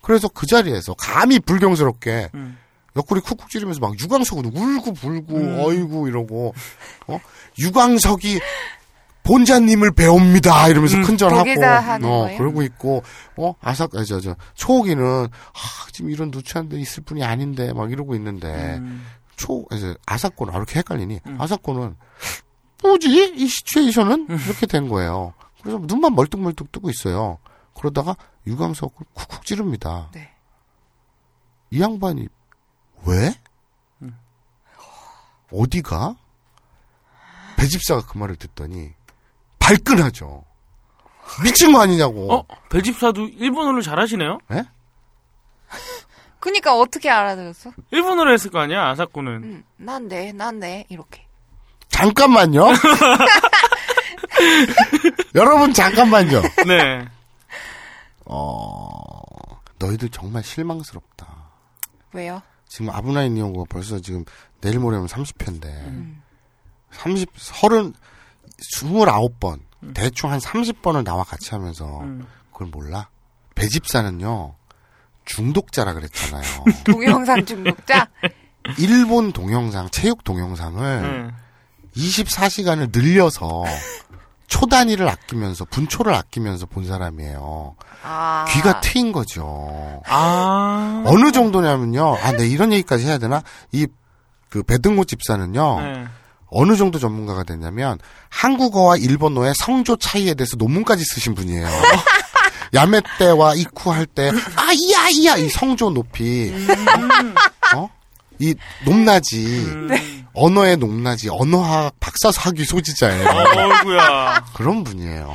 [0.02, 2.58] 그래서 그 자리에서 감히 불경스럽게 음.
[2.96, 6.54] 옆구리 쿡쿡 찌르면서 막 유광석은 울고 불고 어이구 이러고
[7.08, 7.20] 어
[7.60, 8.40] 유광석이
[9.26, 11.04] 본자님을 배웁니다 이러면서 음.
[11.04, 11.44] 큰절하고
[12.06, 12.38] 어 거예요?
[12.38, 13.04] 그러고 있고
[13.36, 15.60] 어 아삭 저저 초옥이는 아
[15.92, 19.06] 지금 이런 누추한 데 있을 뿐이 아닌데 막 이러고 있는데 음.
[19.36, 21.96] 초 이제 아사코는 아, 이렇게 헷갈리니 아사코는
[22.84, 25.34] 뭐지 이 시츄에이션은 이렇게 된 거예요.
[25.62, 27.40] 그래서 눈만 멀뚱멀뚱 뜨고 있어요.
[27.74, 28.16] 그러다가
[28.46, 30.10] 유광석을 쿡쿡 찌릅니다.
[30.14, 30.32] 네.
[31.72, 32.28] 이 양반이
[33.06, 33.34] 왜?
[35.52, 36.16] 어디가?
[37.58, 38.94] 배집사가 그 말을 듣더니
[39.66, 40.44] 발끈하죠.
[41.44, 42.32] 미친 거 아니냐고.
[42.32, 42.46] 어?
[42.70, 44.38] 벨집사도 일본어를 잘하시네요?
[46.40, 47.72] 그니까 어떻게 알아들었어?
[47.90, 49.32] 일본어로 했을 거 아니야, 아사코는.
[49.44, 51.26] 음, 난데, 난데, 이렇게.
[51.90, 52.68] 잠깐만요.
[55.34, 56.42] 여러분 잠깐만요.
[56.68, 57.08] 네.
[58.26, 59.22] 어,
[59.80, 61.26] 너희들 정말 실망스럽다.
[62.14, 62.44] 왜요?
[62.68, 64.24] 지금 아브나인 이용고 벌써 지금
[64.62, 66.16] 내일 모레면 30회인데
[66.92, 67.94] 30 30
[68.62, 69.60] 29번
[69.94, 72.26] 대충 한 30번을 나와 같이 하면서 음.
[72.52, 73.10] 그걸 몰라?
[73.56, 74.56] 배집사는요.
[75.26, 76.44] 중독자라 그랬잖아요.
[76.86, 78.08] 동영상 중독자?
[78.78, 81.32] 일본 동영상, 체육 동영상을 음.
[81.96, 83.64] 24시간을 늘려서
[84.48, 87.76] 초 단위를 아끼면서 분초를 아끼면서 본 사람이에요.
[88.04, 88.46] 아.
[88.50, 90.02] 귀가 트인 거죠.
[90.08, 91.04] 아.
[91.06, 92.16] 어느 정도냐면요.
[92.22, 93.44] 아, 네 이런 얘기까지 해야 되나?
[93.72, 93.88] 이
[94.56, 95.82] 그 배등호 집사는요.
[95.82, 96.06] 네.
[96.48, 97.98] 어느 정도 전문가가 됐냐면
[98.30, 101.68] 한국어와 일본어의 성조 차이에 대해서 논문까지 쓰신 분이에요.
[102.74, 106.52] 야매 때와 이쿠 할 때 아 이야 이야 이 성조 높이
[107.76, 107.90] 어?
[108.40, 108.54] 이
[108.86, 110.26] 높낮이 음.
[110.34, 113.28] 언어의 높낮이 언어학 박사학위 소지자예요.
[113.30, 114.46] 어이구야.
[114.54, 115.34] 그런 분이에요.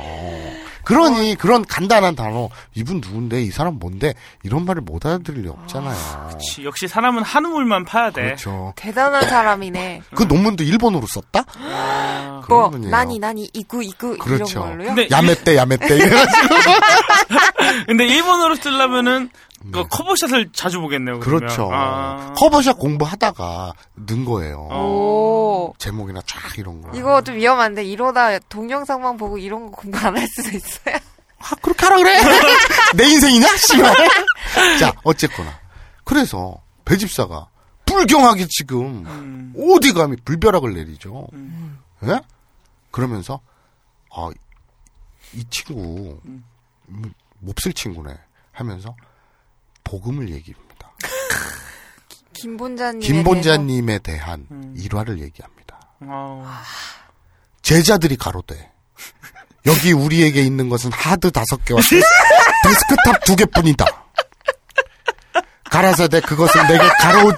[0.83, 4.13] 그러니 그런 간단한 단어 이분 누군데 이 사람 뭔데
[4.43, 6.29] 이런 말을 못 알아들을 리 없잖아요.
[6.31, 8.23] 그치, 역시 사람은 한우물만 파야 돼.
[8.23, 8.73] 그렇죠.
[8.75, 10.01] 대단한 사람이네.
[10.15, 11.45] 그 논문도 일본어로 썼다?
[11.57, 12.41] 아.
[12.45, 12.91] 그런 뭐, 분이에요.
[12.91, 14.59] 나니, 나니, 이구, 이구, 그렇죠.
[14.59, 14.87] 이런 걸로요?
[14.95, 16.55] 근데 やめて やめて 이래가지고
[17.87, 19.29] 근데 일본어로 쓰려면은
[19.71, 21.19] 그 cover shot을 자주 보겠네요.
[21.19, 21.47] 그러면.
[21.47, 21.55] 네.
[21.55, 21.69] 그렇죠.
[21.73, 22.33] 아.
[22.37, 23.73] cover shot 공부하다가
[24.07, 24.67] 는 거예요.
[24.71, 24.85] 어.
[24.85, 25.73] 오.
[25.77, 26.91] 제목이나 쫙 이런 거.
[26.97, 30.95] 이거 좀 위험한데, 이러다 동영상만 보고 이런 거 공부 안 할 수도 있어요.
[31.39, 32.19] 아, 그렇게 하라 그래?
[32.95, 33.47] 내 인생이냐?
[33.57, 33.95] 씨발.
[34.79, 35.51] 자, 어쨌거나.
[36.03, 37.47] 그래서 배집사가
[37.85, 39.53] 불경하게 지금 음.
[39.75, 41.27] 어디 감히 불벼락을 내리죠.
[42.05, 42.19] 예?
[42.91, 43.39] 그러면서
[44.13, 44.29] 아,
[45.33, 46.43] 이 친구 음,
[47.39, 48.13] 몹쓸 친구네
[48.51, 48.95] 하면서
[49.83, 50.91] 복음을 얘기합니다.
[52.33, 53.01] 김본자님.
[53.01, 54.73] 김본자님에 대한 음.
[54.77, 55.79] 일화를 얘기합니다.
[56.07, 56.43] 아우.
[57.61, 58.71] 제자들이 가로되
[59.67, 62.01] 여기 우리에게 있는 것은 하드 다섯 개와 데스-
[62.63, 63.85] 데스크탑 두 개뿐이다.
[65.69, 67.31] 가라사대 그것을 내게 가로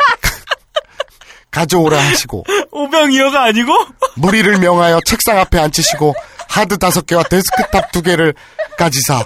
[1.51, 3.71] 가져오라 하시고 오병이어가 아니고?
[4.15, 6.15] 무리를 명하여 책상 앞에 앉히시고
[6.49, 8.33] 하드 다섯 개와 데스크탑 두 개를
[8.77, 9.23] 가지사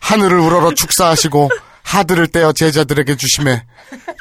[0.00, 1.50] 하늘을 우러러 축사하시고
[1.84, 3.64] 하드를 떼어 제자들에게 주심에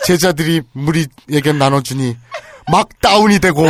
[0.05, 2.16] 제자들이 무리에게 나눠주니
[2.72, 3.66] 막 다운이 되고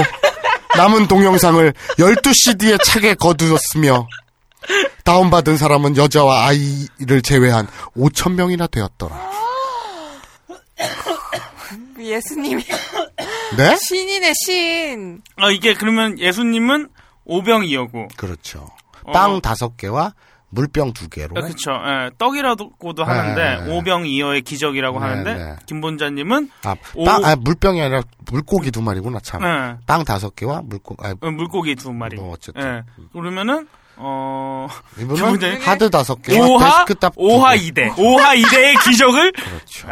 [0.75, 4.07] 남은 동영상을 12CD에 차게 거두었으며
[5.03, 9.31] 다운받은 사람은 여자와 아이를 제외한 5천 명이나 되었더라.
[11.99, 12.63] 예수님이.
[13.57, 13.77] 네?
[13.77, 15.21] 신이네, 신.
[15.37, 16.89] 아, 이게 그러면 예수님은
[17.25, 18.09] 오병이어고.
[18.17, 18.69] 그렇죠.
[19.03, 19.11] 어.
[19.11, 20.13] 빵 다섯 개와
[20.53, 21.35] 물병 두 개로.
[21.35, 21.71] 아, 그쵸.
[21.71, 23.75] 예, 떡이라고도 네, 하는데, 네, 네.
[23.77, 25.55] 오병 이어의 기적이라고 네, 하는데, 네.
[25.65, 28.01] 김본자님은, 아, 오- 빵, 아, 물병이 아니라
[28.31, 29.41] 물고기 두 마리구나, 참.
[29.43, 32.15] 예, 빵 다섯 개와 물고, 아, 어, 물고기 두 마리.
[32.17, 32.61] 뭐 어쨌든.
[32.61, 34.67] 예, 그러면은, 어,
[34.99, 35.61] 이분은?
[35.61, 36.85] 하드 다섯 개와 오하,
[37.15, 37.61] 오하 개.
[37.63, 39.87] 이대 오하 이대의 기적을, 그렇죠.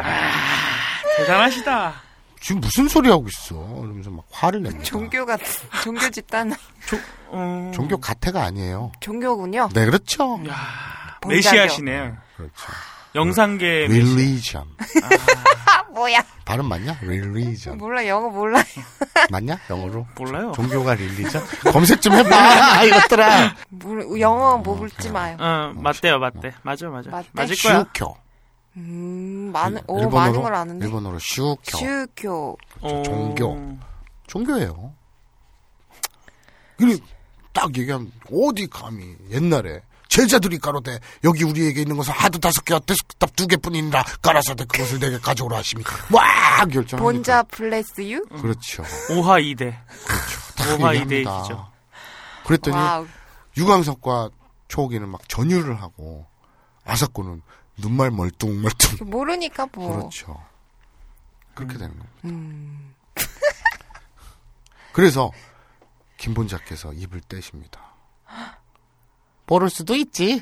[1.18, 1.94] 대단하시다.
[2.42, 3.56] 지금 무슨 소리 하고 있어?
[3.84, 4.84] 이러면서 막 화를 냅니다.
[4.84, 5.46] 종교 같은,
[5.84, 6.52] 종교 집단.
[7.30, 8.92] 어, 종교 가태가 아니에요.
[9.00, 9.70] 종교군요.
[9.74, 10.40] 네, 그렇죠.
[10.50, 10.56] 야.
[11.28, 12.18] 메시아시네요.
[12.36, 12.54] 그렇죠.
[13.14, 14.04] 영상계 메시아.
[14.14, 14.68] religion.
[15.68, 16.24] 아, 뭐야.
[16.46, 16.98] 발음 맞냐?
[17.04, 17.78] religion.
[17.78, 18.64] 몰라, 영어 몰라.
[19.30, 19.60] 맞냐?
[19.70, 20.08] 영어로?
[20.18, 20.52] 몰라요.
[20.56, 21.46] 종교가 religion?
[21.72, 23.56] 검색 좀 해봐, 이것들아.
[23.70, 25.38] 몰- 영어 뭐 묻지 마요.
[25.40, 26.54] 어, 맞대요, 맞대.
[26.64, 27.10] 맞아, 맞아.
[27.12, 27.30] 맞대?
[27.34, 27.80] 맞을 거야.
[27.84, 28.16] 슈켜.
[28.78, 30.86] 음, 많은, 오, 일본어로, 많은 걸 아는데.
[30.86, 31.78] 일본어로 슈켜.
[31.78, 32.58] 슈교.
[32.82, 33.78] 어, 종교.
[34.28, 34.94] 종교예요.
[36.78, 37.04] 그리고
[37.54, 43.36] 딱 얘기하면 어디 감히 옛날에 제자들이 가로되 여기 우리에게 있는 것은 하드 다섯 개와 데스크탑
[43.36, 48.22] 두 개뿐이니라 가라사대 그것을 내게 가져오라 하시니 와 결정하니까 본자 플레스 유?
[48.26, 48.84] 그렇죠.
[49.12, 49.72] 오하 이대
[50.58, 51.42] 다 오하 이대의 얘기합니다.
[51.44, 51.72] 기적.
[52.46, 53.08] 그랬더니 와우.
[53.58, 54.30] 유광석과
[54.70, 56.26] 초옥이는 막 전율을 하고
[56.86, 57.42] 아사코는
[57.82, 59.98] 눈말 멀뚱멀뚱 모르니까 뭐.
[59.98, 60.42] 그렇죠.
[61.54, 62.12] 그렇게 되는 겁니다.
[62.26, 62.94] 음.
[64.94, 65.32] 그래서
[66.18, 67.80] 김본자께서 입을 떼십니다.
[69.48, 70.42] 모를 수도 있지.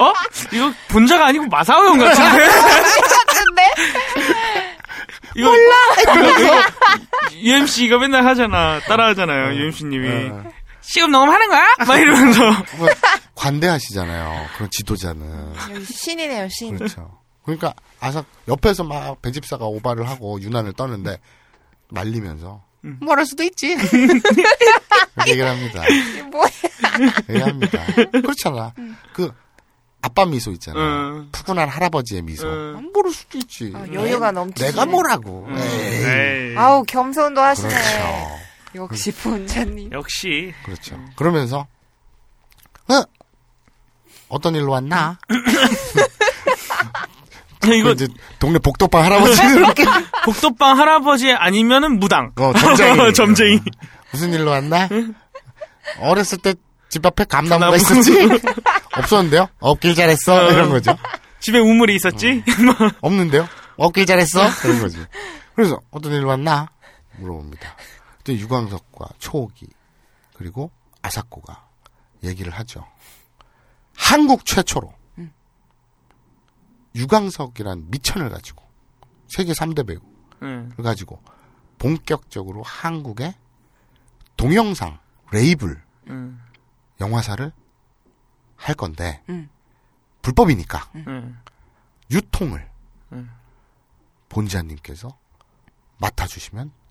[0.00, 0.12] 어?
[0.52, 2.48] 이거 본자가 아니고 마사오 형 같은데?
[3.26, 3.62] 근데?
[5.34, 5.74] 이거, 몰라!
[6.02, 6.62] 이거,
[7.32, 8.80] UMC 이거 맨날 하잖아.
[8.80, 10.30] 따라 하잖아요, UMC님이.
[10.82, 10.88] 네.
[10.92, 11.66] 시험 너무 하는 거야?
[11.86, 12.40] 막 이러면서.
[12.76, 12.88] 뭐
[13.34, 14.46] 관대하시잖아요.
[14.56, 15.54] 그런 지도자는.
[15.84, 16.76] 신이네요, 신.
[16.76, 17.18] 그렇죠.
[17.44, 21.18] 그러니까 아삭 옆에서 막 배집사가 오바를 하고 유난을 떠는데
[21.90, 22.98] 말리면서 음.
[23.00, 23.76] 뭐랄 수도 있지.
[25.26, 25.82] 얘기를 합니다.
[26.30, 26.46] 뭐야?
[27.28, 27.84] 얘기합니다.
[28.12, 28.72] 그렇잖아.
[29.12, 29.30] 그
[30.02, 30.84] 아빠 미소 있잖아요.
[30.84, 31.28] 음.
[31.30, 32.48] 푸근한 할아버지의 미소.
[32.48, 32.90] 음.
[32.92, 33.72] 모를 수도 있지.
[33.74, 34.70] 어, 여유가 넘치시네.
[34.72, 35.46] 내가 뭐라고.
[35.48, 35.56] 음.
[35.56, 36.04] 에이.
[36.50, 36.56] 에이.
[36.56, 37.68] 아우, 겸손도 하시네.
[37.68, 38.41] 그렇죠.
[38.74, 39.92] 역시 본자님.
[39.92, 40.52] 역시.
[40.64, 40.98] 그렇죠.
[41.16, 41.66] 그러면서
[42.88, 43.02] 어?
[44.28, 45.18] 어떤 일로 왔나?
[47.64, 48.08] 이거 이제
[48.40, 49.84] 동네 복도방 할아버지 이렇게
[50.24, 52.32] 복도방 할아버지 아니면은 무당.
[52.36, 53.12] 어, 점쟁이.
[53.14, 53.60] 점쟁이.
[54.10, 54.88] 무슨 일로 왔나?
[56.00, 56.54] 어렸을 때
[56.92, 57.76] 집 앞에 감나무가 감나무.
[57.76, 58.28] 있었지?
[58.98, 59.48] 없었는데요?
[59.60, 60.52] 없길 잘했어?
[60.52, 60.94] 이런 거죠.
[61.40, 62.44] 집에 우물이 있었지?
[63.00, 63.48] 없는데요?
[63.78, 64.50] 없길 잘했어?
[64.60, 64.98] 그런 거지.
[65.56, 66.68] 그래서 어떤 일로 왔나?
[67.16, 67.74] 물어봅니다.
[68.22, 69.66] 그때 유광석과 초옥이
[70.34, 70.70] 그리고
[71.02, 71.68] 아사코가
[72.22, 72.86] 얘기를 하죠.
[73.96, 74.94] 한국 최초로
[76.94, 78.64] 유광석이란 미천을 가지고
[79.26, 80.06] 세계 3대 배우를
[80.42, 80.68] 응.
[80.82, 81.20] 가지고
[81.78, 83.34] 본격적으로 한국의
[84.36, 84.98] 동영상
[85.32, 86.40] 레이블 응.
[87.00, 87.52] 영화사를
[88.56, 89.48] 할 건데 음.
[90.20, 91.38] 불법이니까 응.
[92.10, 92.70] 유통을
[93.12, 93.30] 음.
[94.28, 95.08] 본자님께서
[95.98, 96.81] 맡아주시면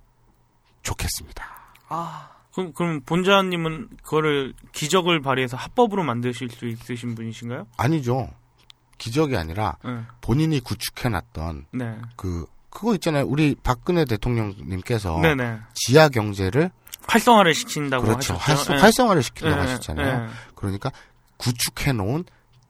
[0.84, 1.46] 좋겠습니다.
[1.90, 7.68] 아, 그럼, 그럼 본자님은 그거를 기적을 발휘해서 합법으로 만드실 수 있으신 분이신가요?
[7.78, 8.30] 아니죠.
[8.98, 10.06] 기적이 아니라 응.
[10.22, 11.98] 본인이 구축해놨던 네.
[12.16, 13.26] 그 그거 있잖아요.
[13.26, 15.60] 우리 박근혜 대통령님께서 네네.
[15.74, 16.72] 지하 경제를
[17.08, 18.36] 활성화를 시킨다고 그렇죠.
[18.36, 18.52] 하셨죠.
[18.54, 18.80] 활성, 예.
[18.82, 20.24] 활성화를 시킨다고 예, 하셨잖아요.
[20.24, 20.30] 예.
[20.56, 20.92] 그러니까
[21.38, 22.24] 구축해 놓은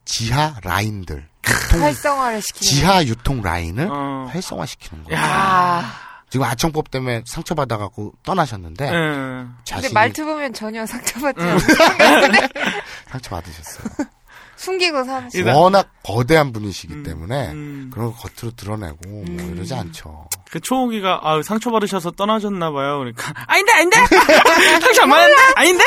[0.06, 2.72] 지하 라인들, 활성화를 시키는.
[2.72, 4.28] 지하 유통 라인을 어.
[4.32, 5.22] 활성화시키는 거예요.
[5.22, 6.11] 야.
[6.32, 6.34] 아.
[6.34, 8.90] 지금 아청법 때문에 상처받아갖고 떠나셨는데 예.
[8.92, 11.50] 근데 자신이 말투 보면 전혀 상처받지 응.
[11.50, 11.62] 않고
[13.12, 14.08] 상처받으셨어요.
[14.56, 15.28] 숨기고 사는.
[15.34, 17.90] 일단- 워낙 거대한 분이시기 음, 때문에 음.
[17.92, 19.54] 그런 거 겉으로 드러내고 뭐 음.
[19.56, 20.28] 이러지 않죠.
[20.52, 23.00] 그 초옥이가 아 상처받으셔서 떠나셨나 봐요.
[23.00, 23.98] 그러니까 아닌데 아닌데
[24.82, 25.84] 상처 안 받았는데 아닌데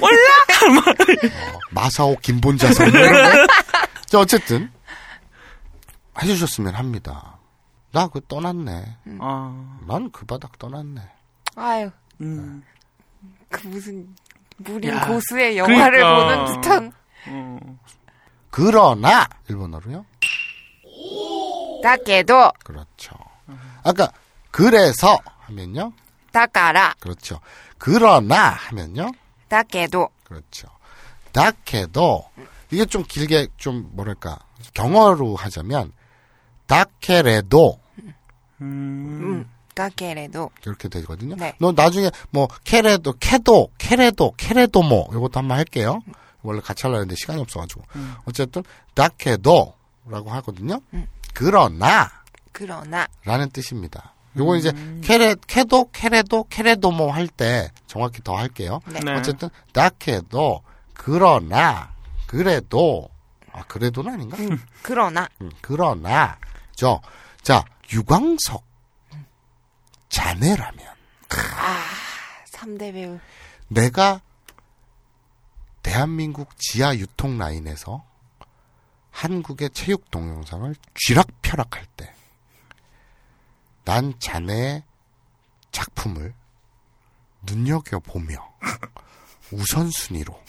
[0.00, 0.18] 몰라.
[1.54, 2.90] 어, 마사오 김본자선
[4.06, 4.70] 자 어쨌든
[6.20, 7.35] 해주셨으면 합니다.
[7.96, 8.98] 나 그 떠났네.
[9.20, 11.00] 아, 난그 바닥 떠났네.
[11.54, 11.90] 아유,
[12.20, 12.62] 음.
[13.48, 14.14] 그 무슨
[14.58, 16.36] 무림 야, 고수의 영화를 그러니까.
[16.44, 16.92] 보는 듯한
[17.28, 17.78] 어.
[18.50, 20.04] 그러나 일본어로요.
[21.82, 23.14] 다케도 그렇죠.
[23.82, 24.12] 아까
[24.50, 25.92] 그래서 하면요.
[26.32, 27.40] 다까라 그렇죠.
[27.78, 29.10] 그러나 하면요.
[29.48, 30.68] 다케도 그렇죠.
[31.32, 32.24] 다케도
[32.70, 34.38] 이게 좀 길게 좀 뭐랄까
[34.74, 35.92] 경어로 하자면
[36.66, 37.85] 다케레도
[38.60, 39.20] 음.
[39.22, 41.36] 음 다케레도 이렇게 되거든요.
[41.36, 41.54] 네.
[41.58, 46.00] 너 나중에 뭐 케레도 케도 케레도 케레도 뭐 이것도 한번 할게요.
[46.42, 47.82] 원래 같이 하려고 했는데 시간이 없어가지고
[48.24, 48.62] 어쨌든
[48.94, 50.80] 다케도라고 하거든요.
[50.94, 51.06] 음.
[51.34, 52.10] 그러나
[52.52, 54.12] 그러나 라는 뜻입니다.
[54.38, 54.72] 요거 이제
[55.02, 58.80] 케레 케도 케레도 케레도 뭐 할 때 정확히 더 할게요.
[58.86, 59.00] 네.
[59.00, 59.12] 네.
[59.14, 60.62] 어쨌든 다케도
[60.94, 61.90] 그러나
[62.26, 63.08] 그래도
[63.52, 64.36] 아 그래도는 아닌가?
[64.82, 66.38] 그러나 음, 그러나
[66.74, 68.64] 저자 유광석.
[70.08, 70.86] 자네라면.
[71.56, 71.84] 아
[72.52, 73.18] 3대 배우.
[73.68, 74.20] 내가
[75.82, 78.04] 대한민국 지하 유통 라인에서
[79.10, 82.16] 한국의 체육 동영상을 쥐락펴락할 때
[83.86, 84.82] 난 자네의
[85.70, 86.34] 작품을
[87.42, 88.36] 눈여겨보며
[89.52, 90.42] 우선순위로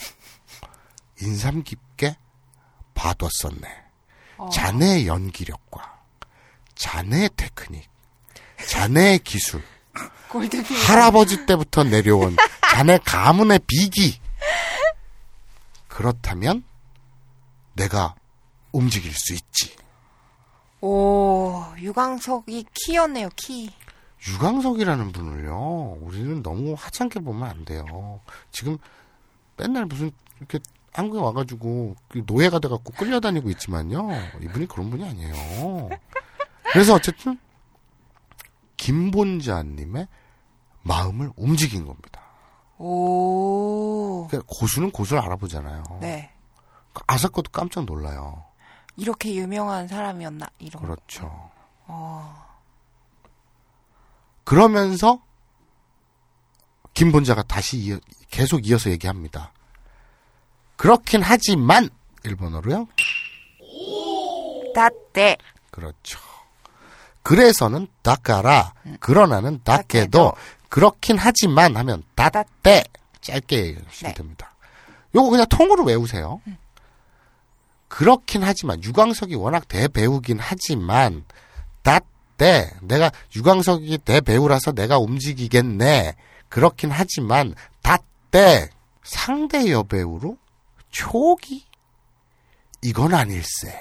[1.22, 2.18] 인상 깊게
[2.96, 3.86] 봐뒀었네.
[4.52, 5.97] 자네의 연기력과
[6.78, 7.88] 자네의 테크닉,
[8.68, 9.62] 자네의 기술,
[10.88, 14.20] 할아버지 때부터 내려온 자네 가문의 비기.
[15.88, 16.64] 그렇다면
[17.74, 18.14] 내가
[18.72, 19.76] 움직일 수 있지.
[20.80, 23.72] 오 유광석이 키였네요 키
[24.28, 28.20] 유광석이라는 분을요, 우리는 너무 하찮게 보면 안 돼요.
[28.52, 28.78] 지금
[29.58, 30.60] 맨날 무슨 이렇게
[30.94, 34.10] 한국에 와가지고 그 노예가 돼갖고 끌려다니고 있지만요,
[34.42, 35.90] 이분이 그런 분이 아니에요.
[36.78, 37.40] 그래서 어쨌든
[38.78, 40.08] 김본자님의
[40.84, 42.22] 마음을 움직인 겁니다.
[42.78, 45.82] 오 그러니까 고수는 고수를 알아보잖아요.
[46.02, 46.32] 네.
[47.08, 48.44] 아사코도 깜짝 놀라요.
[48.96, 50.88] 이렇게 유명한 사람이었나 이런 거.
[50.88, 51.50] 그렇죠.
[51.88, 52.46] 어.
[54.44, 55.20] 그러면서
[56.94, 58.00] 김본자가 다시 이어-
[58.30, 59.52] 계속 이어서 얘기합니다.
[60.76, 61.90] 그렇긴 하지만
[62.24, 62.88] 일본어로요.
[64.76, 65.38] 다때
[65.72, 66.27] 그렇죠.
[67.28, 70.34] 그래서는 다까라 그러나는 다케도 다케도.
[70.70, 72.86] 그렇긴 하지만 하면 다때
[73.20, 74.14] 짧게 얘기하시면 네.
[74.14, 74.56] 됩니다.
[75.14, 76.40] 요거 그냥 통으로 외우세요.
[77.90, 81.26] 그렇긴 하지만 유광석이 워낙 대배우긴 하지만
[81.82, 86.16] 다때 내가 유광석이 대배우라서 내가 움직이겠네.
[86.48, 88.70] 그렇긴 하지만 다때
[89.04, 90.38] 상대 여배우로
[90.92, 91.66] 초기
[92.82, 93.78] 이건 아닐세.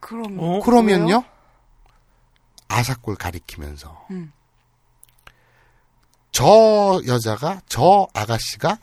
[0.00, 0.60] 그럼 어?
[0.60, 1.22] 그러면요
[2.74, 4.32] 아사골 가리키면서 음.
[6.32, 8.78] 저 여자가 저 아가씨가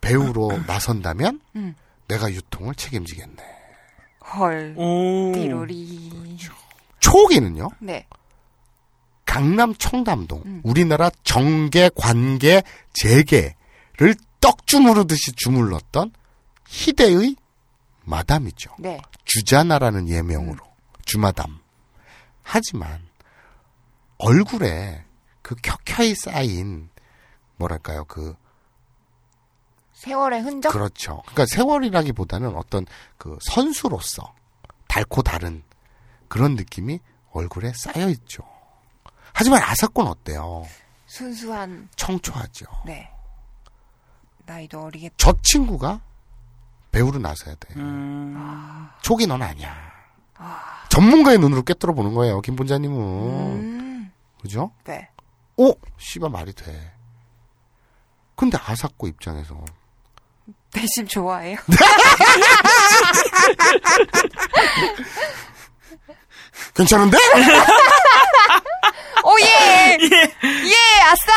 [0.00, 1.74] 배우로 나선다면 음.
[2.06, 3.42] 내가 유통을 책임지겠네.
[4.34, 4.74] 헐.
[4.76, 5.32] 오.
[5.34, 6.38] 띠로리.
[7.00, 8.06] 초기는요 네.
[9.26, 10.60] 강남 청담동 음.
[10.64, 12.62] 우리나라 정계 관계
[12.92, 16.12] 재계를 떡 주무르듯이 주물렀던
[16.68, 17.36] 희대의
[18.04, 18.76] 마담이죠.
[18.78, 19.00] 네.
[19.24, 20.58] 주자나라는 예명으로
[21.04, 21.58] 주마담.
[22.42, 23.03] 하지만
[24.18, 25.04] 얼굴에
[25.42, 26.88] 그 켜켜이 쌓인
[27.56, 28.34] 뭐랄까요 그
[29.92, 30.70] 세월의 흔적?
[30.70, 31.22] 그렇죠.
[31.22, 32.84] 그러니까 세월이라기보다는 어떤
[33.16, 34.34] 그 선수로서
[34.88, 35.62] 달고 다른
[36.28, 37.00] 그런 느낌이
[37.30, 38.42] 얼굴에 쌓여 있죠.
[39.32, 40.66] 하지만 아사건 어때요?
[41.06, 41.88] 순수한.
[41.96, 42.66] 청초하죠.
[42.86, 43.10] 네.
[44.46, 45.14] 나이도 어리겠다.
[45.16, 46.00] 저 친구가
[46.92, 47.74] 배우로 나서야 돼.
[47.76, 48.88] 음.
[49.02, 49.74] 초기 넌 아니야.
[50.90, 52.96] 전문가의 눈으로 꿰뚫어 보는 거예요, 김 본자님은.
[52.98, 53.83] 음.
[54.44, 54.70] 그죠?
[54.84, 55.08] 네.
[55.56, 56.92] 오, 씨발 말이 돼.
[58.36, 59.58] 근데 아사코 입장에서
[60.70, 61.56] 대신 좋아해요.
[66.74, 67.16] 괜찮은데?
[69.24, 69.98] 오, 예!
[70.02, 71.32] 예, 아싸!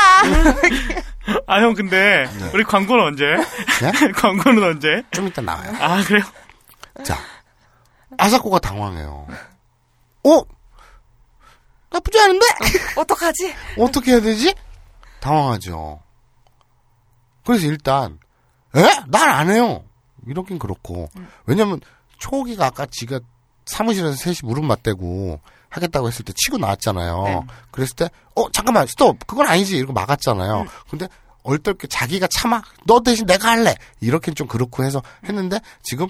[1.47, 2.51] 아, 형, 근데, 네.
[2.53, 3.23] 우리 광고는 언제?
[3.23, 3.91] 네?
[4.11, 5.01] 광고는 언제?
[5.11, 5.71] 좀 이따 나와요.
[5.79, 6.25] 아, 그래요?
[7.05, 7.17] 자,
[8.17, 9.27] 아사코가 당황해요.
[10.25, 10.56] 어?
[11.89, 12.45] 나쁘지 않은데?
[12.97, 13.53] 어떡하지?
[13.79, 14.53] 어떻게 해야 되지?
[15.19, 16.01] 당황하죠.
[17.45, 18.19] 그래서 일단,
[18.75, 18.81] 에?
[19.07, 19.83] 난안 해요.
[20.27, 21.09] 이러긴 그렇고.
[21.45, 21.79] 왜냐면,
[22.19, 23.19] 초기가 아까 지가
[23.65, 25.39] 사무실에서 셋이 무릎 맞대고
[25.69, 27.23] 하겠다고 했을 때 치고 나왔잖아요.
[27.23, 27.41] 네.
[27.71, 29.25] 그랬을 때, 어, 잠깐만, 스톱!
[29.27, 29.77] 그건 아니지!
[29.77, 30.65] 이러고 막았잖아요.
[30.89, 31.07] 근데,
[31.43, 32.61] 얼떨게 자기가 참아!
[32.85, 33.75] 너 대신 내가 할래!
[34.01, 36.07] 이렇게 좀 그렇고 해서 했는데, 지금,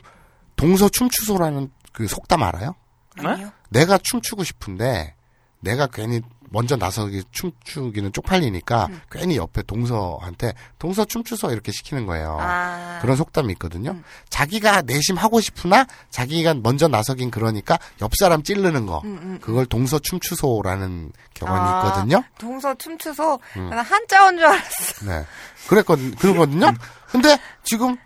[0.56, 2.76] 동서 춤추소라는 그 속담 알아요?
[3.20, 3.52] 아니요.
[3.70, 5.16] 내가 춤추고 싶은데
[5.60, 9.02] 내가 괜히 먼저 나서기 춤추기는 쪽팔리니까 음.
[9.12, 12.38] 괜히 옆에 동서한테 동서 춤추서 이렇게 시키는 거예요.
[12.40, 13.00] 아.
[13.02, 13.98] 그런 속담이 있거든요.
[14.30, 19.02] 자기가 내심 하고 싶으나 자기가 먼저 나서긴 그러니까 옆 사람 찌르는 거.
[19.04, 19.40] 음, 음.
[19.42, 22.24] 그걸 동서 춤추소라는 경험이 아, 있거든요.
[22.38, 23.40] 동서 춤추소.
[23.58, 23.70] 음.
[23.70, 25.06] 난 한자어인 줄 알았어.
[25.06, 25.26] 네.
[25.68, 26.74] 그랬거든, 그러거든요.
[27.12, 27.98] 근데 지금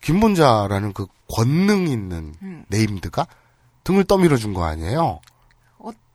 [0.00, 2.64] 김본자라는 그 권능 있는 음.
[2.68, 3.26] 네임드가
[3.84, 5.20] 등을 떠밀어 준 거 아니에요?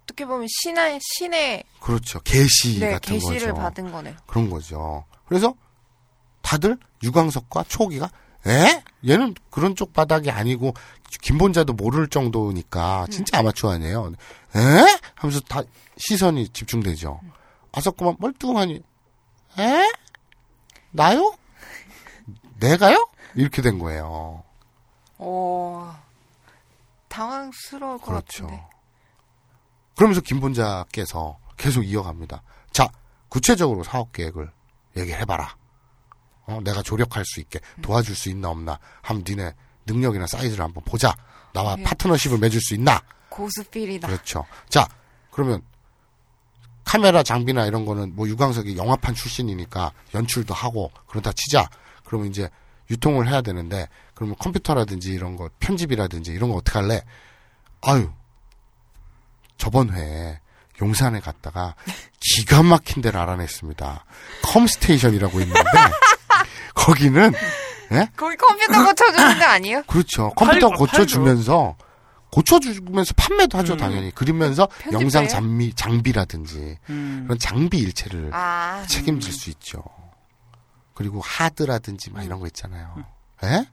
[0.08, 2.22] 어떻게 보면 신의, 신의, 그렇죠.
[2.22, 3.56] 계시 네, 같은 계시를 거죠.
[3.56, 4.16] 받은 거네.
[4.26, 5.04] 그런 거죠.
[5.28, 5.54] 그래서
[6.42, 8.10] 다들 유광석과 초기가
[8.48, 8.82] 에?
[9.06, 10.74] 얘는 그런 쪽 바닥이 아니고
[11.22, 13.12] 김본자도 모를 정도니까 음.
[13.12, 14.14] 진짜 아마추어 아니에요.
[14.56, 14.60] 에?
[15.16, 15.62] 하면서 다
[15.98, 17.20] 시선이 집중되죠.
[17.74, 18.82] 아석구만 멀뚱하니
[19.60, 19.92] 에?
[20.92, 21.36] 나요?
[22.60, 23.10] 내가요?
[23.36, 24.44] 이렇게 된 거예요.
[25.18, 25.86] 오,
[27.10, 28.46] 당황스러울 것 그렇죠.
[28.46, 28.64] 같은데.
[29.98, 32.44] 그러면서 김본자께서 계속 이어갑니다.
[32.72, 32.88] 자,
[33.30, 34.50] 구체적으로 사업 계획을
[34.96, 35.58] 얘기해봐라.
[36.46, 38.80] 어, 내가 조력할 수 있게 도와줄 수 있나 없나.
[39.02, 39.54] 한번 니네
[39.86, 41.16] 능력이나 사이즈를 한번 보자.
[41.52, 41.84] 나와 네.
[41.84, 43.02] 파트너십을 맺을 수 있나.
[43.30, 44.08] 고수필이다.
[44.08, 44.46] 그렇죠.
[44.70, 44.88] 자,
[45.32, 45.62] 그러면
[46.84, 51.68] 카메라 장비나 이런 거는 뭐 유광석이 영화판 출신이니까 연출도 하고 그러다 치자.
[52.06, 52.50] 그러면 이제
[52.92, 57.04] 유통을 해야 되는데 그러면 컴퓨터라든지 이런 거 편집이라든지 이런 거 어떻게 할래?
[57.82, 58.12] 아유.
[59.58, 60.40] 저번 회에
[60.82, 61.76] 용산에 갔다가
[62.20, 64.06] 기가 막힌 데를 알아냈습니다.
[64.44, 65.62] 컴스테이션이라고 있는데
[66.76, 67.34] 거기는
[67.94, 68.10] 예?
[68.16, 69.84] 거기 컴퓨터 고쳐주는 데 아니에요?
[69.88, 70.30] 그렇죠.
[70.32, 71.76] 컴퓨터 팔- 고쳐주면서
[72.32, 73.78] 고쳐주면서 판매도 하죠 음.
[73.78, 75.28] 당연히 그러면서 편집도 영상?
[75.28, 77.22] 장비 장비라든지 음.
[77.26, 79.82] 그런 장비 일체를 아, 책임질 수 있죠.
[80.94, 83.04] 그리고 하드라든지 막 이런 거 있잖아요.
[83.44, 83.66] 에?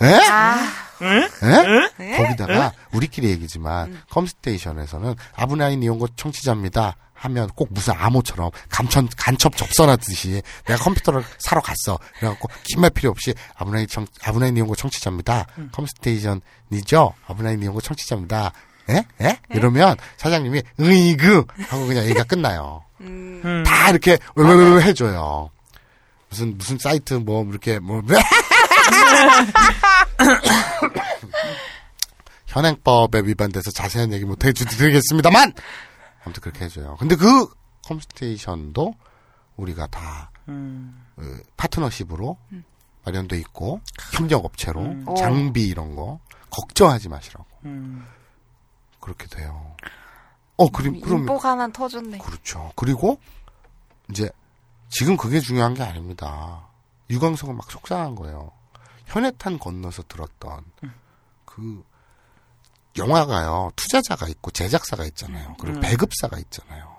[0.00, 0.14] 에?
[0.14, 0.56] 아,
[1.02, 1.28] 응?
[1.42, 1.88] 에?
[1.98, 2.16] 네?
[2.16, 10.82] 거기다가 우리끼리 얘기지만 컴스테이션에서는 아브나인 이용고 청취자입니다 하면 꼭 무슨 암호처럼 감천 간첩 접선하듯이 내가
[10.82, 11.98] 컴퓨터를 사러 갔어.
[12.18, 15.46] 그래갖고 긴말 필요 없이 아브나인 청 아브나인 이용고 청취자입니다.
[15.72, 17.14] 컴스테이션이죠?
[17.26, 18.52] 아브나인 이용고 청취자입니다.
[18.90, 19.04] 에?
[19.20, 19.38] 에?
[19.50, 22.84] 이러면 사장님이 으이그 하고 그냥 얘기가 끝나요.
[23.00, 23.64] 음, 음.
[23.64, 25.50] 다 이렇게 으르르 해줘요.
[26.30, 28.02] 무슨 무슨 사이트 뭐 이렇게 뭐
[32.46, 35.52] 현행법에 위반돼서 자세한 얘기 못 해드리겠습니다만
[36.24, 36.96] 아무튼 그렇게 해줘요.
[36.98, 37.48] 근데 그
[37.86, 38.94] 컴스테이션도
[39.56, 41.06] 우리가 다 음.
[41.16, 42.64] 그 파트너십으로 음.
[43.04, 43.80] 마련돼 있고
[44.12, 45.06] 협력업체로 음.
[45.16, 46.20] 장비 이런 거
[46.50, 48.06] 걱정하지 마시라고 음.
[49.00, 49.76] 그렇게 돼요.
[50.56, 52.18] 어 그럼 그럼 인복 하나 터졌네.
[52.18, 52.72] 그렇죠.
[52.74, 53.20] 그리고
[54.10, 54.30] 이제
[54.88, 56.68] 지금 그게 중요한 게 아닙니다.
[57.10, 58.50] 유광석은 막 속상한 거예요.
[59.08, 60.64] 현해탄 건너서 들었던
[61.44, 61.84] 그
[62.96, 63.72] 영화가요.
[63.74, 65.56] 투자자가 있고 제작사가 있잖아요.
[65.58, 65.80] 그리고 음.
[65.80, 66.96] 배급사가 있잖아요.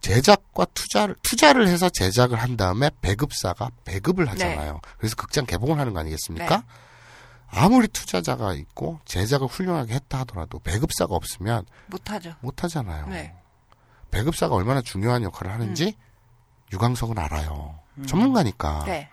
[0.00, 4.80] 제작과 투자를 투자를 해서 제작을 한 다음에 배급사가 배급을 하잖아요.
[4.98, 6.56] 그래서 극장 개봉을 하는 거 아니겠습니까?
[6.58, 6.62] 네.
[7.48, 12.34] 아무리 투자자가 있고 제작을 훌륭하게 했다 하더라도 배급사가 없으면 못하죠.
[12.40, 13.06] 못 하잖아요.
[13.08, 13.34] 네.
[14.10, 15.96] 배급사가 얼마나 중요한 역할을 하는지
[16.72, 17.78] 유광석은 알아요.
[18.06, 18.84] 전문가니까.
[18.84, 19.08] 네.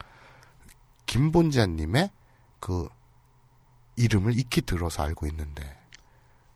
[1.05, 2.09] 김본자님의
[2.61, 2.87] 그
[3.97, 5.77] 이름을 익히 들어서 알고 있는데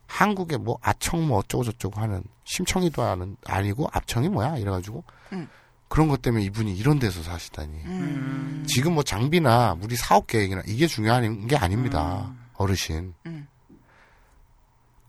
[0.07, 5.03] 한국에 뭐 아청 뭐 어쩌고 저쩌고 하는 심청이도 하는 아니고 압청이 뭐야 이래가지고
[5.33, 5.49] 음.
[5.89, 8.63] 그런 것 때문에 이분이 이런 데서 사시다니 음.
[8.67, 13.47] 지금 뭐 장비나 우리 사업 계획이나 이게 중요한 게 아닙니다 어르신 음.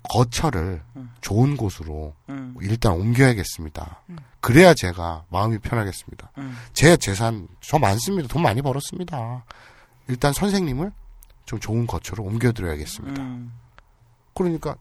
[0.09, 0.83] 거처를
[1.21, 2.55] 좋은 곳으로 음.
[2.61, 4.03] 일단 옮겨야겠습니다.
[4.11, 4.17] 음.
[4.41, 6.31] 그래야 제가 마음이 편하겠습니다.
[6.39, 6.57] 음.
[6.73, 8.29] 제 재산 저 많습니다.
[8.29, 9.45] 돈 많이 벌었습니다.
[10.09, 10.93] 일단 선생님을
[11.45, 13.23] 좀 좋은 거처로 옮겨드려야겠습니다.
[13.23, 13.53] 음.
[14.35, 14.77] 그러니까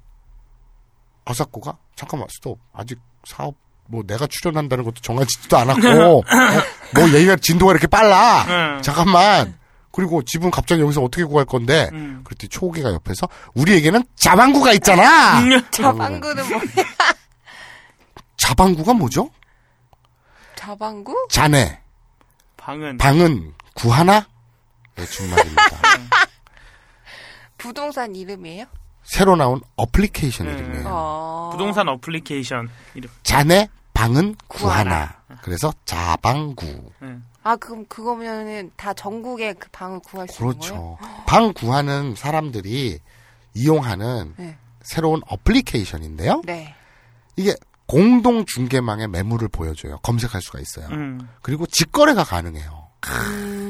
[1.25, 3.55] 아사코가 잠깐만 스톱 아직 사업
[3.87, 5.87] 뭐 내가 출연한다는 것도 정하지도 않았고
[6.19, 6.21] 어,
[6.93, 8.43] 뭐 얘기가 진도가 이렇게 빨라
[8.77, 8.81] 음.
[8.81, 9.57] 잠깐만
[9.91, 12.21] 그리고 집은 갑자기 여기서 어떻게 구할 건데 음.
[12.23, 15.41] 그랬더니 초기가 옆에서 우리에게는 자방구가 있잖아
[15.71, 16.61] 자방구는 뭐야?
[18.37, 19.29] 자방구가 뭐죠?
[20.55, 21.27] 자방구?
[21.29, 21.79] 자네
[22.57, 24.27] 방은 방은 구하나?
[24.95, 25.63] 네, 준말입니다.
[27.57, 28.65] 부동산 이름이에요?
[29.03, 30.53] 새로 나온 어플리케이션 네.
[30.53, 30.83] 이름이에요.
[30.87, 31.49] 어.
[31.51, 33.09] 부동산 어플리케이션 이름.
[33.23, 35.15] 자네 방은 구하나.
[35.27, 35.41] 구하나.
[35.41, 36.65] 그래서 자방구.
[37.01, 37.15] 네.
[37.43, 40.97] 아 그럼 그거면은 다 전국에 그 방을 구할 수 있는 거예요?
[40.97, 41.23] 그렇죠.
[41.27, 42.99] 방 구하는 사람들이
[43.53, 44.57] 이용하는 네.
[44.81, 46.41] 새로운 어플리케이션인데요.
[46.45, 46.75] 네.
[47.35, 47.53] 이게
[47.85, 49.99] 공동 중개망의 매물을 보여줘요.
[49.99, 50.87] 검색할 수가 있어요.
[50.87, 51.29] 음.
[51.41, 52.87] 그리고 직거래가 가능해요.
[53.07, 53.64] 음.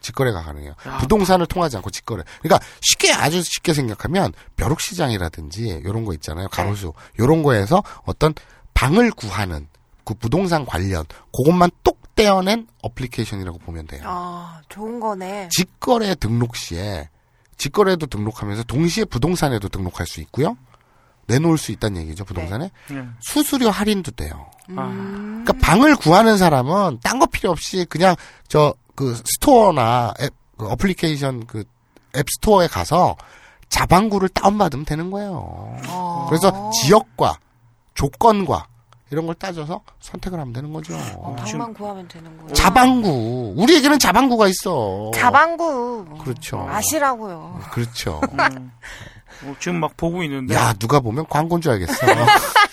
[0.00, 0.74] 직거래가 가능해요.
[0.86, 0.98] 야.
[0.98, 2.22] 부동산을 통하지 않고 직거래.
[2.40, 6.48] 그러니까 쉽게 아주 쉽게 생각하면 벼룩 시장이라든지 이런 거 있잖아요.
[6.48, 8.34] 가로수 이런 거에서 어떤
[8.74, 9.66] 방을 구하는
[10.04, 11.04] 그 부동산 관련
[11.36, 14.02] 그것만 똑 떼어낸 어플리케이션이라고 보면 돼요.
[14.04, 15.48] 아 좋은 거네.
[15.52, 17.08] 직거래 등록 시에
[17.56, 20.56] 직거래도 등록하면서 동시에 부동산에도 등록할 수 있고요.
[21.26, 23.04] 내놓을 수 있다는 얘기죠 부동산에 네.
[23.20, 24.46] 수수료 할인도 돼요.
[24.70, 25.44] 음.
[25.44, 28.16] 그러니까 방을 구하는 사람은 딴 거 필요 없이 그냥
[28.48, 31.62] 저 그 스토어나 앱, 그 어플리케이션 그
[32.16, 33.16] 앱 스토어에 가서
[33.68, 35.76] 자방구를 다운받으면 되는 거예요.
[35.88, 36.26] 어.
[36.28, 37.38] 그래서 지역과
[37.94, 38.66] 조건과
[39.10, 40.94] 이런 걸 따져서 선택을 하면 되는 거죠.
[41.16, 42.52] 어, 방만 구하면 되는 거예요.
[42.54, 45.10] 자방구 우리에게는 자방구가 있어.
[45.14, 46.18] 자방구.
[46.22, 46.66] 그렇죠.
[46.68, 47.60] 아시라고요.
[47.72, 48.20] 그렇죠.
[48.32, 48.72] 음.
[49.44, 50.54] 어, 지금 막 보고 있는데.
[50.54, 51.94] 야 누가 보면 광고인 줄 알겠어.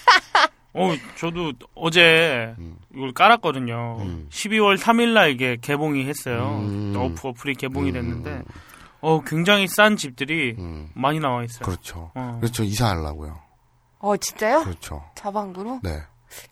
[0.77, 2.77] 어, 저도 어제 음.
[2.93, 3.97] 이걸 깔았거든요.
[4.02, 4.27] 음.
[4.30, 6.60] 12월 3일날 이게 개봉이 했어요.
[6.64, 6.93] 음.
[6.97, 7.93] 어프 어플이 개봉이 음.
[7.93, 8.41] 됐는데,
[9.02, 11.65] 어, 굉장히 싼 집들이 음, 많이 나와 있어요.
[11.65, 12.11] 그렇죠.
[12.15, 12.38] 어.
[12.41, 13.39] 그래서 저 이사하려고요.
[13.99, 14.64] 어 진짜요?
[14.64, 15.03] 그렇죠.
[15.15, 15.80] 자방구로?
[15.81, 15.97] 네.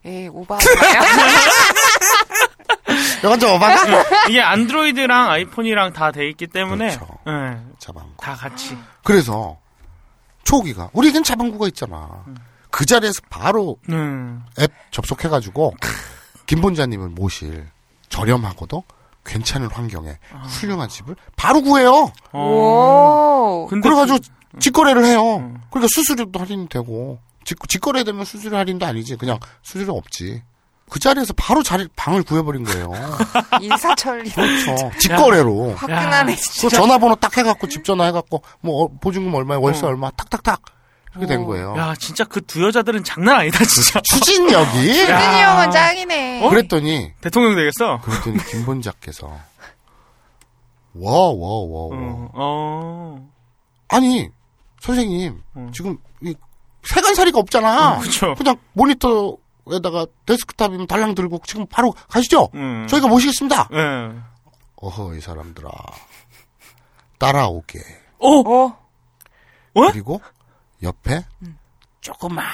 [0.06, 0.74] 예 오바인가요?
[3.20, 4.28] 이건 좀 어바가?
[4.30, 7.18] 이게 안드로이드랑 아이폰이랑 다 돼 있기 때문에, 그렇죠.
[7.28, 8.14] 예, 자방구.
[8.20, 8.78] 다 같이.
[9.04, 9.58] 그래서
[10.44, 12.24] 초기가 우리에겐 자방구가 있잖아.
[12.74, 14.44] 그 자리에서 바로 음.
[14.60, 15.76] 앱 접속해가지고
[16.48, 17.68] 김본자님을 모실
[18.10, 18.84] 저렴하고도
[19.24, 20.18] 괜찮은 환경에
[20.48, 22.12] 훌륭한 집을 바로 구해요.
[22.32, 22.40] 어.
[23.64, 23.68] 오.
[23.70, 24.18] 근데 그래가지고
[24.54, 25.38] 그- 직거래를 해요.
[25.38, 25.62] 음.
[25.70, 29.18] 그러니까 수수료도 할인되고 직, 직거래 되면 수수료 할인도 아니지.
[29.18, 30.42] 그냥 수수료 없지.
[30.90, 32.92] 그 자리에서 바로 자리 방을 구해버린 거예요.
[33.62, 34.32] 인사천리.
[34.32, 34.92] 그렇죠.
[34.98, 35.76] 직거래로.
[35.76, 36.78] 화끈하네 그 진짜.
[36.78, 39.90] 전화번호 딱 해갖고 집 전화 해갖고 뭐 어, 보증금 얼마에 월세 어.
[39.90, 40.60] 얼마 탁탁탁
[41.14, 41.76] 이렇게 된 거예요.
[41.78, 44.00] 야, 진짜 그 두 여자들은 장난 아니다, 진짜.
[44.02, 44.72] 추진력이.
[44.94, 46.50] 수진이 형은 짱이네.
[46.50, 48.00] 그랬더니 대통령 되겠어.
[48.02, 49.28] 그랬더니 김본자께서
[50.96, 51.98] 와 와 와 와.
[51.98, 53.30] 어, 어.
[53.90, 54.30] 아니
[54.82, 55.72] 선생님 음.
[55.74, 56.36] 지금 이
[56.84, 57.98] 세간살이가 없잖아.
[57.98, 58.36] 음, 그쵸.
[58.36, 62.50] 그냥 모니터에다가 데스크탑이면 달랑 들고 지금 바로 가시죠.
[62.56, 62.86] 음.
[62.90, 63.70] 저희가 모시겠습니다.
[63.74, 64.12] 예.
[64.76, 65.70] 어허 이 사람들아
[67.18, 67.80] 따라오게.
[68.20, 68.40] 어?
[68.40, 68.78] 어?
[69.92, 70.22] 그리고
[70.84, 71.26] 옆에
[72.02, 72.46] 조그만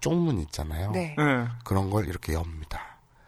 [0.00, 0.90] 쪽문 있잖아요.
[0.90, 1.14] 네.
[1.18, 1.48] 예.
[1.64, 2.80] 그런 걸 이렇게 엽니다.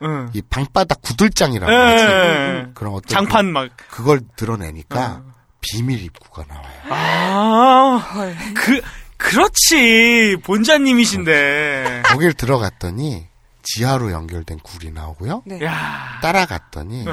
[0.02, 0.06] 예.
[0.32, 1.76] 이 방바닥 구들장이라고 예.
[1.76, 2.72] 하지.
[2.74, 3.70] 그런 어떤 장판 막.
[3.76, 5.32] 그, 그걸 드러내니까 어.
[5.60, 6.72] 비밀 입구가 나와요.
[6.90, 8.24] 아,
[8.54, 8.80] 그,
[9.16, 10.36] 그렇지.
[10.44, 12.02] 본자님이신데.
[12.06, 13.26] 거길 들어갔더니
[13.62, 15.42] 지하로 연결된 굴이 나오고요.
[15.46, 15.62] 네.
[15.64, 16.18] 야.
[16.22, 17.12] 따라갔더니 네.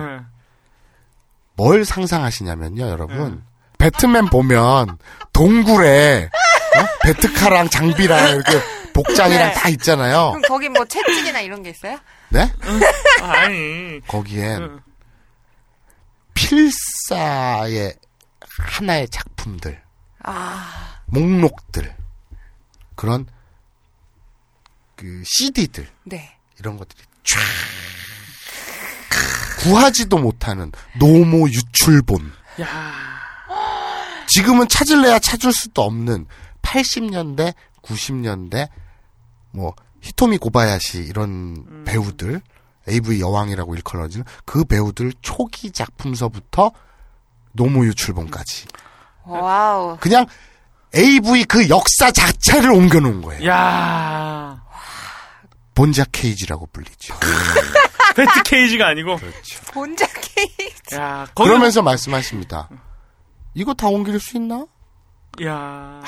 [1.56, 3.44] 뭘 상상하시냐면요, 여러분.
[3.78, 4.98] 배트맨 보면
[5.34, 6.30] 동굴에
[6.82, 6.88] 어?
[7.04, 8.62] 배트카랑 장비랑 이렇게
[8.94, 9.54] 복장이랑 네.
[9.54, 10.32] 다 있잖아요.
[10.32, 12.00] 그럼 거기 뭐 채찍이나 이런 게 있어요?
[12.30, 12.52] 네?
[13.22, 14.00] 아니.
[14.08, 14.80] 거기엔 응.
[16.34, 17.96] 필사의
[18.58, 19.82] 하나의 작품들,
[20.24, 21.96] 아, 목록들,
[22.96, 23.26] 그런
[24.96, 26.38] 그 CD들 네.
[26.60, 27.40] 이런 것들이 쫙
[29.60, 32.32] 구하지도 못하는 노모 유출본.
[32.62, 32.94] 야.
[34.28, 36.28] 지금은 찾을래야 찾을 수도 없는
[36.66, 38.68] 80년대, 90년대
[39.52, 42.42] 뭐 히토미 고바야시 이런 배우들
[42.90, 46.72] AV 여왕이라고 일컬어지는 그 배우들 초기 작품서부터
[47.54, 48.66] 노모 유출본까지
[49.24, 49.98] wow.
[50.00, 50.26] 그냥
[50.96, 53.48] AV 그 역사 자체를 옮겨놓은 거예요.
[53.50, 54.64] 야.
[55.74, 57.16] 본좌 cave라고 불리죠.
[58.16, 59.18] bat cave가 아니고.
[59.74, 60.96] 본좌 cave.
[60.96, 61.28] 야.
[61.36, 62.70] 거기 그러면서 말씀하십니다.
[63.56, 64.66] 이거 다 옮길 수 있나?
[65.44, 66.02] 야.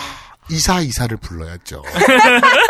[0.49, 1.83] 이사 이사를 불러야죠.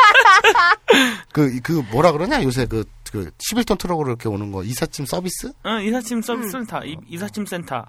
[1.31, 2.41] 그, 그, 뭐라 그러냐?
[2.43, 5.51] 요새 그, 그, 11톤 트럭으로 이렇게 오는 거, 이삿짐 서비스?
[5.63, 6.21] 어, 이삿짐 음.
[6.21, 6.83] 서비스 센터.
[6.83, 7.85] 이- 이삿짐 센터.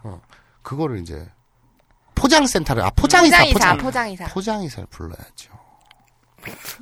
[0.63, 1.27] 그거를 이제,
[2.15, 3.79] 포장 센터를, 아, 포장이사, 포장이사, 포장.
[3.79, 4.25] 포장이사.
[4.27, 5.53] 포장이사 를 불러야죠.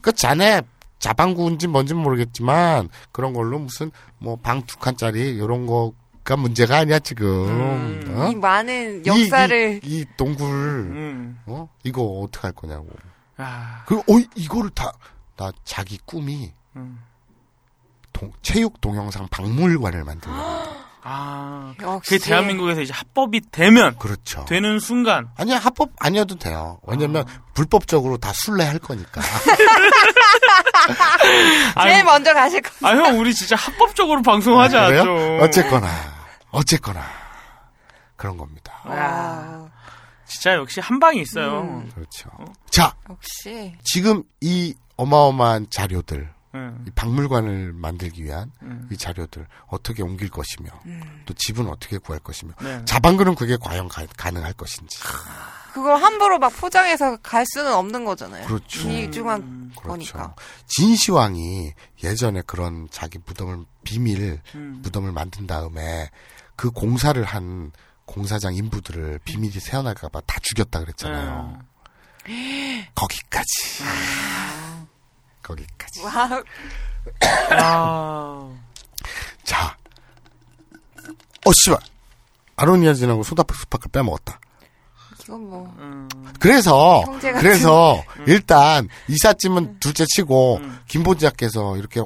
[0.00, 0.62] 그, 자네,
[0.98, 5.92] 자방구인지 뭔지 모르겠지만, 그런 걸로 무슨, 뭐, 방 두 칸짜리, 요런 거
[6.26, 8.02] 가 문제가 아니야, 지금.
[8.16, 8.30] 어?
[8.32, 11.38] 이 많은 이- 역사를 이, 이 동굴, 음.
[11.46, 11.68] 어?
[11.84, 12.88] 이거 어떡할 거냐고.
[13.40, 13.84] 야.
[13.86, 14.02] 그, 어,
[14.34, 14.90] 이거를 다,
[15.36, 16.98] 나 자기 꿈이, 음.
[18.12, 20.86] 동- 체육 동영상 박물관을 만들려고.
[21.08, 21.72] 아.
[21.80, 22.10] 역시.
[22.18, 24.44] 그게 대한민국에서 이제 합법이 되면 그렇죠.
[24.48, 26.80] 되는 순간 아니야, 합법 아니어도 돼요.
[26.82, 27.24] 왜냐면,
[27.54, 29.20] 불법적으로 다 순례할 거니까.
[31.84, 32.70] 제일 먼저 가실 거.
[32.88, 35.04] 아, 형, 우리 진짜 합법적으로 방송하자?
[35.04, 35.38] 좀.
[35.42, 35.86] 어쨌거나,
[36.56, 37.04] 어쨌거나,
[38.16, 38.80] 그런 겁니다.
[38.84, 39.70] 와.
[40.26, 41.60] 진짜 역시 한 방이 있어요.
[41.60, 41.90] 음.
[41.94, 42.30] 그렇죠.
[42.70, 43.76] 자, 역시.
[43.84, 46.84] 지금 이 어마어마한 자료들, 응.
[46.88, 48.88] 이 박물관을 만들기 위한 음.
[48.90, 50.70] 이 자료들 어떻게 옮길 것이며,
[51.26, 52.82] 또 집은 어떻게 구할 것이며, 네.
[52.86, 54.98] 자방글은 그게 과연 가, 능할 것인지.
[55.74, 58.46] 그걸 함부로 막 포장해서 갈 수는 없는 거잖아요.
[58.46, 58.88] 그렇죠.
[58.88, 59.88] 귀중한 그렇죠.
[59.88, 60.34] 거니까.
[60.66, 64.80] 진시황이 예전에 그런 자기 무덤을 비밀 음.
[64.82, 66.10] 무덤을 만든 다음에
[66.56, 67.72] 그 공사를 한
[68.06, 71.58] 공사장 인부들을 비밀이 새어날까봐 다 죽였다 그랬잖아요.
[72.94, 73.84] 거기까지.
[75.42, 76.02] 거기까지.
[76.02, 76.44] wow.
[77.50, 78.50] 아.
[79.44, 79.76] 자,
[81.44, 81.78] 어 씨발
[82.56, 84.40] 아로니아진하고 소다스파크 빼먹었다.
[85.22, 85.74] 이건 뭐.
[85.78, 86.08] 음.
[86.40, 90.80] 그래서 그래서 일단 이삿짐은 둘째 치고 음.
[90.88, 92.00] 김보지아께서 이렇게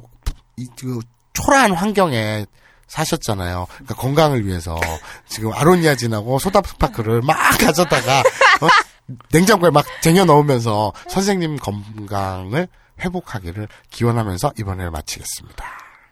[0.56, 1.00] 이, 그
[1.32, 2.46] 초라한 환경에
[2.90, 3.66] 사셨잖아요.
[3.68, 4.78] 그러니까 건강을 위해서
[5.28, 8.68] 지금 아로니아진하고 소다스파크를 막 가져다가 어?
[9.32, 12.68] 냉장고에 막 쟁여 넣으면서 선생님 건강을
[13.00, 15.64] 회복하기를 기원하면서 이번에를 마치겠습니다.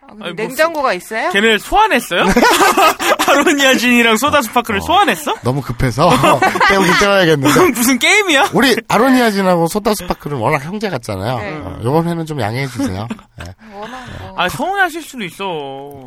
[0.09, 1.29] 아, 아니, 뭐 냉장고가 있어요?
[1.31, 2.25] 걔네 소환했어요?
[3.27, 5.35] 아로니아 진이랑 소다 스파크를 소환했어?
[5.43, 6.09] 너무 급해서
[6.69, 8.49] 때우긴 때워야겠는데 무슨 게임이야?
[8.53, 11.37] 우리 아로니아 진하고 소다 스파크는 워낙 형제 같잖아요.
[11.37, 11.61] 네.
[11.63, 13.07] 어, 이번 회는 좀 양해해 주세요.
[13.37, 13.45] 네.
[13.73, 14.33] 워낙 뭐.
[14.37, 15.45] 아, 서운하실 수도 있어.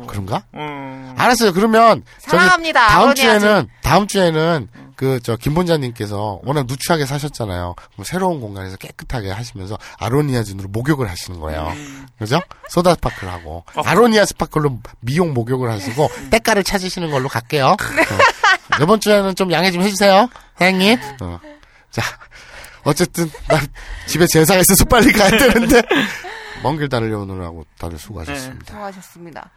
[0.07, 0.43] 그런가?
[0.55, 1.13] 음.
[1.17, 1.53] 알았어요.
[1.53, 3.39] 그러면 사랑합니다, 다음 아로니아진.
[3.39, 4.67] 주에는 다음 주에는
[5.03, 7.75] 그 저 김본좌님께서 워낙 누추하게 사셨잖아요.
[7.93, 11.67] 그럼 새로운 공간에서 깨끗하게 하시면서 아로니아진으로 목욕을 하시는 거예요.
[11.75, 12.07] 음.
[12.19, 12.41] 그죠?
[12.69, 13.81] 소다 스파크를 하고 어.
[13.83, 17.75] 아로니아 스파클로 미용 목욕을 하시고 때깔을 찾으시는 걸로 갈게요.
[17.95, 18.01] 네.
[18.01, 18.83] 어.
[18.83, 20.97] 이번 주에는 좀 양해 좀 해주세요, 사장님.
[21.21, 21.39] 어.
[21.91, 22.01] 자,
[22.83, 23.59] 어쨌든 난
[24.07, 25.81] 집에 제사가 있어서 빨리 가야 되는데
[26.63, 28.65] 먼 길 달려오느라고 다들 수고하셨습니다.
[28.71, 29.49] 수고하셨습니다.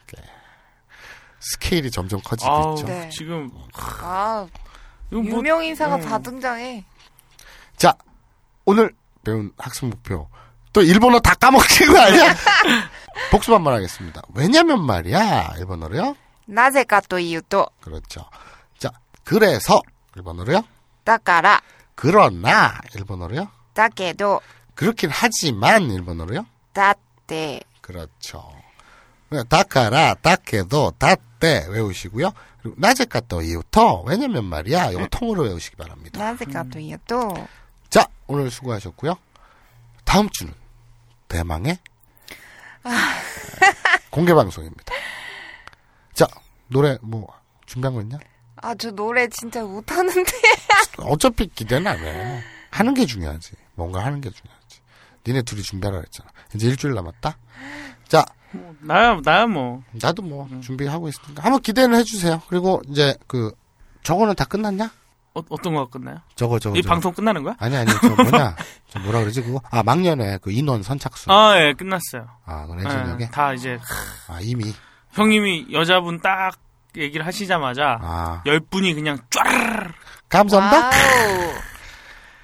[1.38, 2.86] 스케일이 점점 커지고 아우, 있죠.
[2.86, 3.08] 네.
[3.12, 3.50] 지금
[4.02, 4.46] 아,
[5.10, 6.00] 뭐, 유명 인사가 음.
[6.00, 6.84] 다 등장해.
[7.76, 7.94] 자,
[8.64, 8.92] 오늘
[9.24, 10.28] 배운 학습 목표.
[10.72, 12.34] 또 일본어 다 까먹힌 거 아니야?
[13.30, 14.22] 복습한번 하겠습니다.
[14.34, 16.16] 왜냐면 말이야, 일본어로요.
[16.46, 17.66] 나제까 또 이유도.
[17.80, 18.28] 그렇죠.
[18.78, 18.90] 자,
[19.24, 19.80] 그래서
[20.16, 20.62] 일본어로요.
[21.04, 21.60] 따까라.
[21.94, 23.48] 그러나 일본어로요.
[23.72, 24.40] 따게도.
[24.74, 26.46] 그렇긴 하지만 일본어로요.
[26.72, 27.60] 따떼.
[27.80, 28.55] 그렇죠.
[29.48, 32.30] 다 가라, 다케도, 다때 외우시고요.
[32.62, 34.04] 그리고 나제카토 이유토.
[34.06, 34.90] 왜냐면 말이야.
[34.90, 35.08] 이거 네.
[35.10, 36.18] 통으로 외우시기 바랍니다.
[36.18, 36.80] 나제카토 음.
[36.80, 37.48] 이유토.
[37.90, 39.16] 자, 오늘 수고하셨고요.
[40.04, 40.52] 다음 주는
[41.28, 41.78] 대망의
[42.84, 42.90] 아.
[44.10, 44.94] 공개 방송입니다.
[46.14, 46.26] 자,
[46.68, 47.26] 노래 뭐
[47.66, 48.18] 준비한 거 있냐?
[48.56, 50.22] 아, 저 노래 진짜 못하는데.
[50.98, 52.42] 어차피 기대는 안 해.
[52.70, 53.52] 하는 게 중요하지.
[53.74, 54.80] 뭔가 하는 게 중요하지.
[55.26, 56.30] 니네 둘이 준비하라 했잖아.
[56.54, 57.36] 이제 일주일 남았다.
[58.08, 58.24] 자,
[58.80, 62.42] 나야 나야 뭐 나도 뭐 준비하고 있으니까 한번 기대는 해주세요.
[62.48, 63.52] 그리고 이제 그
[64.02, 64.90] 저거는 다 끝났냐?
[65.34, 66.18] 어, 어떤 거가 끝나요?
[66.34, 66.94] 저거 저거 이 저거.
[66.94, 67.54] 방송 끝나는 거야?
[67.58, 68.56] 아니 아니 저 뭐냐?
[68.88, 69.60] 저 뭐라 그러지 그거?
[69.70, 71.30] 아 막년에 그 인원 선착순.
[71.32, 72.26] 아, 예, 끝났어요.
[72.46, 73.78] 아, 그 렌즈역에 예, 다 이제
[74.28, 74.72] 아 이미
[75.12, 76.56] 형님이 여자분 딱
[76.96, 79.92] 얘기를 하시자마자 아 열 분이 그냥 쫙
[80.30, 80.90] 감사합니다.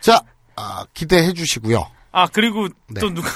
[0.00, 0.20] 자
[0.56, 1.86] 아, 기대해 주시고요.
[2.10, 3.00] 아 그리고 네.
[3.00, 3.28] 또 누가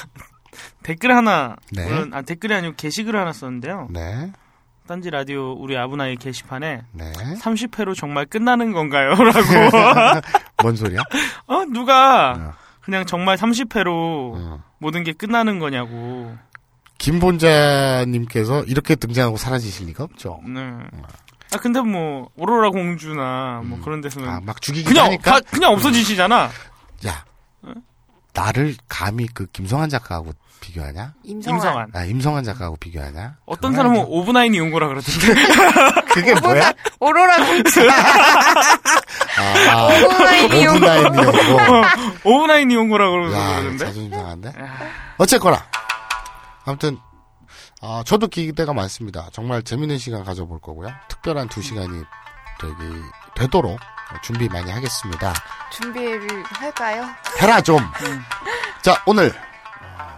[0.86, 1.84] 댓글 하나 네.
[1.84, 3.88] 물론 아 댓글이 아니고 게시글 하나 썼는데요.
[3.90, 4.30] 네,
[4.86, 7.12] 딴지 라디오 우리 아브나이 게시판에 네.
[7.40, 9.10] 30회로 정말 끝나는 건가요?
[9.18, 10.20] 라고
[10.62, 11.00] 뭔 소리야?
[11.48, 12.52] 어 누가 어.
[12.82, 14.62] 그냥 정말 30회로 어.
[14.78, 16.36] 모든 게 끝나는 거냐고.
[16.98, 20.40] 김본자님께서 이렇게 등장하고 사라지실 리가 없죠.
[20.46, 20.60] 네.
[21.52, 25.32] 아 근데 뭐 오로라 공주나 뭐 그런 데서는 아, 막 죽이기 그냥 하니까.
[25.32, 26.48] 다- 그냥 없어지시잖아.
[27.06, 27.24] 야,
[28.36, 31.14] 나를 감히 그 김성한 작가하고 비교하냐?
[31.24, 31.56] 임성환.
[31.58, 31.90] 임성환.
[31.94, 33.36] 아, 임성한 작가하고 비교하냐?
[33.46, 34.12] 어떤 사람은 아니죠.
[34.12, 35.34] 오브나인이 온 거라 그러던데.
[36.12, 36.72] 그게 뭐야?
[37.00, 37.80] 오로라 공주.
[39.38, 41.82] 아, 오브나인이 온 오브나인이었고.
[42.24, 43.78] 오브나인이 온 거라 그러- 야, 그러던데.
[43.86, 44.52] 자존심 상한데?
[45.18, 45.64] 어쨌거나.
[46.64, 46.98] 아무튼,
[47.80, 49.28] 아, 저도 기대가 많습니다.
[49.32, 50.90] 정말 재밌는 시간 가져볼 거고요.
[51.08, 52.02] 특별한 두 시간이
[52.60, 52.74] 되기,
[53.36, 53.78] 되도록
[54.22, 55.32] 준비 많이 하겠습니다.
[55.72, 57.06] 준비를 할까요?
[57.40, 57.78] 해라, 좀!
[58.82, 59.28] 자, 오늘.
[59.30, 60.16] 어,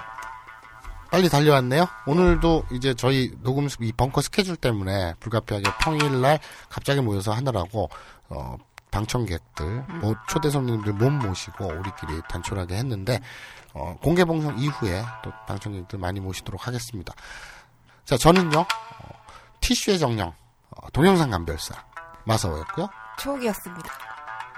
[1.11, 1.87] 빨리 달려왔네요.
[2.07, 6.39] 오늘도 이제 저희 녹음, 스- 이 벙커 스케줄 때문에 불가피하게 평일날
[6.69, 7.89] 갑자기 모여서 하느라고,
[8.29, 8.57] 어,
[8.91, 13.21] 방청객들, 뭐 초대 손님들 못 모시고 우리끼리 단촐하게 했는데,
[13.75, 17.13] 어, 공개 방송 이후에 또 방청객들 많이 모시도록 하겠습니다.
[18.05, 19.09] 자, 저는요, 어,
[19.61, 20.33] 티슈의 정령,
[20.71, 21.75] 어, 동영상 감별사,
[22.25, 22.89] 마사오였고요.
[23.19, 23.93] 추억이었습니다.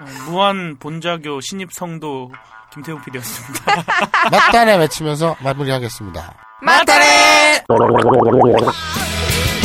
[0.01, 2.31] 어, 무한 본자교 신입 성도
[2.73, 3.83] 김태우 PD였습니다.
[4.31, 6.33] 맞다네 외치면서 마무리하겠습니다.
[6.61, 7.63] 맞다네!
[7.67, 7.73] 아